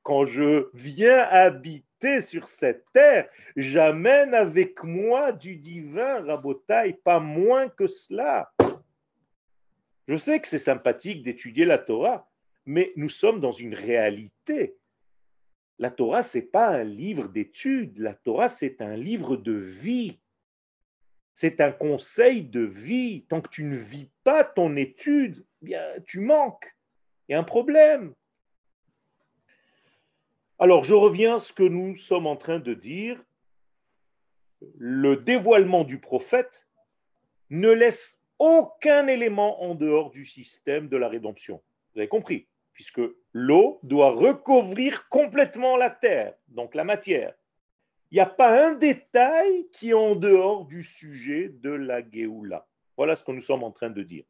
Quand 0.04 0.26
je 0.26 0.70
viens 0.74 1.24
habiter 1.24 2.22
sur 2.22 2.48
cette 2.48 2.86
terre, 2.94 3.28
j'amène 3.56 4.34
avec 4.34 4.84
moi 4.84 5.32
du 5.32 5.56
divin, 5.56 6.24
Rabotai, 6.24 6.94
pas 7.04 7.20
moins 7.20 7.70
que 7.70 7.88
cela. 7.88 8.52
Je 10.08 10.18
sais 10.18 10.40
que 10.40 10.48
c'est 10.48 10.60
sympathique 10.60 11.24
d'étudier 11.24 11.66
la 11.66 11.80
Torah, 11.80 12.30
mais 12.66 12.94
nous 12.96 13.10
sommes 13.10 13.40
dans 13.40 13.52
une 13.52 13.74
réalité. 13.74 14.76
La 15.78 15.92
Torah, 15.92 16.24
ce 16.24 16.38
n'est 16.38 16.46
pas 16.46 16.70
un 16.70 16.84
livre 16.84 17.28
d'études, 17.28 17.98
la 18.00 18.14
Torah, 18.14 18.50
c'est 18.50 18.82
un 18.82 18.96
livre 18.96 19.36
de 19.36 19.52
vie. 19.52 20.20
C'est 21.34 21.60
un 21.60 21.72
conseil 21.72 22.44
de 22.44 22.62
vie. 22.62 23.26
Tant 23.28 23.42
que 23.42 23.50
tu 23.50 23.66
ne 23.66 23.76
vis 23.76 24.10
pas 24.24 24.46
ton 24.46 24.78
étude, 24.78 25.46
bien, 25.62 25.84
tu 26.08 26.22
manques. 26.22 26.74
Il 27.28 27.34
y 27.34 27.36
a 27.36 27.40
un 27.40 27.44
problème. 27.44 28.14
Alors, 30.60 30.86
je 30.86 30.94
reviens 30.94 31.36
à 31.36 31.40
ce 31.40 31.52
que 31.52 31.64
nous 31.64 31.98
sommes 31.98 32.28
en 32.28 32.38
train 32.38 32.60
de 32.60 32.74
dire. 32.74 33.22
Le 34.78 35.18
dévoilement 35.18 35.84
du 35.84 36.00
prophète 36.00 36.70
ne 37.50 37.70
laisse 37.70 38.24
aucun 38.40 39.08
élément 39.08 39.62
en 39.62 39.76
dehors 39.76 40.12
du 40.12 40.26
système 40.26 40.88
de 40.88 40.96
la 40.96 41.10
rédemption. 41.10 41.62
Vous 41.94 42.00
avez 42.00 42.08
compris? 42.08 42.48
Puisque 42.76 43.02
l'eau 43.34 43.80
doit 43.82 44.12
recouvrir 44.12 45.10
complètement 45.10 45.78
la 45.78 45.90
terre, 45.90 46.36
donc 46.50 46.76
la 46.76 46.84
matière. 46.84 47.34
Il 48.12 48.16
n'y 48.16 48.22
a 48.22 48.28
pas 48.28 48.68
un 48.68 48.76
détail 48.76 49.68
qui 49.72 49.90
est 49.90 49.94
en 49.94 50.14
dehors 50.14 50.66
du 50.66 50.84
sujet 50.84 51.50
de 51.50 51.72
la 51.72 52.08
Géoula. 52.08 52.68
Voilà 52.98 53.16
ce 53.16 53.24
que 53.24 53.32
nous 53.32 53.42
sommes 53.42 53.64
en 53.64 53.72
train 53.72 53.90
de 53.90 54.04
dire. 54.04 54.26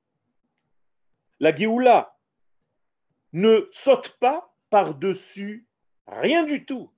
La 1.39 1.53
Géoula 1.53 2.15
ne 3.33 3.67
saute 3.71 4.15
pas 4.19 4.55
par-dessus 4.69 5.67
rien 6.07 6.43
du 6.43 6.65
tout. 6.65 6.91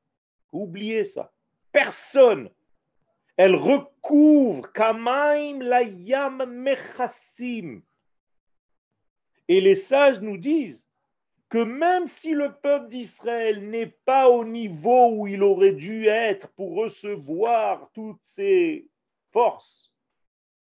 Oubliez 0.51 1.05
ça. 1.05 1.33
Personne. 1.71 2.49
Elle 3.37 3.55
recouvre 3.55 4.71
Kamaim 4.73 5.59
la 5.61 5.83
yam 5.83 6.43
mechassim. 6.45 7.81
Et 9.47 9.61
les 9.61 9.75
sages 9.75 10.19
nous 10.19 10.37
disent 10.37 10.86
que 11.49 11.59
même 11.59 12.07
si 12.07 12.33
le 12.33 12.53
peuple 12.53 12.89
d'Israël 12.89 13.69
n'est 13.69 13.95
pas 14.05 14.29
au 14.29 14.43
niveau 14.43 15.11
où 15.11 15.27
il 15.27 15.43
aurait 15.43 15.73
dû 15.73 16.07
être 16.07 16.49
pour 16.49 16.75
recevoir 16.75 17.89
toutes 17.93 18.23
ses 18.23 18.87
forces, 19.31 19.93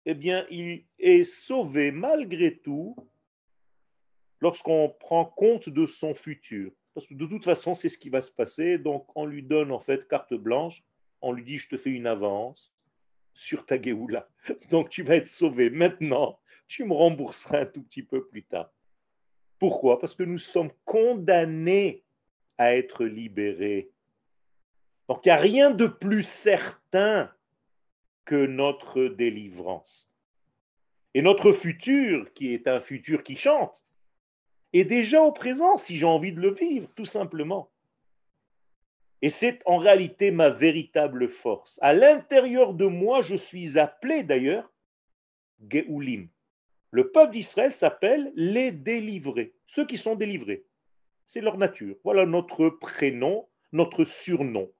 eh 0.07 0.15
bien, 0.15 0.47
il 0.51 0.85
est 0.99 1.25
sauvé 1.25 1.91
malgré 1.91 2.59
tout 2.59 2.97
lorsqu'on 4.41 4.89
prend 4.89 5.25
compte 5.25 5.69
de 5.69 5.87
son 5.87 6.15
futur. 6.15 6.73
Parce 6.95 7.07
que 7.07 7.15
de 7.15 7.27
toute 7.27 7.45
façon, 7.45 7.75
c'est 7.75 7.89
ce 7.89 7.99
qui 7.99 8.11
va 8.11 8.21
se 8.21 8.33
passer. 8.33 8.79
Donc, 8.79 9.07
on 9.15 9.25
lui 9.25 9.43
donne 9.43 9.73
en 9.73 9.79
fait 9.79 10.09
carte 10.09 10.35
blanche. 10.35 10.83
On 11.21 11.33
lui 11.33 11.45
dit, 11.45 11.59
je 11.59 11.69
te 11.69 11.77
fais 11.77 11.91
une 11.91 12.07
avance 12.07 12.75
sur 13.35 13.65
ta 13.65 13.81
Géoula. 13.81 14.29
Donc, 14.71 14.91
tu 14.91 15.03
vas 15.03 15.17
être 15.17 15.29
sauvé 15.29 15.71
maintenant. 15.71 16.41
Tu 16.67 16.85
me 16.85 16.93
rembourseras 16.93 17.61
un 17.61 17.67
tout 17.67 17.83
petit 17.83 18.03
peu 18.03 18.27
plus 18.27 18.43
tard. 18.43 18.71
Pourquoi? 19.63 20.01
Parce 20.01 20.17
que 20.17 20.25
nous 20.25 20.39
sommes 20.39 20.73
condamnés 20.85 22.03
à 22.59 22.75
être 22.75 23.05
libérés. 23.05 23.93
Donc, 25.09 25.25
il 25.25 25.29
n'y 25.29 25.35
a 25.35 25.37
rien 25.37 25.71
de 25.71 25.87
plus 25.87 26.25
certain 26.25 27.31
que 28.25 28.45
notre 28.47 29.05
délivrance. 29.05 30.11
Et 31.15 31.23
notre 31.23 31.53
futur, 31.53 32.33
qui 32.33 32.53
est 32.53 32.67
un 32.67 32.81
futur 32.81 33.23
qui 33.23 33.37
chante, 33.37 33.81
est 34.73 34.83
déjà 34.83 35.23
au 35.23 35.31
présent 35.31 35.77
si 35.77 35.97
j'ai 35.97 36.07
envie 36.07 36.33
de 36.33 36.41
le 36.41 36.53
vivre, 36.53 36.89
tout 36.97 37.05
simplement. 37.05 37.71
Et 39.23 39.31
c'est 39.31 39.61
en 39.65 39.77
réalité 39.77 40.33
ma 40.33 40.51
véritable 40.51 41.29
force. 41.29 41.79
À 41.83 41.93
l'intérieur 41.93 42.75
de 42.75 42.87
moi, 42.87 43.23
je 43.23 43.37
suis 43.37 43.79
appelé 43.79 44.25
d'ailleurs 44.25 44.73
Geoulim. 45.71 46.32
Le 46.93 47.11
peuple 47.11 47.33
d'Israël 47.33 47.73
s'appelle 47.73 48.33
les 48.37 48.71
délivrés, 48.71 49.55
ceux 49.67 49.87
qui 49.87 49.99
sont 49.99 50.15
délivrés. 50.15 50.65
C'est 51.27 51.41
leur 51.41 51.59
nature. 51.59 51.97
Voilà 52.05 52.27
notre 52.27 52.69
prénom, 52.69 53.49
notre 53.73 54.05
surnom. 54.05 54.71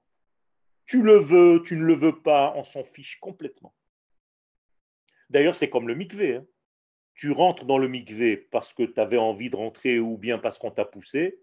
Tu 0.85 1.01
le 1.01 1.17
veux, 1.17 1.61
tu 1.65 1.75
ne 1.75 1.83
le 1.83 1.95
veux 1.95 2.21
pas, 2.21 2.53
on 2.55 2.63
s'en 2.63 2.85
fiche 2.85 3.19
complètement. 3.19 3.73
D'ailleurs, 5.29 5.55
c'est 5.55 5.69
comme 5.69 5.87
le 5.87 5.95
mikvé. 5.95 6.35
Hein 6.35 6.45
tu 7.13 7.31
rentres 7.31 7.65
dans 7.65 7.77
le 7.77 7.87
mikvé 7.87 8.37
parce 8.37 8.73
que 8.73 8.83
tu 8.83 8.99
avais 8.99 9.17
envie 9.17 9.49
de 9.49 9.55
rentrer 9.55 9.99
ou 9.99 10.17
bien 10.17 10.39
parce 10.39 10.57
qu'on 10.57 10.71
t'a 10.71 10.85
poussé, 10.85 11.39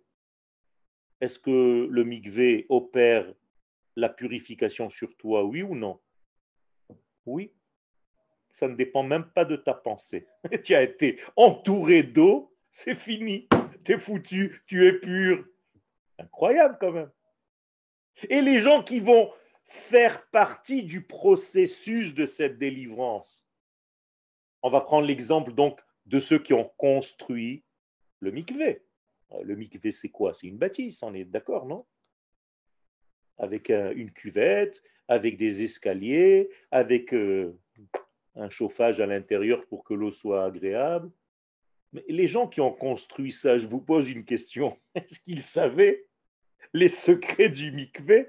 Est-ce 1.20 1.38
que 1.38 1.86
le 1.90 2.04
mikvé 2.04 2.66
opère 2.70 3.30
la 3.94 4.08
purification 4.08 4.88
sur 4.90 5.14
toi, 5.16 5.44
oui 5.44 5.62
ou 5.62 5.74
non? 5.74 6.00
Oui. 7.26 7.52
Ça 8.52 8.68
ne 8.68 8.74
dépend 8.74 9.02
même 9.02 9.24
pas 9.24 9.44
de 9.44 9.56
ta 9.56 9.74
pensée. 9.74 10.26
tu 10.64 10.74
as 10.74 10.82
été 10.82 11.20
entouré 11.36 12.02
d'eau, 12.02 12.54
c'est 12.70 12.96
fini. 12.96 13.48
Tu 13.84 13.92
es 13.92 13.98
foutu, 13.98 14.62
tu 14.66 14.86
es 14.86 14.92
pur. 14.92 15.44
Incroyable 16.18 16.76
quand 16.80 16.92
même. 16.92 17.10
Et 18.28 18.42
les 18.42 18.58
gens 18.58 18.82
qui 18.82 19.00
vont 19.00 19.32
faire 19.64 20.26
partie 20.30 20.82
du 20.82 21.02
processus 21.02 22.12
de 22.12 22.26
cette 22.26 22.58
délivrance. 22.58 23.46
On 24.62 24.70
va 24.70 24.80
prendre 24.80 25.06
l'exemple 25.06 25.52
donc 25.52 25.80
de 26.06 26.18
ceux 26.18 26.38
qui 26.38 26.52
ont 26.52 26.70
construit 26.76 27.64
le 28.18 28.32
mikvé. 28.32 28.82
Le 29.42 29.54
mikvé, 29.54 29.92
c'est 29.92 30.08
quoi? 30.08 30.34
C'est 30.34 30.48
une 30.48 30.58
bâtisse, 30.58 31.02
on 31.02 31.14
est 31.14 31.24
d'accord, 31.24 31.66
non? 31.66 31.86
Avec 33.38 33.70
une 33.70 34.10
cuvette, 34.10 34.82
avec 35.08 35.36
des 35.38 35.62
escaliers, 35.62 36.50
avec 36.70 37.14
euh, 37.14 37.58
un 38.40 38.50
chauffage 38.50 39.00
à 39.00 39.06
l'intérieur 39.06 39.66
pour 39.66 39.84
que 39.84 39.94
l'eau 39.94 40.12
soit 40.12 40.44
agréable. 40.44 41.10
Mais 41.92 42.04
les 42.08 42.26
gens 42.26 42.48
qui 42.48 42.60
ont 42.60 42.72
construit 42.72 43.32
ça, 43.32 43.58
je 43.58 43.66
vous 43.66 43.80
pose 43.80 44.10
une 44.10 44.24
question. 44.24 44.78
Est-ce 44.94 45.20
qu'ils 45.20 45.42
savaient 45.42 46.08
les 46.72 46.88
secrets 46.88 47.48
du 47.48 47.70
mikvé 47.72 48.28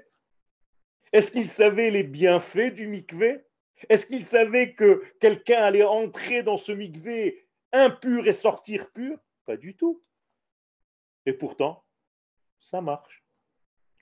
Est-ce 1.12 1.32
qu'ils 1.32 1.48
savaient 1.48 1.90
les 1.90 2.02
bienfaits 2.02 2.74
du 2.74 2.86
mikvé 2.86 3.40
Est-ce 3.88 4.06
qu'ils 4.06 4.24
savaient 4.24 4.74
que 4.74 5.02
quelqu'un 5.20 5.62
allait 5.62 5.84
entrer 5.84 6.42
dans 6.42 6.58
ce 6.58 6.72
mikvé 6.72 7.46
impur 7.72 8.26
et 8.26 8.32
sortir 8.32 8.90
pur? 8.90 9.18
Pas 9.46 9.56
du 9.56 9.74
tout. 9.74 10.02
Et 11.24 11.32
pourtant, 11.32 11.84
ça 12.60 12.80
marche. 12.80 13.24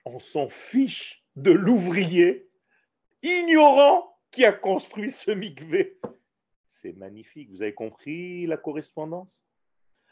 On 0.05 0.19
s'en 0.19 0.49
fiche 0.49 1.23
de 1.35 1.51
l'ouvrier 1.51 2.49
ignorant 3.21 4.10
qui 4.31 4.45
a 4.45 4.51
construit 4.51 5.11
ce 5.11 5.31
mikvé. 5.31 5.99
C'est 6.69 6.97
magnifique. 6.97 7.49
Vous 7.51 7.61
avez 7.61 7.73
compris 7.73 8.47
la 8.47 8.57
correspondance? 8.57 9.43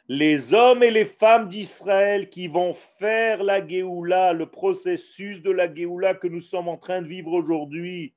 Les 0.08 0.54
hommes 0.54 0.84
et 0.84 0.92
les 0.92 1.06
femmes 1.06 1.50
d'Israël 1.50 2.30
qui 2.30 2.48
vont 2.48 2.74
faire 2.98 3.44
la 3.44 3.66
Géoula, 3.66 4.34
le 4.34 4.50
processus 4.50 5.42
de 5.42 5.52
la 5.52 5.74
Géoula 5.74 6.16
que 6.16 6.28
nous 6.28 6.42
sommes 6.42 6.68
en 6.68 6.78
train 6.78 7.02
de 7.02 7.08
vivre 7.08 7.32
aujourd'hui, 7.32 8.16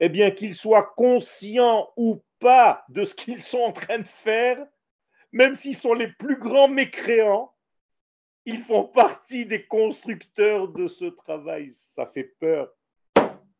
eh 0.00 0.08
bien 0.08 0.30
qu'ils 0.30 0.54
soient 0.54 0.94
conscients 0.96 1.88
ou 1.96 2.22
pas 2.40 2.84
de 2.88 3.04
ce 3.04 3.14
qu'ils 3.14 3.42
sont 3.42 3.60
en 3.60 3.72
train 3.72 3.98
de 3.98 4.08
faire, 4.24 4.64
même 5.32 5.54
s'ils 5.54 5.76
sont 5.76 5.94
les 5.94 6.08
plus 6.08 6.38
grands 6.38 6.68
mécréants, 6.68 7.52
ils 8.44 8.62
font 8.62 8.84
partie 8.84 9.46
des 9.46 9.64
constructeurs 9.66 10.68
de 10.68 10.88
ce 10.88 11.04
travail. 11.04 11.70
Ça 11.72 12.06
fait 12.06 12.34
peur. 12.40 12.72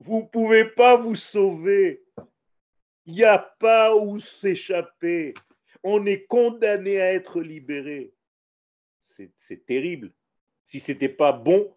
Vous 0.01 0.23
ne 0.23 0.27
pouvez 0.27 0.65
pas 0.65 0.97
vous 0.97 1.17
sauver. 1.17 2.05
Il 3.07 3.15
n'y 3.15 3.25
a 3.25 3.39
pas 3.39 3.97
où 3.97 4.19
s'échapper 4.21 5.35
on 5.83 6.07
est 6.07 6.27
condamné 6.27 7.01
à 7.01 7.13
être 7.13 7.41
libéré. 7.41 8.13
C'est 9.05 9.67
terrible. 9.67 10.13
Si 10.65 10.81
ce 10.81 10.93
n'était 10.93 11.09
pas 11.09 11.33
bon, 11.33 11.75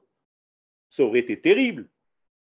ça 0.89 1.03
aurait 1.03 1.19
été 1.19 1.39
terrible. 1.39 1.89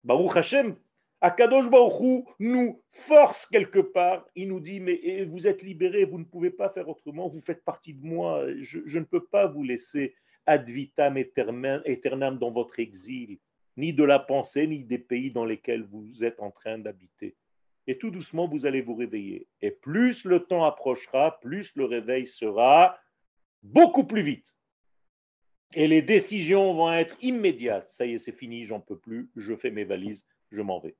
Baruch 0.02 0.36
Hashem, 0.36 0.76
Akadosh 1.20 1.70
Baruch 1.70 2.26
nous 2.38 2.82
force 2.90 3.46
quelque 3.46 3.78
part. 3.78 4.26
Il 4.34 4.48
nous 4.48 4.60
dit, 4.60 4.80
mais 4.80 5.24
vous 5.24 5.46
êtes 5.46 5.62
libéré, 5.62 6.04
vous 6.04 6.18
ne 6.18 6.24
pouvez 6.24 6.50
pas 6.50 6.70
faire 6.70 6.88
autrement, 6.88 7.28
vous 7.28 7.40
faites 7.40 7.64
partie 7.64 7.94
de 7.94 8.04
moi. 8.04 8.44
Je, 8.60 8.98
ne 8.98 9.04
peux 9.04 9.24
pas 9.24 9.46
vous 9.46 9.62
laisser 9.62 10.14
ad 10.46 10.68
vitam 10.68 11.16
aeternam 11.16 12.38
dans 12.38 12.50
votre 12.50 12.80
exil, 12.80 13.38
ni 13.76 13.92
de 13.92 14.04
la 14.04 14.18
pensée, 14.18 14.66
ni 14.66 14.84
des 14.84 14.98
pays 14.98 15.30
dans 15.30 15.44
lesquels 15.44 15.84
vous 15.84 16.24
êtes 16.24 16.40
en 16.40 16.50
train 16.50 16.78
d'habiter 16.78 17.36
et 17.90 17.98
tout 17.98 18.10
doucement, 18.10 18.46
vous 18.46 18.66
allez 18.66 18.82
vous 18.82 18.94
réveiller. 18.94 19.48
Et 19.62 19.72
plus 19.72 20.24
le 20.24 20.44
temps 20.44 20.64
approchera, 20.64 21.40
plus 21.40 21.74
le 21.74 21.86
réveil 21.86 22.28
sera 22.28 22.98
beaucoup 23.64 24.04
plus 24.04 24.22
vite. 24.22 24.54
Et 25.74 25.88
les 25.88 26.00
décisions 26.00 26.72
vont 26.72 26.92
être 26.92 27.16
immédiates. 27.20 27.88
Ça 27.88 28.06
y 28.06 28.14
est, 28.14 28.18
c'est 28.18 28.30
fini, 28.30 28.64
j'en 28.64 28.78
peux 28.78 28.96
plus, 28.96 29.30
je 29.34 29.56
fais 29.56 29.72
mes 29.72 29.82
valises, 29.82 30.24
je 30.52 30.62
m'en 30.62 30.78
vais. 30.78 30.94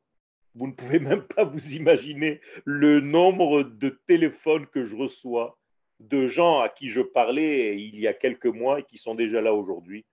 Vous 0.57 0.67
ne 0.67 0.73
pouvez 0.73 0.99
même 0.99 1.23
pas 1.23 1.45
vous 1.45 1.75
imaginer 1.75 2.41
le 2.65 3.01
nombre 3.01 3.63
de 3.63 4.01
téléphones 4.09 4.67
que 4.67 4.85
je 4.85 4.97
reçois 4.97 5.61
de 6.01 6.27
gens 6.27 6.59
à 6.59 6.69
qui 6.69 6.89
je 6.89 7.03
parlais 7.03 7.81
il 7.81 8.01
y 8.01 8.09
a 8.09 8.15
quelques 8.15 8.47
mois 8.47 8.81
et 8.81 8.83
qui 8.83 8.99
sont 8.99 9.15
déjà 9.15 9.41
là 9.41 9.55
aujourd'hui, 9.55 10.07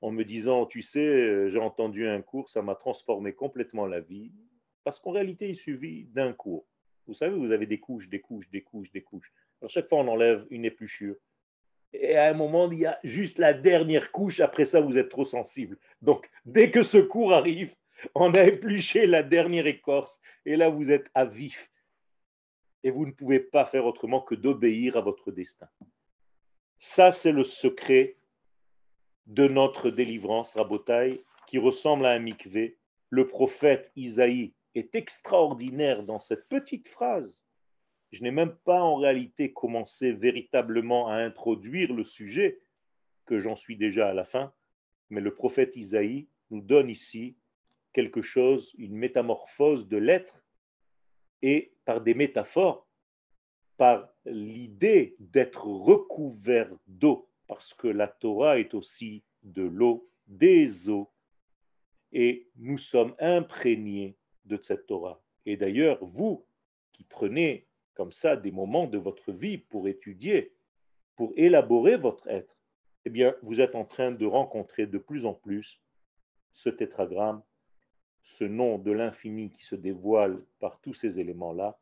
en 0.00 0.10
me 0.10 0.24
disant, 0.24 0.66
tu 0.66 0.82
sais, 0.82 1.50
j'ai 1.50 1.58
entendu 1.58 2.06
un 2.06 2.22
cours, 2.22 2.48
ça 2.48 2.62
m'a 2.62 2.74
transformé 2.74 3.32
complètement 3.32 3.86
la 3.86 4.00
vie. 4.00 4.32
Parce 4.84 5.00
qu'en 5.00 5.10
réalité, 5.10 5.48
il 5.48 5.56
suffit 5.56 6.04
d'un 6.12 6.32
cours. 6.32 6.66
Vous 7.06 7.14
savez, 7.14 7.36
vous 7.36 7.52
avez 7.52 7.66
des 7.66 7.80
couches, 7.80 8.08
des 8.08 8.20
couches, 8.20 8.48
des 8.50 8.62
couches, 8.62 8.92
des 8.92 9.02
couches. 9.02 9.32
Alors 9.60 9.70
chaque 9.70 9.88
fois, 9.88 9.98
on 9.98 10.08
enlève 10.08 10.46
une 10.50 10.64
épluchure. 10.64 11.16
Et 11.92 12.16
à 12.16 12.28
un 12.28 12.34
moment, 12.34 12.70
il 12.70 12.80
y 12.80 12.86
a 12.86 12.98
juste 13.02 13.38
la 13.38 13.54
dernière 13.54 14.12
couche. 14.12 14.40
Après 14.40 14.66
ça, 14.66 14.80
vous 14.80 14.98
êtes 14.98 15.08
trop 15.08 15.24
sensible. 15.24 15.78
Donc, 16.02 16.28
dès 16.44 16.70
que 16.70 16.82
ce 16.82 16.98
cours 16.98 17.32
arrive, 17.32 17.74
on 18.14 18.32
a 18.34 18.44
épluché 18.44 19.06
la 19.06 19.22
dernière 19.22 19.66
écorce. 19.66 20.20
Et 20.44 20.56
là, 20.56 20.68
vous 20.68 20.90
êtes 20.90 21.10
à 21.14 21.24
vif. 21.24 21.70
Et 22.84 22.90
vous 22.90 23.06
ne 23.06 23.12
pouvez 23.12 23.40
pas 23.40 23.64
faire 23.64 23.86
autrement 23.86 24.20
que 24.20 24.34
d'obéir 24.34 24.96
à 24.96 25.00
votre 25.00 25.32
destin. 25.32 25.68
Ça, 26.78 27.10
c'est 27.10 27.32
le 27.32 27.42
secret 27.42 28.17
de 29.28 29.46
notre 29.46 29.90
délivrance, 29.90 30.54
Rabotaille, 30.54 31.22
qui 31.46 31.58
ressemble 31.58 32.06
à 32.06 32.10
un 32.10 32.18
mikvé. 32.18 32.76
Le 33.10 33.26
prophète 33.26 33.92
Isaïe 33.94 34.54
est 34.74 34.94
extraordinaire 34.94 36.02
dans 36.02 36.18
cette 36.18 36.48
petite 36.48 36.88
phrase. 36.88 37.44
Je 38.10 38.22
n'ai 38.22 38.30
même 38.30 38.56
pas 38.64 38.80
en 38.80 38.96
réalité 38.96 39.52
commencé 39.52 40.12
véritablement 40.12 41.08
à 41.08 41.16
introduire 41.16 41.92
le 41.92 42.04
sujet, 42.04 42.60
que 43.26 43.38
j'en 43.38 43.56
suis 43.56 43.76
déjà 43.76 44.08
à 44.08 44.14
la 44.14 44.24
fin, 44.24 44.52
mais 45.10 45.20
le 45.20 45.34
prophète 45.34 45.76
Isaïe 45.76 46.28
nous 46.50 46.62
donne 46.62 46.88
ici 46.88 47.36
quelque 47.92 48.22
chose, 48.22 48.74
une 48.78 48.96
métamorphose 48.96 49.88
de 49.88 49.98
l'être, 49.98 50.42
et 51.42 51.74
par 51.84 52.00
des 52.00 52.14
métaphores, 52.14 52.86
par 53.76 54.08
l'idée 54.24 55.16
d'être 55.18 55.66
recouvert 55.66 56.70
d'eau, 56.86 57.27
parce 57.48 57.74
que 57.74 57.88
la 57.88 58.06
Torah 58.06 58.60
est 58.60 58.74
aussi 58.74 59.24
de 59.42 59.62
l'eau, 59.62 60.08
des 60.28 60.88
eaux, 60.88 61.10
et 62.12 62.48
nous 62.56 62.78
sommes 62.78 63.14
imprégnés 63.18 64.16
de 64.44 64.58
cette 64.62 64.86
Torah. 64.86 65.20
Et 65.46 65.56
d'ailleurs, 65.56 66.04
vous 66.04 66.46
qui 66.92 67.04
prenez 67.04 67.66
comme 67.94 68.12
ça 68.12 68.36
des 68.36 68.52
moments 68.52 68.86
de 68.86 68.98
votre 68.98 69.32
vie 69.32 69.58
pour 69.58 69.88
étudier, 69.88 70.54
pour 71.16 71.32
élaborer 71.36 71.96
votre 71.96 72.28
être, 72.28 72.56
eh 73.04 73.10
bien, 73.10 73.34
vous 73.42 73.60
êtes 73.60 73.74
en 73.74 73.84
train 73.84 74.12
de 74.12 74.26
rencontrer 74.26 74.86
de 74.86 74.98
plus 74.98 75.24
en 75.24 75.34
plus 75.34 75.80
ce 76.52 76.68
tétragramme, 76.68 77.42
ce 78.22 78.44
nom 78.44 78.78
de 78.78 78.92
l'infini 78.92 79.50
qui 79.50 79.64
se 79.64 79.74
dévoile 79.74 80.44
par 80.60 80.80
tous 80.80 80.94
ces 80.94 81.18
éléments-là, 81.18 81.78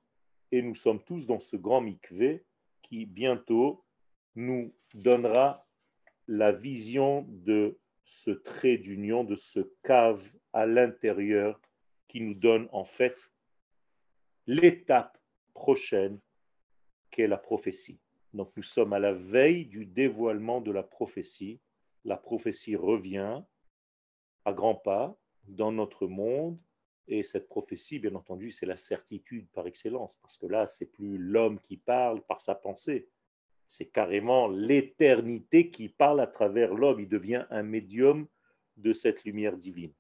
et 0.53 0.63
nous 0.63 0.77
sommes 0.77 1.03
tous 1.03 1.27
dans 1.27 1.41
ce 1.41 1.57
grand 1.57 1.81
mikvé 1.81 2.45
qui 2.83 3.05
bientôt 3.05 3.85
nous 4.37 4.75
donnera 4.95 5.67
la 6.29 6.53
vision 6.53 7.27
de 7.29 7.79
ce 8.05 8.31
trait 8.31 8.79
d'union, 8.79 9.25
de 9.25 9.37
ce 9.37 9.61
cave 9.83 10.23
à 10.53 10.67
l'intérieur 10.67 11.61
qui 12.09 12.21
nous 12.21 12.35
donne 12.35 12.69
en 12.73 12.85
fait 12.85 13.17
l'étape 14.47 15.19
prochaine 15.55 16.21
qu'est 17.11 17.27
la 17.27 17.39
prophétie. 17.39 17.99
Donc 18.33 18.53
nous 18.57 18.63
sommes 18.63 18.93
à 18.93 18.99
la 18.99 19.13
veille 19.13 19.65
du 19.65 19.87
dévoilement 19.87 20.61
de 20.61 20.71
la 20.71 20.83
prophétie. 20.83 21.61
La 22.05 22.17
prophétie 22.17 22.77
revient 22.77 23.43
à 24.45 24.53
grands 24.53 24.77
pas 24.77 25.19
dans 25.49 25.73
notre 25.73 26.07
monde 26.07 26.59
et 27.09 27.23
cette 27.23 27.49
prophétie, 27.49 27.99
bien 27.99 28.15
entendu, 28.15 28.51
c'est 28.51 28.67
la 28.67 28.77
certitude 28.77 29.49
par 29.51 29.67
excellence, 29.67 30.17
parce 30.21 30.37
que 30.39 30.47
là, 30.47 30.67
c'est 30.67 30.87
plus 30.87 31.19
l'homme 31.19 31.61
qui 31.61 31.77
parle 31.77 32.21
par 32.23 32.41
sa 32.41 32.55
pensée, 32.55 33.09
c'est 33.67 33.87
carrément 33.87 34.49
l'éternité 34.49 35.71
qui 35.71 35.89
parle 35.89 36.21
à 36.21 36.27
travers 36.27 36.75
l'homme, 36.75 37.01
il 37.01 37.09
devient 37.09 37.47
un 37.51 37.63
médium 37.63 38.27
de 38.77 38.93
cette 38.93 39.25
lumière 39.25 39.57
divine. 39.57 39.93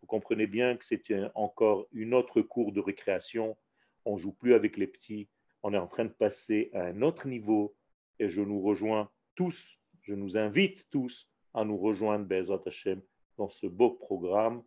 Vous 0.00 0.06
comprenez 0.06 0.46
bien 0.46 0.76
que 0.76 0.84
c'est 0.84 1.02
encore 1.34 1.86
une 1.92 2.12
autre 2.12 2.42
cour 2.42 2.72
de 2.72 2.80
récréation. 2.80 3.56
On 4.04 4.18
joue 4.18 4.32
plus 4.32 4.54
avec 4.54 4.76
les 4.76 4.86
petits. 4.86 5.28
On 5.62 5.72
est 5.72 5.78
en 5.78 5.86
train 5.86 6.04
de 6.04 6.10
passer 6.10 6.70
à 6.74 6.82
un 6.82 7.00
autre 7.00 7.26
niveau. 7.26 7.74
Et 8.18 8.28
je 8.28 8.42
nous 8.42 8.60
rejoins 8.60 9.10
tous, 9.34 9.80
je 10.02 10.14
nous 10.14 10.36
invite 10.36 10.88
tous 10.90 11.28
à 11.54 11.64
nous 11.64 11.78
rejoindre, 11.78 12.26
Bezat 12.26 12.60
Hashem, 12.66 13.00
dans 13.38 13.48
ce 13.48 13.66
beau 13.66 13.90
programme 13.90 14.62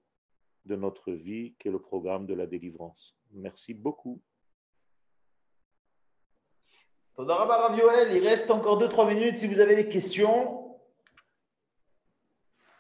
de 0.66 0.76
notre 0.76 1.12
vie, 1.12 1.54
qui 1.60 1.68
est 1.68 1.72
le 1.72 1.80
programme 1.80 2.26
de 2.26 2.34
la 2.34 2.48
délivrance. 2.48 3.16
Merci 3.32 3.74
beaucoup. 3.74 4.22
Il 7.20 8.28
reste 8.28 8.52
encore 8.52 8.80
2-3 8.80 9.08
minutes 9.08 9.38
si 9.38 9.48
vous 9.48 9.60
avez 9.60 9.76
des 9.76 9.90
questions. 9.90 10.78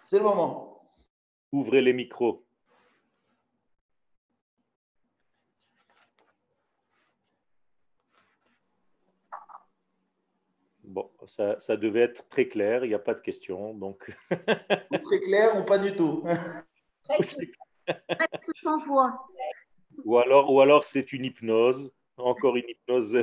C'est 0.03 0.17
le 0.17 0.23
moment. 0.23 0.93
Ouvrez 1.51 1.81
les 1.81 1.93
micros. 1.93 2.43
Bon, 10.83 11.11
ça, 11.25 11.59
ça 11.59 11.75
devait 11.75 12.01
être 12.01 12.29
très 12.29 12.47
clair, 12.47 12.85
il 12.85 12.89
n'y 12.89 12.93
a 12.93 12.99
pas 12.99 13.15
de 13.15 13.21
questions. 13.21 13.73
Donc... 13.73 14.15
Ou 14.91 14.97
très 14.99 15.19
clair 15.19 15.57
ou 15.57 15.65
pas 15.65 15.77
du 15.79 15.95
tout. 15.95 16.23
sans 18.61 18.85
voix. 18.85 19.27
Ou 20.05 20.17
alors, 20.19 20.53
ou 20.53 20.61
alors 20.61 20.83
c'est 20.83 21.11
une 21.11 21.25
hypnose, 21.25 21.91
encore 22.17 22.55
une 22.55 22.69
hypnose. 22.69 23.17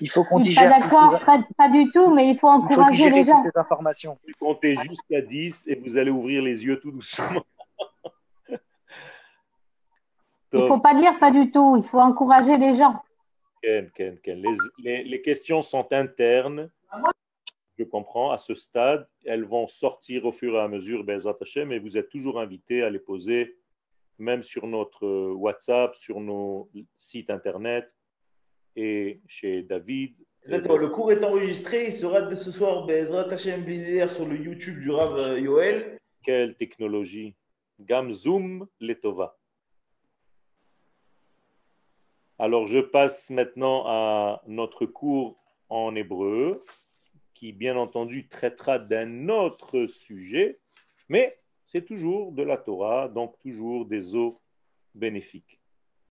Il 0.00 0.10
faut 0.10 0.24
qu'on 0.24 0.40
digère. 0.40 0.68
Pas 0.68 0.80
d'accord, 0.80 1.18
pas, 1.24 1.44
pas, 1.56 1.68
du 1.68 1.88
tout, 1.88 2.14
mais 2.14 2.28
il 2.28 2.38
faut 2.38 2.48
encourager 2.48 3.10
les 3.10 3.24
gens. 3.24 3.40
Ces 3.40 3.56
informations. 3.56 4.18
Vous 4.26 4.32
comptez 4.38 4.76
jusqu'à 4.76 5.20
10 5.20 5.68
et 5.68 5.74
vous 5.76 5.96
allez 5.96 6.10
ouvrir 6.10 6.42
les 6.42 6.64
yeux 6.64 6.78
tout 6.80 6.90
doucement. 6.90 7.44
il 10.52 10.60
ne 10.60 10.66
faut 10.66 10.80
pas 10.80 10.94
dire 10.94 11.18
pas 11.18 11.30
du 11.30 11.50
tout, 11.50 11.76
il 11.76 11.88
faut 11.88 12.00
encourager 12.00 12.56
les 12.56 12.74
gens. 12.76 13.02
Ken, 13.62 13.90
Ken, 13.94 14.18
Ken. 14.18 14.42
Les, 14.78 15.04
les, 15.04 15.22
questions 15.22 15.62
sont 15.62 15.92
internes. 15.92 16.68
Je 17.78 17.84
comprends, 17.84 18.32
à 18.32 18.38
ce 18.38 18.54
stade, 18.54 19.08
elles 19.24 19.44
vont 19.44 19.66
sortir 19.68 20.26
au 20.26 20.32
fur 20.32 20.54
et 20.54 20.60
à 20.60 20.68
mesure, 20.68 21.04
Bezat 21.04 21.36
mais 21.66 21.78
vous 21.78 21.96
êtes 21.96 22.10
toujours 22.10 22.40
invité 22.40 22.82
à 22.82 22.90
les 22.90 22.98
poser, 22.98 23.56
même 24.18 24.42
sur 24.42 24.66
notre 24.66 25.06
WhatsApp, 25.32 25.96
sur 25.96 26.20
nos 26.20 26.68
sites 26.98 27.30
internet 27.30 27.90
et 28.76 29.20
chez 29.26 29.62
David. 29.62 30.14
Le 30.44 30.88
cours 30.88 31.12
est 31.12 31.22
enregistré, 31.24 31.86
il 31.86 31.92
sera 31.92 32.22
dès 32.22 32.36
ce 32.36 32.50
soir, 32.50 32.86
Bezat 32.86 33.32
Hashem 33.32 33.64
sur 34.08 34.26
le 34.26 34.36
YouTube 34.36 34.80
du 34.80 34.90
Rav 34.90 35.16
euh, 35.16 35.40
Yoel. 35.40 35.98
Quelle 36.24 36.56
technologie 36.56 37.34
Gamzoom 37.80 38.66
Letova. 38.80 39.38
Alors, 42.38 42.66
je 42.66 42.80
passe 42.80 43.30
maintenant 43.30 43.84
à 43.86 44.42
notre 44.48 44.84
cours 44.86 45.38
en 45.68 45.94
hébreu, 45.94 46.64
qui 47.34 47.52
bien 47.52 47.76
entendu 47.76 48.28
traitera 48.28 48.78
d'un 48.78 49.28
autre 49.28 49.86
sujet, 49.86 50.58
mais 51.08 51.38
c'est 51.68 51.84
toujours 51.84 52.32
de 52.32 52.42
la 52.42 52.56
Torah, 52.56 53.08
donc 53.08 53.38
toujours 53.38 53.86
des 53.86 54.14
eaux 54.14 54.40
bénéfiques. 54.94 55.61